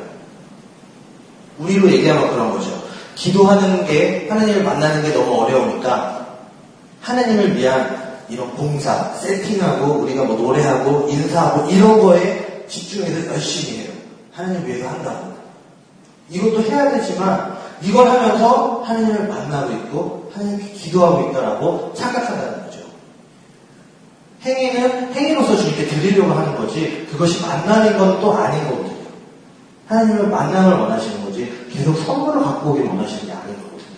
우리로 1.58 1.90
얘기하면 1.90 2.30
그런 2.30 2.52
거죠. 2.52 2.70
기도하는 3.16 3.84
게, 3.84 4.28
하나님을 4.30 4.62
만나는 4.62 5.02
게 5.02 5.12
너무 5.12 5.42
어려우니까 5.42 6.26
하나님을 7.00 7.56
위한 7.56 8.07
이런 8.28 8.54
봉사, 8.56 9.12
세팅하고 9.14 10.00
우리가 10.02 10.24
뭐 10.24 10.36
노래하고 10.36 11.08
인사하고 11.08 11.70
이런 11.70 12.00
거에 12.00 12.66
집중해서 12.68 13.32
열심히 13.32 13.80
해요. 13.80 13.92
하나님 14.32 14.66
위해서 14.66 14.88
한다고. 14.88 15.32
이것도 16.30 16.62
해야 16.62 16.90
되지만 16.90 17.56
이걸 17.82 18.08
하면서 18.08 18.82
하나님을 18.84 19.28
만나고 19.28 19.72
있고 19.72 20.30
하나님께 20.34 20.72
기도하고 20.72 21.30
있다라고 21.30 21.94
착각한다는 21.94 22.64
거죠. 22.64 22.80
행위는 24.42 25.12
행위로서 25.14 25.56
주님께 25.56 25.86
드리려고 25.86 26.32
하는 26.32 26.54
거지 26.56 27.06
그것이 27.10 27.40
만나는 27.42 27.96
건 27.98 28.20
또 28.20 28.32
아닌 28.34 28.62
거거든요. 28.68 28.98
하나님을 29.86 30.28
만남을 30.28 30.72
원하시는 30.74 31.24
거지 31.24 31.50
계속 31.72 31.94
선물을 31.96 32.42
갖고 32.42 32.70
오길 32.70 32.84
원하시는 32.86 33.26
게 33.26 33.32
아닌 33.32 33.54
거거든요. 33.56 33.88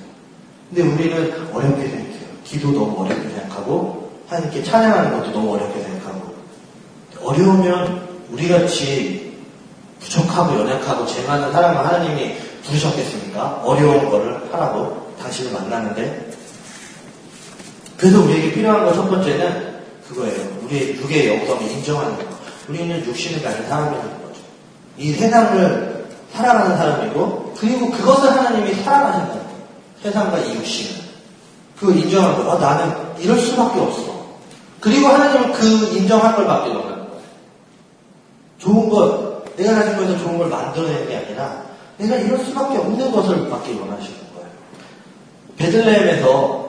근데 0.68 0.82
우리는 0.82 1.48
어렵게 1.52 1.82
생각해요. 1.88 2.20
기도 2.44 2.70
너무 2.70 3.04
어렵게 3.04 3.28
생각하고 3.28 3.99
하나님께 4.30 4.62
찬양하는 4.62 5.18
것도 5.18 5.32
너무 5.32 5.54
어렵게 5.54 5.82
생각하고 5.82 6.34
어려우면 7.20 8.08
우리같이 8.30 9.36
부족하고 9.98 10.60
연약하고 10.60 11.04
죄 11.06 11.26
많은 11.26 11.52
사람을 11.52 11.84
하나님이 11.84 12.36
부르셨겠습니까? 12.64 13.62
어려운 13.64 14.08
거를 14.08 14.40
하라고 14.52 15.14
당신을 15.20 15.52
만나는데 15.52 16.30
그래서 17.96 18.20
우리에게 18.20 18.52
필요한 18.52 18.86
것첫 18.86 19.10
번째는 19.10 19.80
그거예요. 20.08 20.58
우리의 20.62 20.96
육의 20.96 21.28
영성을 21.28 21.62
인정하는 21.62 22.16
거. 22.16 22.24
우리는 22.68 23.04
육신을 23.04 23.42
가진 23.42 23.66
사람이라는 23.66 24.22
거죠. 24.22 24.40
이 24.96 25.12
세상을 25.12 26.06
살아가는 26.32 26.76
사람이고 26.76 27.54
그리고 27.58 27.90
그것을 27.90 28.30
하나님이 28.30 28.74
살아가신다는 28.74 29.42
거예요. 29.42 29.56
세상과 30.02 30.38
이 30.38 30.54
육신을. 30.54 31.00
그걸 31.78 31.96
인정하는 31.96 32.44
거. 32.44 32.52
아, 32.52 32.58
나는 32.58 32.94
이럴 33.18 33.38
수밖에 33.38 33.80
없어. 33.80 34.09
그리고 34.80 35.08
하나님은 35.08 35.52
그 35.52 35.66
인정할 35.96 36.34
걸 36.34 36.46
받기 36.46 36.70
원하는 36.70 37.08
거예요. 37.08 37.22
좋은 38.58 38.88
것, 38.88 39.44
내가 39.56 39.74
가진 39.74 39.96
거에서 39.96 40.18
좋은 40.18 40.38
걸 40.38 40.48
만들어내는 40.48 41.08
게 41.08 41.16
아니라 41.16 41.64
내가 41.98 42.16
이럴 42.16 42.38
수밖에 42.38 42.78
없는 42.78 43.12
것을 43.12 43.48
받기 43.50 43.74
원하시는 43.74 44.18
거예요. 44.34 44.48
베들레헴에서 45.58 46.60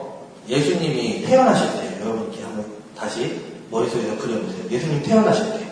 예수님이 0.48 1.22
태어나실 1.22 1.72
때 1.72 2.00
여러분께 2.02 2.42
한번 2.42 2.66
다시 2.96 3.40
머릿속에서 3.70 4.16
그려보세요. 4.18 4.70
예수님 4.70 5.02
태어나실 5.02 5.44
때 5.52 5.66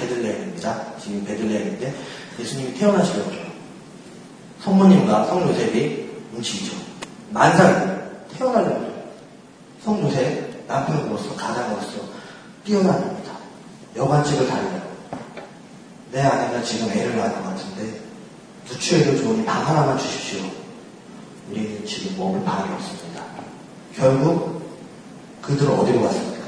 베들레헴입니다. 0.00 0.84
지금 1.02 1.24
베들레헴인데 1.24 1.94
예수님이 2.40 2.74
태어나실 2.74 3.22
거죠. 3.22 3.38
성모님과 4.62 5.26
성요셉이 5.26 6.08
움직이죠. 6.34 6.76
만삭 7.30 8.28
태어나려고 8.36 8.86
성요셉 9.84 10.45
남편으로서 10.66 11.34
가장으로서 11.36 12.00
뛰어다닙니다. 12.64 13.32
여관집을 13.94 14.46
다니려고 14.46 14.86
내 16.12 16.20
아내가 16.20 16.62
지금 16.62 16.90
애를 16.90 17.16
낳은 17.16 17.32
것 17.34 17.42
같은데 17.44 18.00
누추해도 18.68 19.16
좋으니 19.16 19.44
방 19.44 19.66
하나만 19.66 19.98
주십시오. 19.98 20.42
우리는 21.50 21.84
지금 21.86 22.16
먹을 22.18 22.42
방이 22.44 22.72
없습니다. 22.74 23.22
결국 23.94 24.62
그들은 25.42 25.72
어디로 25.72 26.02
갔습니까? 26.02 26.44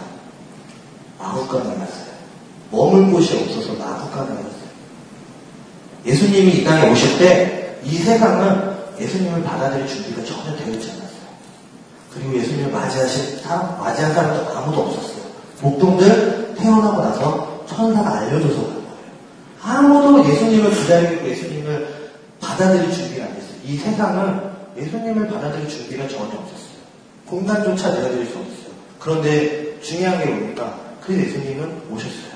마국간에 1.18 1.76
갔어요. 1.76 2.08
머물 2.70 3.10
곳이 3.12 3.36
없어서 3.36 3.74
마국간에 3.74 4.34
갔어요. 4.34 4.68
예수님이 6.04 6.58
이 6.58 6.64
땅에 6.64 6.90
오실 6.90 7.18
때 7.18 7.58
이 7.84 7.96
세상은 7.96 8.76
예수님을 9.00 9.42
받아들일 9.42 9.86
준비가 9.86 10.24
전혀 10.24 10.56
되어 10.56 10.66
않았어요. 10.66 11.07
그리고 12.12 12.36
예수님을 12.36 12.72
맞이하실 12.72 13.38
사람, 13.40 13.78
맞이한 13.78 14.14
사람도 14.14 14.56
아무도 14.56 14.82
없었어요. 14.82 15.22
목동들 15.60 16.54
태어나고 16.56 17.02
나서 17.02 17.64
천사가 17.68 18.18
알려줘서 18.20 18.62
간 18.62 18.74
거예요. 18.74 18.82
아무도 19.62 20.28
예수님을 20.28 20.70
기다리고 20.70 21.28
예수님을 21.28 21.98
받아들일 22.40 22.92
준비가 22.92 23.26
안 23.26 23.34
됐어요. 23.34 23.54
이 23.64 23.76
세상은 23.76 24.40
예수님을 24.76 25.28
받아들일 25.28 25.68
준비가 25.68 26.08
전혀 26.08 26.24
없었어요. 26.24 26.78
공간조차 27.26 27.90
내어드릴 27.90 28.26
수 28.26 28.38
없었어요. 28.38 28.68
그런데 28.98 29.80
중요한 29.80 30.18
게 30.18 30.26
뭡니까? 30.26 30.78
그 31.04 31.14
예수님은 31.14 31.82
오셨어요. 31.90 32.28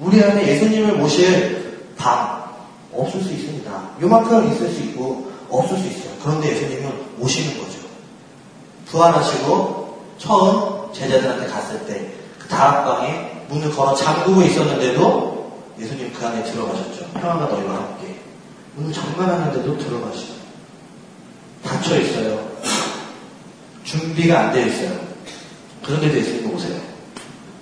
우리 0.00 0.22
안에 0.22 0.46
예수님을 0.46 0.94
모실 0.94 1.92
방 1.96 2.44
없을 2.92 3.20
수 3.22 3.32
있습니다. 3.32 3.90
요만큼 4.00 4.52
있을 4.52 4.70
수 4.70 4.80
있고 4.82 5.32
없을 5.48 5.78
수 5.78 5.86
있어요. 5.86 6.12
그런데 6.22 6.50
예수님은 6.50 6.92
오시는 7.20 7.58
거죠. 7.58 7.63
부활하시고 8.94 9.98
처음 10.18 10.92
제자들한테 10.92 11.46
갔을 11.48 11.84
때 11.86 12.24
그 12.44 12.48
다락방에 12.48 13.46
문을 13.48 13.74
걸어 13.74 13.94
잠그고 13.94 14.42
있었는데도 14.42 15.62
예수님 15.80 16.12
그 16.12 16.26
안에 16.26 16.44
들어가셨죠. 16.44 17.06
평화가 17.14 17.46
너희와 17.46 17.74
함께. 17.74 18.20
문을 18.76 18.92
잠가놨는데도 18.92 19.78
들어가시죠. 19.78 20.34
닫혀 21.64 22.00
있어요. 22.00 22.46
준비가 23.82 24.40
안 24.40 24.52
되어 24.52 24.66
있어요. 24.66 24.90
그런데도 25.84 26.18
예수님 26.18 26.54
오세요. 26.54 26.78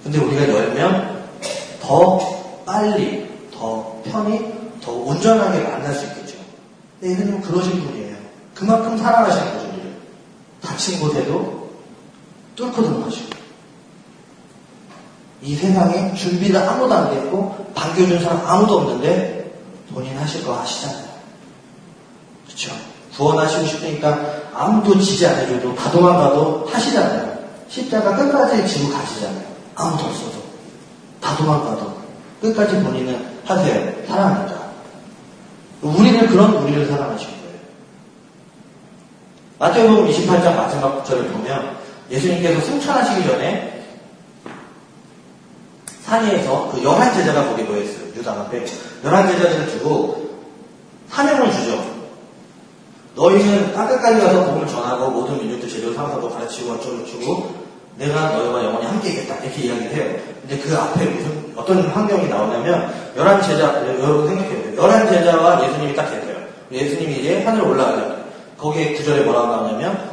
근데 0.02 0.18
우리가 0.18 0.48
열면 0.48 1.28
더 1.80 2.18
빨리, 2.66 3.28
더 3.54 4.00
편히, 4.04 4.52
더 4.82 4.90
온전하게 4.92 5.60
만날 5.62 5.94
수 5.94 6.06
있겠죠. 6.06 6.38
근데 6.98 7.14
예수님은 7.14 7.40
그러신 7.42 7.84
분이에요. 7.84 8.16
그만큼 8.54 8.98
사랑하시는 8.98 9.52
거죠, 9.54 9.61
닫힌 10.72 11.00
곳에도 11.00 11.70
뚫고 12.56 12.82
들어가시고. 12.82 13.32
이 15.42 15.54
세상에 15.56 16.14
준비를 16.14 16.56
아무도 16.56 16.94
안 16.94 17.10
됐고, 17.10 17.72
반겨준 17.74 18.20
사람 18.20 18.46
아무도 18.46 18.78
없는데, 18.78 19.52
본인 19.92 20.16
하실 20.16 20.44
거 20.44 20.54
하시잖아요. 20.54 21.12
그렇죠? 22.46 22.72
구원하시고 23.16 23.66
싶으니까 23.66 24.18
아무도 24.54 24.98
지지 24.98 25.26
안 25.26 25.36
해줘도 25.40 25.74
다 25.74 25.90
도망가도 25.90 26.68
하시잖아요. 26.70 27.38
십자가 27.68 28.16
끝까지 28.16 28.66
지고 28.66 28.92
가시잖아요. 28.92 29.44
아무도 29.74 30.04
없어도. 30.04 30.42
다 31.20 31.36
도망가도. 31.36 32.02
끝까지 32.40 32.82
본인은 32.82 33.40
하세요. 33.44 34.06
사랑하니까. 34.06 34.62
우리는 35.82 36.26
그런 36.28 36.54
우리를 36.54 36.86
거예요. 36.86 37.41
마태복음 39.62 40.08
28장 40.08 40.56
마지막 40.56 40.98
구절을 40.98 41.28
보면 41.28 41.76
예수님께서 42.10 42.60
승천하시기 42.62 43.24
전에 43.28 43.84
산위에서 46.00 46.72
그 46.72 46.82
열한 46.82 47.14
제자가 47.14 47.46
거기 47.46 47.62
모였어요. 47.62 48.08
유다 48.16 48.32
앞에. 48.32 48.64
열한 49.04 49.28
제자들을 49.28 49.66
두고 49.68 50.30
사명을 51.10 51.52
주죠. 51.52 51.80
너희는 53.14 53.72
땅끝까지 53.72 54.20
가서 54.20 54.46
복음을 54.46 54.66
전하고 54.66 55.10
모든 55.12 55.38
민족들 55.38 55.68
제대로 55.68 55.94
삼아서 55.94 56.28
가르치고 56.28 56.72
어쩌고 56.72 57.06
저쩌고 57.06 57.54
내가 57.98 58.30
너희와 58.30 58.64
영원히 58.64 58.86
함께 58.86 59.10
있겠다 59.10 59.36
이렇게 59.44 59.62
이야기를 59.62 59.94
해요. 59.94 60.16
근데 60.40 60.58
그 60.58 60.76
앞에 60.76 61.04
무슨 61.04 61.52
어떤 61.54 61.86
환경이 61.86 62.26
나오냐면 62.26 62.92
열한 63.16 63.40
제자 63.42 63.80
여러분 63.86 64.26
생각해요. 64.26 64.76
열한 64.76 65.08
제자와 65.08 65.64
예수님이 65.68 65.94
딱 65.94 66.10
계세요. 66.10 66.36
예수님이 66.72 67.20
이제 67.20 67.44
하늘 67.44 67.62
올라가죠. 67.62 68.21
거기에 68.62 68.92
구절에 68.92 69.22
뭐라고 69.24 69.48
나오냐면 69.48 70.10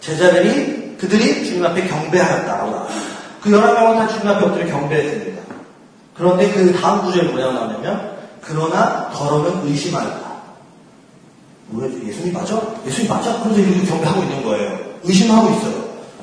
제자들이 0.00 0.96
그들이 0.98 1.44
주님 1.44 1.64
앞에 1.64 1.86
경배하였다라고 1.86 2.70
나와요. 2.70 2.88
그 3.40 3.52
열한 3.52 3.74
명은 3.74 3.96
다 3.96 4.08
주님 4.08 4.26
앞에 4.26 4.44
엎드려 4.44 4.66
경배했습니다. 4.66 5.42
그런데 6.14 6.50
그 6.50 6.72
다음 6.72 7.04
구절에 7.04 7.28
뭐라고 7.28 7.52
나오냐면 7.52 8.12
그러나 8.40 9.08
더러는 9.10 9.66
의심하였다. 9.68 10.32
뭐야, 11.68 11.88
예수님 12.04 12.34
맞아? 12.34 12.60
예수님 12.84 13.08
맞아? 13.08 13.40
그래서 13.42 13.60
이렇게 13.60 13.86
경배하고 13.86 14.22
있는 14.24 14.44
거예요. 14.44 14.78
의심하고 15.04 15.56
있어요. 15.56 15.82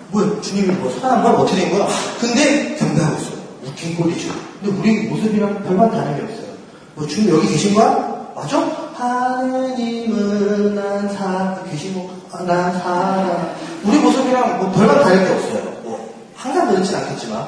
뭐야, 0.10 0.42
주님이 0.42 0.68
뭐 0.76 0.92
사랑한 0.92 1.24
거야? 1.24 1.34
어떻게 1.34 1.62
된 1.62 1.72
거야? 1.72 1.88
근데 2.20 2.76
경배하고 2.76 3.22
있어요. 3.22 3.40
웃긴 3.66 3.96
꼴이죠. 3.96 4.34
근데 4.62 4.78
우리 4.78 5.08
모습이랑 5.08 5.64
별반 5.64 5.90
다름이 5.92 6.22
없어요. 6.24 6.50
뭐 6.96 7.08
주님 7.08 7.34
여기 7.34 7.48
계신 7.48 7.74
거야? 7.74 8.32
맞아? 8.36 8.89
하느님은 9.00 10.76
난 10.76 11.08
사, 11.10 11.58
계신 11.70 11.94
거, 11.94 12.10
아, 12.32 12.44
난 12.44 12.74
사랑. 12.80 13.56
우리 13.84 13.98
모습이랑 13.98 14.60
뭐 14.60 14.72
별반 14.72 15.02
다를 15.02 15.26
게 15.26 15.34
없어요. 15.34 15.64
뭐, 15.84 16.14
항상 16.36 16.68
그렇진 16.70 16.96
않겠지만, 16.96 17.48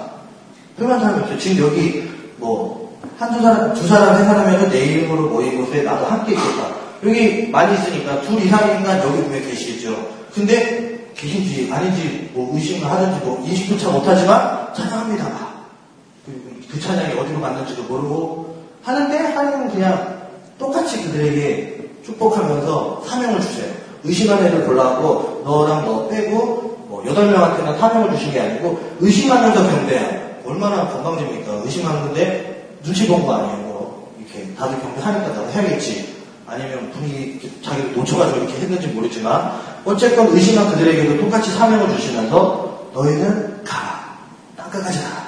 별반 0.78 1.02
다름이 1.02 1.22
없어요. 1.24 1.38
지금 1.38 1.68
여기 1.68 2.10
뭐, 2.38 2.98
한두 3.18 3.42
사람, 3.42 3.74
두 3.74 3.86
사람, 3.86 4.18
세 4.18 4.24
사람이면 4.24 4.70
내 4.70 4.86
이름으로 4.86 5.30
모인 5.30 5.58
곳에 5.64 5.84
나도 5.84 6.06
함께 6.06 6.32
있겠다. 6.34 6.70
여기 7.04 7.48
많이 7.48 7.74
있으니까 7.76 8.22
둘 8.22 8.42
이상인간 8.42 9.00
여기 9.00 9.24
분명히 9.24 9.50
계시겠죠. 9.50 10.08
근데 10.34 11.12
계신지 11.16 11.70
아닌지 11.72 12.30
뭐 12.34 12.56
의심을 12.56 12.90
하든지 12.90 13.26
뭐 13.26 13.44
인식조차 13.46 13.90
못하지만 13.90 14.74
찬양합니다. 14.74 15.26
그리고 16.26 16.42
그 16.72 16.80
찬양이 16.80 17.14
어디로 17.20 17.42
갔는지도 17.42 17.84
모르고 17.84 18.56
하는데 18.84 19.18
하나님은 19.18 19.72
그냥 19.72 20.21
똑같이 20.62 21.02
그들에게 21.04 21.90
축복하면서 22.06 23.04
사명을 23.08 23.42
주세요. 23.42 23.66
의심한 24.04 24.46
애들 24.46 24.66
골라갖고 24.66 25.42
너랑 25.44 25.86
너 25.86 26.08
빼고 26.08 26.86
뭐 26.88 27.04
여덟 27.08 27.32
명한테는 27.32 27.80
사명을 27.80 28.12
주신 28.16 28.32
게 28.32 28.40
아니고 28.42 28.80
의심하면서 29.00 29.64
경배해요. 29.70 30.22
얼마나 30.46 30.88
건강집니까? 30.88 31.52
의심하는데 31.66 32.78
눈치 32.84 33.08
본 33.08 33.26
거 33.26 33.34
아니에요. 33.34 33.58
뭐 33.58 34.14
이렇게 34.20 34.54
다들 34.56 34.80
경배하니까 34.80 35.28
나도 35.30 35.50
해야겠지. 35.52 36.12
아니면 36.48 36.92
분위기 36.92 37.62
자기를 37.64 37.94
놓쳐가지고 37.96 38.38
이렇게 38.40 38.54
했는지 38.62 38.88
모르지만 38.88 39.54
어쨌건 39.86 40.28
의심한 40.28 40.70
그들에게도 40.70 41.24
똑같이 41.24 41.50
사명을 41.52 41.96
주시면서 41.96 42.90
너희는 42.94 43.64
가라. 43.64 44.18
땅끝까지 44.58 45.00
가라. 45.00 45.28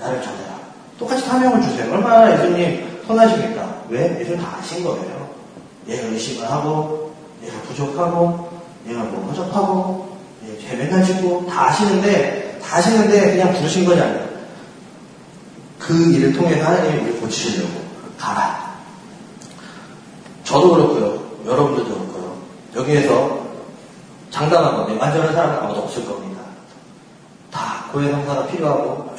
나를 0.00 0.22
전해라. 0.22 0.54
똑같이 0.98 1.22
사명을 1.26 1.60
주세요. 1.62 1.92
얼마나 1.92 2.32
예수님 2.32 3.02
선하십니까? 3.06 3.69
왜? 3.90 4.20
예수님 4.20 4.40
다 4.40 4.56
아신 4.58 4.84
거예요. 4.84 5.30
얘가 5.88 6.06
의심을 6.08 6.50
하고 6.50 7.12
얘가 7.42 7.60
부족하고 7.62 8.48
얘가 8.86 9.02
뭐 9.02 9.28
허접하고 9.28 10.18
얘죄 10.46 10.76
맨날 10.76 11.04
짓고 11.04 11.46
다 11.46 11.68
아시는데 11.68 12.60
다 12.62 12.76
아시는데 12.76 13.32
그냥 13.32 13.52
부르신 13.52 13.84
거지 13.84 14.00
않아요. 14.00 14.30
그 15.78 16.12
일을 16.12 16.32
통해서 16.32 16.64
하나님이 16.64 17.02
우리 17.02 17.20
고치시려고 17.20 17.80
가라. 18.16 18.78
저도 20.44 20.72
그렇고요. 20.72 21.30
여러분들도 21.46 21.88
그렇고요. 21.88 22.36
여기에서 22.76 23.40
건데 24.76 24.96
완전한 24.98 25.32
사람은 25.32 25.58
아무도 25.58 25.82
없을 25.82 26.04
겁니다. 26.06 26.40
다 27.50 27.86
고해 27.92 28.10
성사가 28.10 28.46
필요하고 28.46 29.16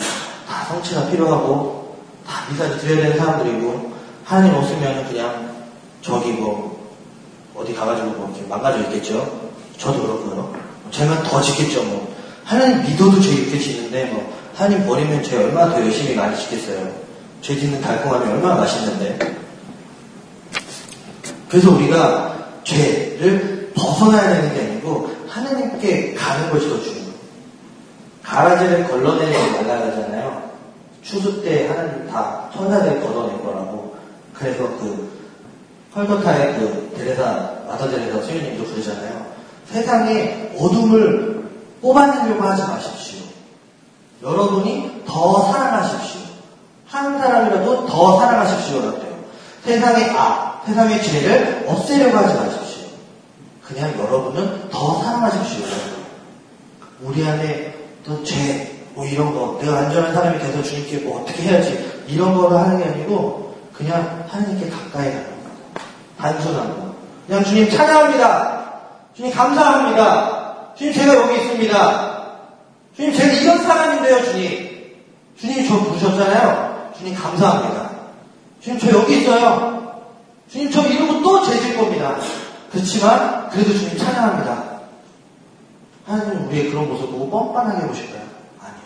다 0.47 0.65
성취가 0.69 1.09
필요하고 1.09 1.97
다 2.25 2.49
미사를 2.49 2.77
드려야 2.77 3.01
되는 3.01 3.17
사람들이고 3.17 3.90
하나님 4.23 4.55
없으면 4.55 5.07
그냥 5.07 5.55
저기 6.01 6.31
뭐 6.31 6.79
어디 7.55 7.73
가가지고 7.73 8.09
뭐 8.11 8.29
이렇게 8.29 8.47
망가져 8.47 8.79
있겠죠. 8.83 9.51
저도 9.77 10.01
그렇고요. 10.01 10.55
제가 10.91 11.23
더 11.23 11.41
짓겠죠. 11.41 11.83
뭐 11.83 12.15
하나님 12.43 12.83
믿어도 12.83 13.19
죄 13.21 13.31
이렇게 13.31 13.59
짓는데 13.59 14.05
뭐 14.05 14.33
하나님 14.55 14.85
버리면 14.85 15.23
죄 15.23 15.37
얼마나 15.37 15.73
더 15.73 15.81
열심히 15.81 16.15
많이 16.15 16.37
짓겠어요. 16.37 16.91
죄 17.41 17.57
짓는 17.57 17.81
달콤함이 17.81 18.31
얼마나 18.31 18.55
맛있는데. 18.55 19.41
그래서 21.49 21.71
우리가 21.71 22.47
죄를 22.63 23.71
벗어나야 23.75 24.35
되는 24.35 24.53
게 24.53 24.61
아니고 24.61 25.11
하나님께 25.27 26.13
가는 26.13 26.49
것이 26.49 26.69
더 26.69 26.81
중요해요. 26.81 27.11
가라지를 28.23 28.87
걸러내지 28.87 29.51
말라 29.51 29.81
그러잖아요. 29.81 30.51
추수 31.01 31.41
때 31.41 31.67
하나님 31.67 32.07
다 32.07 32.49
천사들 32.53 33.01
걷어낼 33.01 33.41
거라고. 33.41 33.90
그래서 34.41 34.63
그 34.79 35.11
헐거타의 35.95 36.55
그 36.55 36.93
데레사 36.97 37.23
마더 37.67 37.89
데레사 37.89 38.21
수녀님도 38.21 38.65
그러잖아요. 38.65 39.25
세상에 39.65 40.51
어둠을 40.57 41.49
뽑아내려고 41.81 42.43
하지 42.43 42.63
마십시오. 42.63 43.19
여러분이 44.23 45.03
더 45.05 45.51
사랑하십시오. 45.51 46.21
한 46.87 47.19
사람이라도 47.19 47.85
더 47.85 48.19
사랑하십시오라고 48.19 48.99
돼요. 48.99 49.11
세상의 49.63 50.09
악, 50.11 50.63
세상의 50.65 51.03
죄를 51.03 51.65
없애려고 51.67 52.17
하지 52.17 52.33
마십시오. 52.33 52.87
그냥 53.63 53.93
여러분은 53.99 54.69
더 54.69 55.01
사랑하십시오. 55.03 55.65
우리 57.01 57.23
안에 57.25 57.75
또 58.03 58.23
죄, 58.23 58.85
뭐 58.93 59.05
이런 59.05 59.33
거, 59.33 59.57
내가 59.61 59.77
안전한 59.77 60.13
사람이 60.13 60.39
돼서 60.39 60.61
주님께 60.61 60.97
뭐 60.99 61.21
어떻게 61.21 61.43
해야지, 61.43 62.03
이런 62.07 62.35
거를 62.35 62.57
하는 62.57 62.77
게 62.77 62.85
아니고, 62.85 63.40
그냥 63.81 64.25
하나님께 64.29 64.69
가까이 64.69 65.11
가는 65.11 65.43
거. 65.43 65.49
단순한 66.19 66.69
거. 66.69 66.95
그냥 67.25 67.43
주님 67.43 67.67
찬양합니다. 67.67 68.71
주님 69.15 69.33
감사합니다. 69.33 70.73
주님 70.75 70.93
제가 70.93 71.15
여기 71.15 71.35
있습니다. 71.41 72.21
주님 72.95 73.13
제가 73.13 73.33
이런 73.33 73.57
사람인데요, 73.63 74.23
주님. 74.25 75.01
주님 75.35 75.67
저 75.67 75.79
부르셨잖아요. 75.79 76.91
주님 76.95 77.15
감사합니다. 77.15 77.89
주님 78.61 78.79
저 78.79 78.91
여기 78.91 79.21
있어요. 79.21 79.99
주님 80.47 80.69
저 80.69 80.85
이러고 80.85 81.23
또 81.23 81.43
죄질 81.43 81.75
겁니다. 81.75 82.17
그렇지만 82.71 83.49
그래도 83.49 83.73
주님 83.73 83.97
찬양합니다. 83.97 84.63
하나님은 86.05 86.47
우리의 86.47 86.69
그런 86.69 86.87
모습 86.87 87.09
보고 87.11 87.29
뻔뻔하게 87.31 87.87
보실까요? 87.87 88.21
아니요. 88.59 88.77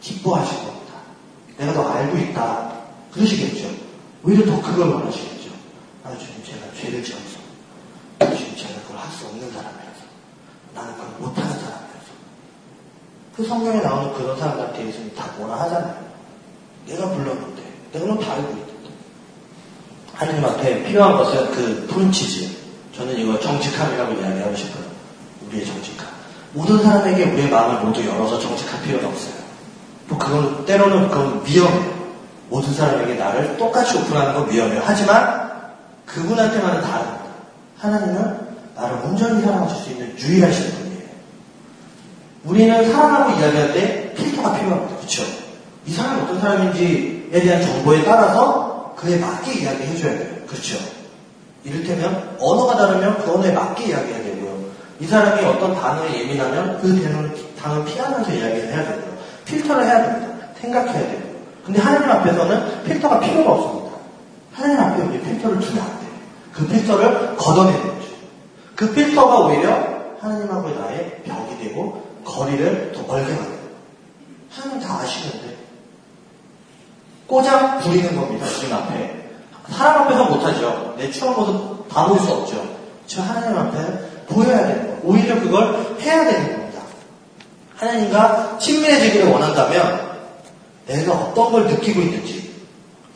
기뻐하실 0.00 0.58
겁니다. 0.58 0.92
내가 1.58 1.72
더 1.72 1.90
알고 1.92 2.16
있다. 2.18 2.70
그러시겠죠. 3.12 3.82
오히려 4.24 4.46
더 4.46 4.62
그걸 4.62 4.88
원하시겠죠. 4.88 5.50
아, 6.04 6.10
주님, 6.16 6.42
제가 6.44 6.66
죄를 6.80 7.02
지어서. 7.02 7.40
주님, 8.20 8.56
제가 8.56 8.80
그걸 8.82 8.98
할 8.98 9.10
수 9.12 9.26
없는 9.26 9.50
사람이라서. 9.50 10.02
나는 10.74 10.92
그걸 10.94 11.08
못하는 11.18 11.50
사람이라서. 11.50 12.06
그 13.36 13.44
성경에 13.44 13.80
나오는 13.80 14.12
그런 14.14 14.38
사람들한테 14.38 14.86
예수님 14.88 15.14
다 15.14 15.26
뭐라 15.38 15.60
하잖아요. 15.62 16.12
내가 16.86 17.08
불렀는데, 17.08 17.62
내가 17.92 18.06
너무 18.06 18.22
다 18.24 18.32
알고 18.34 18.48
있는데. 18.50 18.72
하느님 20.14 20.44
앞에 20.44 20.84
필요한 20.84 21.16
것은 21.16 21.50
그 21.52 21.86
푸른치즈. 21.88 22.62
저는 22.94 23.18
이거 23.18 23.38
정직함이라고 23.40 24.12
이야기하고 24.20 24.54
싶어요. 24.54 24.84
우리의 25.48 25.66
정직함. 25.66 26.06
모든 26.52 26.82
사람에게 26.82 27.24
우리의 27.24 27.48
마음을 27.50 27.82
모두 27.82 28.04
열어서 28.06 28.38
정직할 28.38 28.82
필요는 28.82 29.08
없어요. 29.08 29.34
또 30.08 30.18
그건, 30.18 30.64
때로는 30.66 31.08
그건 31.08 31.42
위험해요. 31.46 32.01
모든 32.52 32.74
사람에게 32.74 33.14
나를 33.14 33.56
똑같이 33.56 33.96
오픈하는 33.96 34.34
건 34.34 34.50
위험해요. 34.50 34.82
하지만 34.84 35.50
그분한테만은 36.04 36.82
다릅니다. 36.82 37.22
하나님은 37.78 38.40
나를 38.76 38.96
온전히 39.04 39.40
사랑하실 39.40 39.82
수 39.82 39.90
있는 39.90 40.18
유일하신 40.18 40.70
분이에요. 40.70 41.02
우리는 42.44 42.92
사랑하고 42.92 43.40
이야기할 43.40 43.72
때 43.72 44.12
필터가 44.14 44.58
필요합니다. 44.58 44.96
그렇죠? 44.96 45.22
이 45.86 45.92
사람이 45.94 46.20
어떤 46.20 46.40
사람인지에 46.40 47.40
대한 47.40 47.62
정보에 47.62 48.04
따라서 48.04 48.94
그에 48.98 49.16
맞게 49.16 49.60
이야기해줘야 49.60 50.18
돼요. 50.18 50.36
그렇죠? 50.46 50.76
이를테면 51.64 52.36
언어가 52.38 52.76
다르면 52.76 53.24
그 53.24 53.32
언어에 53.32 53.52
맞게 53.52 53.86
이야기해야 53.86 54.24
되고요. 54.24 54.58
이 55.00 55.06
사람이 55.06 55.42
어떤 55.46 55.74
단어에 55.74 56.20
예민하면 56.20 56.78
그 56.82 57.42
단어를 57.58 57.84
피하면서 57.86 58.30
이야기를 58.30 58.72
해야 58.74 58.84
되고요. 58.84 59.18
필터를 59.46 59.84
해야 59.86 60.02
됩니다. 60.02 60.48
생각해야 60.60 61.00
되고요. 61.00 61.31
근데 61.64 61.80
하나님 61.80 62.10
앞에서는 62.10 62.84
필터가 62.84 63.20
필요가 63.20 63.52
없습니다. 63.52 63.96
하나님 64.52 64.80
앞에 64.80 65.02
우리 65.02 65.20
필터를 65.20 65.60
주면 65.60 65.82
안 65.84 66.00
돼요. 66.00 66.10
그 66.52 66.66
필터를 66.66 67.36
걷어내는 67.36 67.80
거죠. 67.82 68.08
그 68.76 68.92
필터가 68.92 69.38
오히려 69.46 69.72
하나님하고의 70.20 70.74
나의 70.76 71.22
벽이 71.24 71.58
되고 71.58 72.02
거리를 72.24 72.92
더 72.94 73.02
멀게 73.04 73.32
만들어요. 73.32 73.62
하나님 74.50 74.80
다 74.80 74.98
아시는데 75.00 75.56
꼬장 77.26 77.78
부리는 77.80 78.14
겁니다. 78.16 78.46
주님 78.46 78.74
앞에. 78.74 79.22
사람 79.70 80.02
앞에서 80.02 80.24
못하죠. 80.26 80.94
내 80.98 81.10
추한 81.10 81.34
모습 81.34 81.88
다 81.88 82.06
볼 82.06 82.18
수 82.18 82.32
없죠. 82.32 82.62
저 83.06 83.22
하나님 83.22 83.56
앞에 83.56 83.78
보여야 84.26 84.66
되는 84.66 84.86
거예요. 84.86 85.00
오히려 85.04 85.40
그걸 85.40 85.96
해야 86.00 86.24
되는 86.24 86.56
겁니다. 86.56 86.82
하나님과 87.76 88.58
친밀해지기를 88.58 89.28
원한다면 89.30 90.11
내가 90.86 91.12
어떤 91.12 91.52
걸 91.52 91.66
느끼고 91.66 92.00
있는지, 92.00 92.52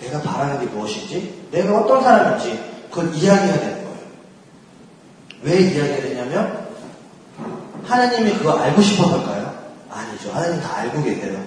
내가 0.00 0.20
바라는 0.20 0.60
게 0.60 0.66
무엇인지, 0.66 1.46
내가 1.50 1.80
어떤 1.80 2.02
사람인지 2.02 2.60
그걸 2.90 3.14
이야기해야 3.14 3.58
되는 3.58 3.84
거예요. 3.84 3.98
왜 5.42 5.60
이야기해야 5.60 6.02
되냐면 6.02 6.66
하나님이 7.84 8.32
그거 8.34 8.58
알고 8.58 8.82
싶어서일까요? 8.82 9.54
아니죠. 9.90 10.32
하나님 10.32 10.60
다 10.60 10.76
알고 10.78 11.02
계세요. 11.02 11.40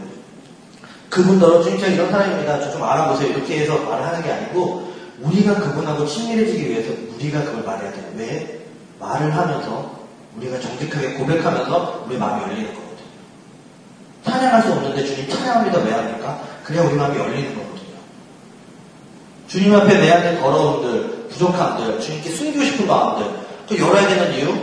그분더러 1.09 1.63
주님 1.63 1.79
제가 1.79 1.91
이런 1.91 2.11
사람입니다. 2.11 2.59
저좀 2.61 2.83
알아보세요. 2.83 3.29
이렇게 3.29 3.59
해서 3.59 3.77
말을 3.77 4.05
하는 4.05 4.21
게 4.23 4.31
아니고 4.31 4.93
우리가 5.21 5.55
그분하고 5.55 6.05
친밀해지기 6.05 6.69
위해서 6.69 6.91
우리가 7.15 7.43
그걸 7.43 7.63
말해야 7.63 7.91
돼요. 7.91 8.05
왜? 8.15 8.61
말을 8.99 9.35
하면서 9.35 9.99
우리가 10.37 10.59
정직하게 10.59 11.13
고백하면서 11.13 12.05
우리 12.07 12.17
마음이 12.17 12.43
열리는 12.43 12.73
거거든요. 12.73 12.88
찬양할 14.25 14.63
수 14.63 14.71
없는데 14.73 15.05
주님 15.05 15.29
찬양합니다. 15.29 15.79
왜 15.79 15.91
합니까? 15.91 16.41
그래야 16.63 16.83
우리 16.83 16.95
마음이 16.95 17.17
열리는 17.17 17.55
거거든요. 17.55 17.79
주님 19.47 19.75
앞에 19.75 19.97
내 19.97 20.11
안에 20.11 20.39
더러움들, 20.39 21.27
부족함들, 21.29 21.99
주님께 21.99 22.29
숨기고 22.29 22.63
싶은 22.63 22.87
마음들, 22.87 23.31
또 23.67 23.77
열어야 23.77 24.07
되는 24.07 24.33
이유? 24.33 24.55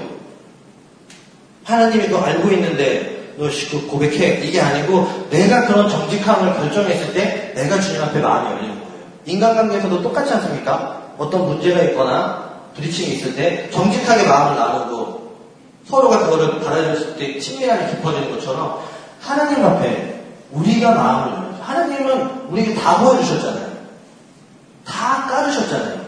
하나님이 1.64 2.08
너 2.08 2.20
알고 2.20 2.48
있는데 2.52 3.34
너그 3.36 3.86
고백해. 3.86 4.40
이게 4.44 4.60
아니고 4.60 5.28
내가 5.30 5.66
그런 5.66 5.88
정직함을 5.88 6.54
결정했을 6.54 7.12
때 7.12 7.52
내가 7.54 7.80
주님 7.80 8.02
앞에 8.02 8.20
마음이 8.20 8.50
열리는 8.50 8.74
거예요. 8.74 8.86
인간관계에서도 9.26 10.02
똑같지 10.02 10.32
않습니까? 10.34 11.02
어떤 11.18 11.46
문제가 11.46 11.82
있거나 11.82 12.46
부딪힘이 12.74 13.16
있을 13.16 13.34
때 13.34 13.68
정직하게 13.70 14.24
마음을 14.24 14.56
나누고 14.58 15.26
서로가 15.88 16.18
그거를 16.18 16.60
받아들였을 16.60 17.16
때 17.16 17.38
친밀함이 17.38 17.90
깊어지는 17.92 18.30
것처럼 18.32 18.80
하나님 19.26 19.64
앞에 19.64 20.24
우리가 20.52 20.92
마음을 20.92 21.32
열어요. 21.36 21.58
하나님은 21.62 22.30
우리에게 22.50 22.74
다 22.74 22.98
보여주셨잖아요. 22.98 23.66
다 24.84 25.26
깔으셨잖아요. 25.28 26.06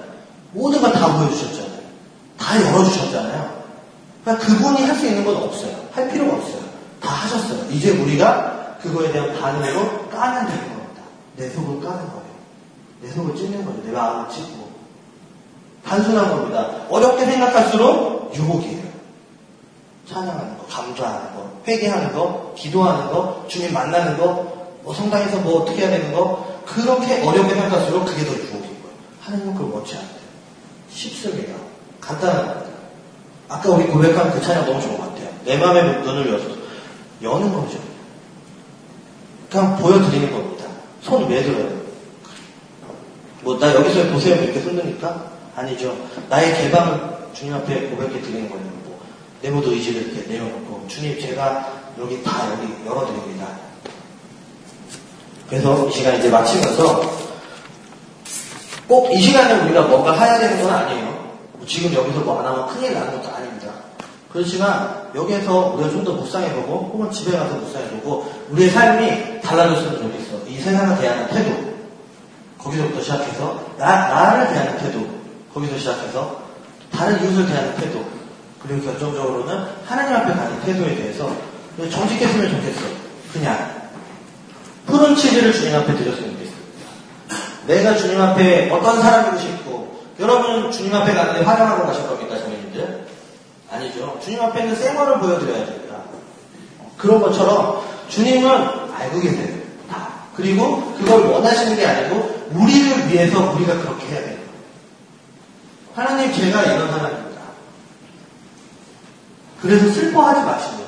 모든 0.52 0.80
걸 0.80 0.92
다 0.92 1.12
보여주셨잖아요. 1.12 1.78
다 2.38 2.62
열어주셨잖아요. 2.62 3.58
그러니까 4.24 4.46
그분이 4.46 4.82
할 4.86 4.96
수 4.96 5.06
있는 5.06 5.24
건 5.24 5.36
없어요. 5.36 5.72
할 5.92 6.08
필요가 6.10 6.36
없어요. 6.36 6.62
다 7.02 7.10
하셨어요. 7.10 7.70
이제 7.70 7.90
우리가 7.90 8.76
그거에 8.82 9.10
대한 9.12 9.38
반응으로 9.40 10.08
까면 10.08 10.46
되는 10.46 10.62
겁니다. 10.68 11.02
내 11.36 11.48
속을 11.50 11.80
까는 11.80 11.98
거예요. 12.08 12.28
내 13.02 13.10
속을 13.10 13.34
찢는 13.36 13.64
거죠. 13.64 13.78
내 13.84 13.90
마음을 13.92 14.28
찢고. 14.30 14.68
단순한 15.84 16.28
겁니다. 16.28 16.68
어렵게 16.90 17.24
생각할수록 17.24 18.32
유혹이에요. 18.34 18.87
찬양하는 20.08 20.58
거, 20.58 20.66
감사하는 20.66 21.34
거, 21.34 21.50
회개하는 21.66 22.12
거, 22.12 22.54
기도하는 22.56 23.08
거, 23.08 23.44
주님 23.48 23.72
만나는 23.72 24.16
거, 24.16 24.68
뭐 24.82 24.94
성당에서 24.94 25.38
뭐 25.40 25.62
어떻게 25.62 25.82
해야 25.82 25.90
되는 25.90 26.12
거, 26.12 26.62
그렇게 26.64 27.22
어렵게 27.22 27.54
생각할수록 27.54 28.06
그게 28.06 28.24
더 28.24 28.32
유혹인 28.32 28.60
거예요. 28.60 28.96
하나님은 29.20 29.54
그걸 29.54 29.72
원치 29.72 29.94
않아요. 29.96 30.08
쉽습니다. 30.90 31.54
간단한 32.00 32.46
겁니다. 32.46 32.78
아까 33.48 33.70
우리 33.70 33.86
고백한 33.86 34.32
그 34.32 34.40
찬양 34.40 34.66
너무 34.66 34.80
좋은 34.80 34.96
것 34.98 35.08
같아요. 35.08 35.28
내 35.44 35.56
마음의 35.58 36.02
눈을 36.02 36.28
열어서 36.28 36.48
여는 37.22 37.52
거죠. 37.52 37.78
그냥 39.50 39.76
보여드리는 39.78 40.30
겁니다. 40.30 40.64
손왜 41.02 41.42
들어요? 41.42 41.78
뭐, 43.42 43.58
나 43.58 43.74
여기서 43.74 44.10
보세요. 44.10 44.42
이렇게 44.42 44.60
흔드니까? 44.60 45.32
아니죠. 45.54 45.96
나의 46.28 46.54
개방을 46.54 47.18
주님 47.32 47.54
앞에 47.54 47.88
고백해 47.88 48.20
드리는 48.20 48.48
거예요. 48.50 48.77
뭐, 49.38 49.42
내 49.42 49.50
모든 49.50 49.72
의지를 49.72 50.02
이렇게 50.02 50.28
내려놓고, 50.28 50.86
주님, 50.88 51.18
제가 51.20 51.72
여기 51.98 52.22
다 52.22 52.50
여기 52.52 52.68
열어드립니다. 52.86 53.46
그래서 55.48 55.88
이 55.88 55.92
시간 55.92 56.16
이제 56.18 56.28
마치면서, 56.28 57.18
꼭 58.88 59.10
이 59.12 59.20
시간에 59.20 59.54
우리가 59.64 59.82
뭔가 59.82 60.12
해야 60.18 60.38
되는 60.38 60.62
건 60.62 60.72
아니에요. 60.74 61.06
뭐 61.52 61.66
지금 61.66 61.92
여기서 61.92 62.20
뭐 62.20 62.40
안 62.40 62.46
하면 62.46 62.66
큰일 62.68 62.94
나는 62.94 63.12
것도 63.20 63.34
아닙니다. 63.34 63.68
그렇지만 64.32 65.10
여기에서 65.14 65.74
우리가 65.74 65.90
좀 65.90 66.04
더 66.04 66.12
묵상해보고 66.12 66.92
혹은 66.94 67.10
집에 67.10 67.36
가서 67.36 67.54
묵상해보고 67.56 68.46
우리의 68.50 68.70
삶이 68.70 69.40
달라졌으면 69.42 69.98
좋겠어. 70.02 70.46
이 70.48 70.58
세상을 70.58 70.98
대하는 71.00 71.26
태도 71.28 71.74
거기서부터 72.58 73.02
시작해서 73.02 73.60
나, 73.78 74.08
나를 74.08 74.48
대하는 74.48 74.78
태도 74.78 75.06
거기서 75.52 75.76
시작해서 75.78 76.40
다른 76.90 77.22
이웃을 77.22 77.46
대하는 77.46 77.74
태도 77.76 78.02
그리고 78.62 78.84
결정적으로는 78.84 79.64
하나님 79.86 80.16
앞에 80.16 80.34
가는 80.34 80.60
태도에 80.62 80.94
대해서 80.96 81.30
정직했으면 81.78 82.50
좋겠어. 82.50 82.80
그냥 83.32 83.78
푸른 84.86 85.14
치즈를 85.14 85.52
주님 85.52 85.74
앞에 85.76 85.94
드렸으면 85.94 86.32
좋겠습니다. 86.32 86.58
내가 87.66 87.96
주님 87.96 88.20
앞에 88.20 88.70
어떤 88.70 89.00
사람이고 89.00 89.38
싶고 89.38 90.02
여러분은 90.18 90.72
주님 90.72 90.94
앞에 90.94 91.12
가는데 91.14 91.42
화장하고 91.42 91.86
가실 91.86 92.06
겁니까, 92.06 92.36
성인님들? 92.38 93.06
아니죠. 93.70 94.18
주님 94.24 94.40
앞에는 94.40 94.74
생얼을 94.74 95.18
보여드려야 95.20 95.66
됩니다. 95.66 95.98
그런 96.96 97.20
것처럼 97.20 97.82
주님은 98.08 98.50
알고 98.50 99.20
계세요. 99.20 99.56
다. 99.88 100.08
그리고 100.34 100.94
그걸 100.94 101.20
원하시는 101.26 101.76
게 101.76 101.86
아니고 101.86 102.48
우리를 102.54 103.08
위해서 103.08 103.52
우리가 103.52 103.74
그렇게 103.78 104.06
해야 104.06 104.20
돼요. 104.20 104.38
하나님 105.94 106.32
제가 106.32 106.62
이런 106.62 106.90
사람입니다. 106.90 107.27
그래서 109.60 109.90
슬퍼하지 109.92 110.42
마시고요. 110.42 110.86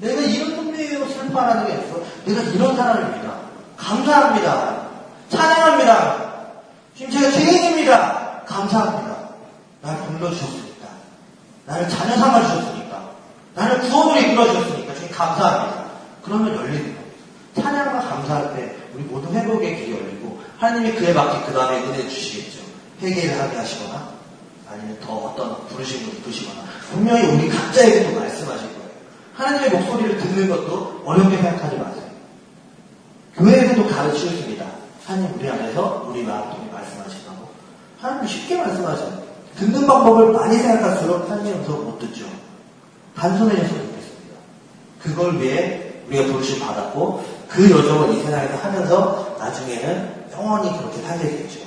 내가 0.00 0.20
이런 0.22 0.56
분이에요 0.56 1.06
슬퍼하는 1.08 1.66
게 1.66 1.72
없어. 1.74 2.02
내가 2.24 2.42
이런 2.42 2.76
사람입니다. 2.76 3.34
감사합니다. 3.76 4.76
찬양합니다. 5.28 6.24
지금 6.96 7.12
제가 7.12 7.30
죄인입니다. 7.32 8.42
감사합니다. 8.46 9.16
날 9.82 9.96
불러주셨습니다. 10.06 10.88
나를 11.66 11.88
자녀 11.88 12.16
삼아주셨으니까. 12.16 13.10
나를 13.54 13.80
구원으로 13.80 14.20
이끌어주셨으니까. 14.20 14.94
주님 14.94 15.10
감사합니다. 15.10 15.84
그러면 16.22 16.54
열리는 16.56 16.94
겁니다. 16.94 17.02
찬양과 17.60 18.00
감사할 18.00 18.54
때 18.54 18.76
우리 18.94 19.02
모든 19.04 19.32
회복의 19.32 19.76
길이 19.76 19.92
열리고 19.92 20.40
하나님이 20.58 20.94
그에 20.94 21.12
맞게 21.12 21.46
그 21.46 21.52
다음에 21.52 21.78
은혜 21.84 22.08
주시겠죠. 22.08 22.60
회개를 23.02 23.40
하게 23.40 23.56
하시거나 23.56 24.13
어떤 25.34 25.66
부르심을 25.68 26.14
입으시거나 26.18 26.62
분명히 26.92 27.26
우리 27.26 27.48
각자에게도 27.48 28.18
말씀하실 28.18 28.68
거예요. 28.68 28.90
하나님의 29.34 29.70
목소리를 29.70 30.18
듣는 30.18 30.48
것도 30.48 31.02
어렵게 31.04 31.36
생각하지 31.36 31.76
마세요. 31.76 32.04
교회에서도 33.34 33.88
가르치셨습니다. 33.88 34.64
하나님 35.04 35.34
우리 35.34 35.48
안에서 35.48 36.06
우리 36.08 36.22
마음속에 36.22 36.70
말씀하신다고. 36.72 37.48
하나님 38.00 38.26
쉽게 38.28 38.56
말씀하잖아요. 38.58 39.24
듣는 39.58 39.86
방법을 39.86 40.32
많이 40.32 40.56
생각할수록 40.56 41.28
하나님의 41.28 41.60
음성을 41.60 41.84
못 41.84 41.98
듣죠. 41.98 42.26
단순해졌으면 43.16 43.86
좋겠습니다. 43.86 44.36
그걸 45.02 45.40
위해 45.40 45.94
우리가 46.08 46.32
부르심 46.32 46.60
받았고 46.60 47.24
그 47.48 47.70
여정을 47.70 48.14
이 48.14 48.22
세상에서 48.22 48.56
하면서 48.56 49.36
나중에는 49.38 50.26
영원히 50.32 50.76
그렇게 50.78 51.00
살게 51.02 51.28
되죠. 51.28 51.60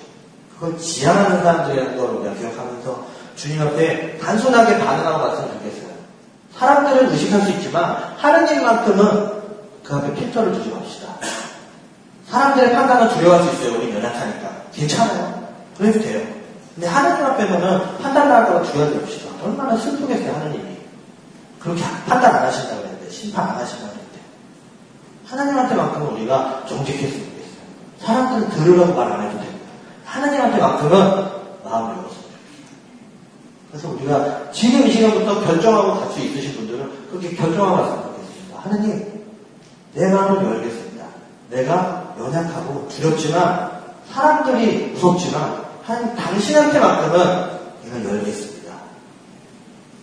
그걸 0.54 0.78
지향하는 0.78 1.44
사람들이라는 1.44 1.98
걸 1.98 2.10
우리가 2.16 2.34
기억하면서 2.36 3.17
주님 3.38 3.62
앞에 3.62 4.18
단순하게 4.18 4.80
반응하고 4.80 5.20
갔으면 5.30 5.52
좋겠어요. 5.54 5.88
사람들은 6.58 7.12
의식할 7.12 7.42
수 7.42 7.52
있지만 7.52 7.96
하느님만큼은 8.18 9.38
그 9.84 9.96
앞에 9.96 10.14
필터를 10.16 10.52
두지 10.54 10.70
맙시다. 10.70 11.08
사람들의 12.30 12.74
판단은 12.74 13.10
두려워할 13.16 13.44
수 13.46 13.54
있어요. 13.54 13.78
우리 13.78 13.94
연약하니까. 13.96 14.50
괜찮아요. 14.74 15.48
그래도 15.78 16.02
돼요. 16.02 16.20
근데 16.74 16.88
하나님 16.88 17.26
앞에서는 17.26 17.98
판단 18.02 18.28
나갈까봐 18.28 18.64
두려워하지 18.64 19.00
맙시다. 19.00 19.30
얼마나 19.44 19.78
슬프겠어요, 19.78 20.34
하느님이. 20.34 20.78
그렇게 21.60 21.82
판단 22.08 22.36
안 22.36 22.44
하신다고 22.46 22.82
했는데, 22.82 23.10
심판 23.10 23.50
안 23.50 23.56
하신다고 23.56 23.92
했는데. 23.94 24.20
하나님한테만큼은 25.28 26.08
우리가 26.08 26.64
정직했으면 26.68 27.24
좋겠어요. 27.24 27.58
사람들은 28.02 28.50
들으라고 28.50 28.94
말 28.94 29.12
안 29.12 29.22
해도 29.22 29.40
됩니다. 29.40 29.66
하나님한테만큼은 30.06 30.92
마음을 31.64 31.98
열었으면 31.98 32.04
좋겠어요. 32.04 32.27
그래서 33.70 33.90
우리가 33.90 34.52
지금 34.52 34.88
이 34.88 34.92
시간부터 34.92 35.42
결정하고 35.42 36.00
갈 36.00 36.12
수 36.12 36.20
있으신 36.22 36.56
분들은 36.56 37.10
그렇게 37.10 37.36
결정하고 37.36 37.78
갔으면 37.78 38.04
좋겠습니다. 38.04 38.60
하나님, 38.62 39.24
내 39.94 40.08
마음을 40.12 40.44
열겠습니다. 40.56 41.06
내가 41.50 42.16
연약하고 42.20 42.88
두렵지만 42.88 43.72
사람들이 44.12 44.92
무섭지만 44.94 45.66
한 45.84 46.16
당신한테만큼은 46.16 47.50
내가 47.84 48.04
열겠습니다. 48.14 48.58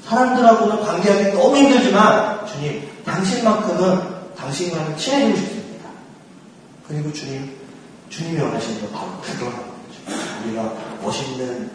사람들하고는 0.05 0.81
관계하기 0.83 1.37
너무 1.37 1.57
힘들지만 1.57 2.47
주님, 2.47 2.89
당신만큼은 3.05 4.15
당신과는 4.37 4.97
친해지고 4.97 5.37
싶습니다. 5.37 5.89
그리고 6.87 7.13
주님, 7.13 7.57
주님이 8.11 8.41
원하시는 8.41 8.81
건 8.81 8.93
바로 8.93 9.21
그거라는 9.23 9.59
거죠. 9.59 10.45
우리가 10.45 10.73
멋있는 11.03 11.71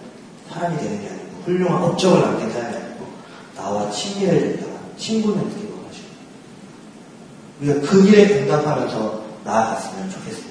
사람이 0.51 0.77
되는 0.77 1.01
게 1.01 1.07
아니고 1.09 1.18
훌륭한 1.49 1.81
업적을 1.83 2.21
남긴 2.21 2.51
사람이 2.51 2.75
아니고 2.75 3.07
나와 3.55 3.89
친밀해진다. 3.89 4.67
친분을 4.97 5.43
느끼고 5.45 5.77
원하시고 5.77 6.07
우리가 7.61 7.87
그 7.87 8.03
길에 8.03 8.41
응답하면서 8.41 9.23
나아갔으면 9.43 10.11
좋겠습니다. 10.11 10.48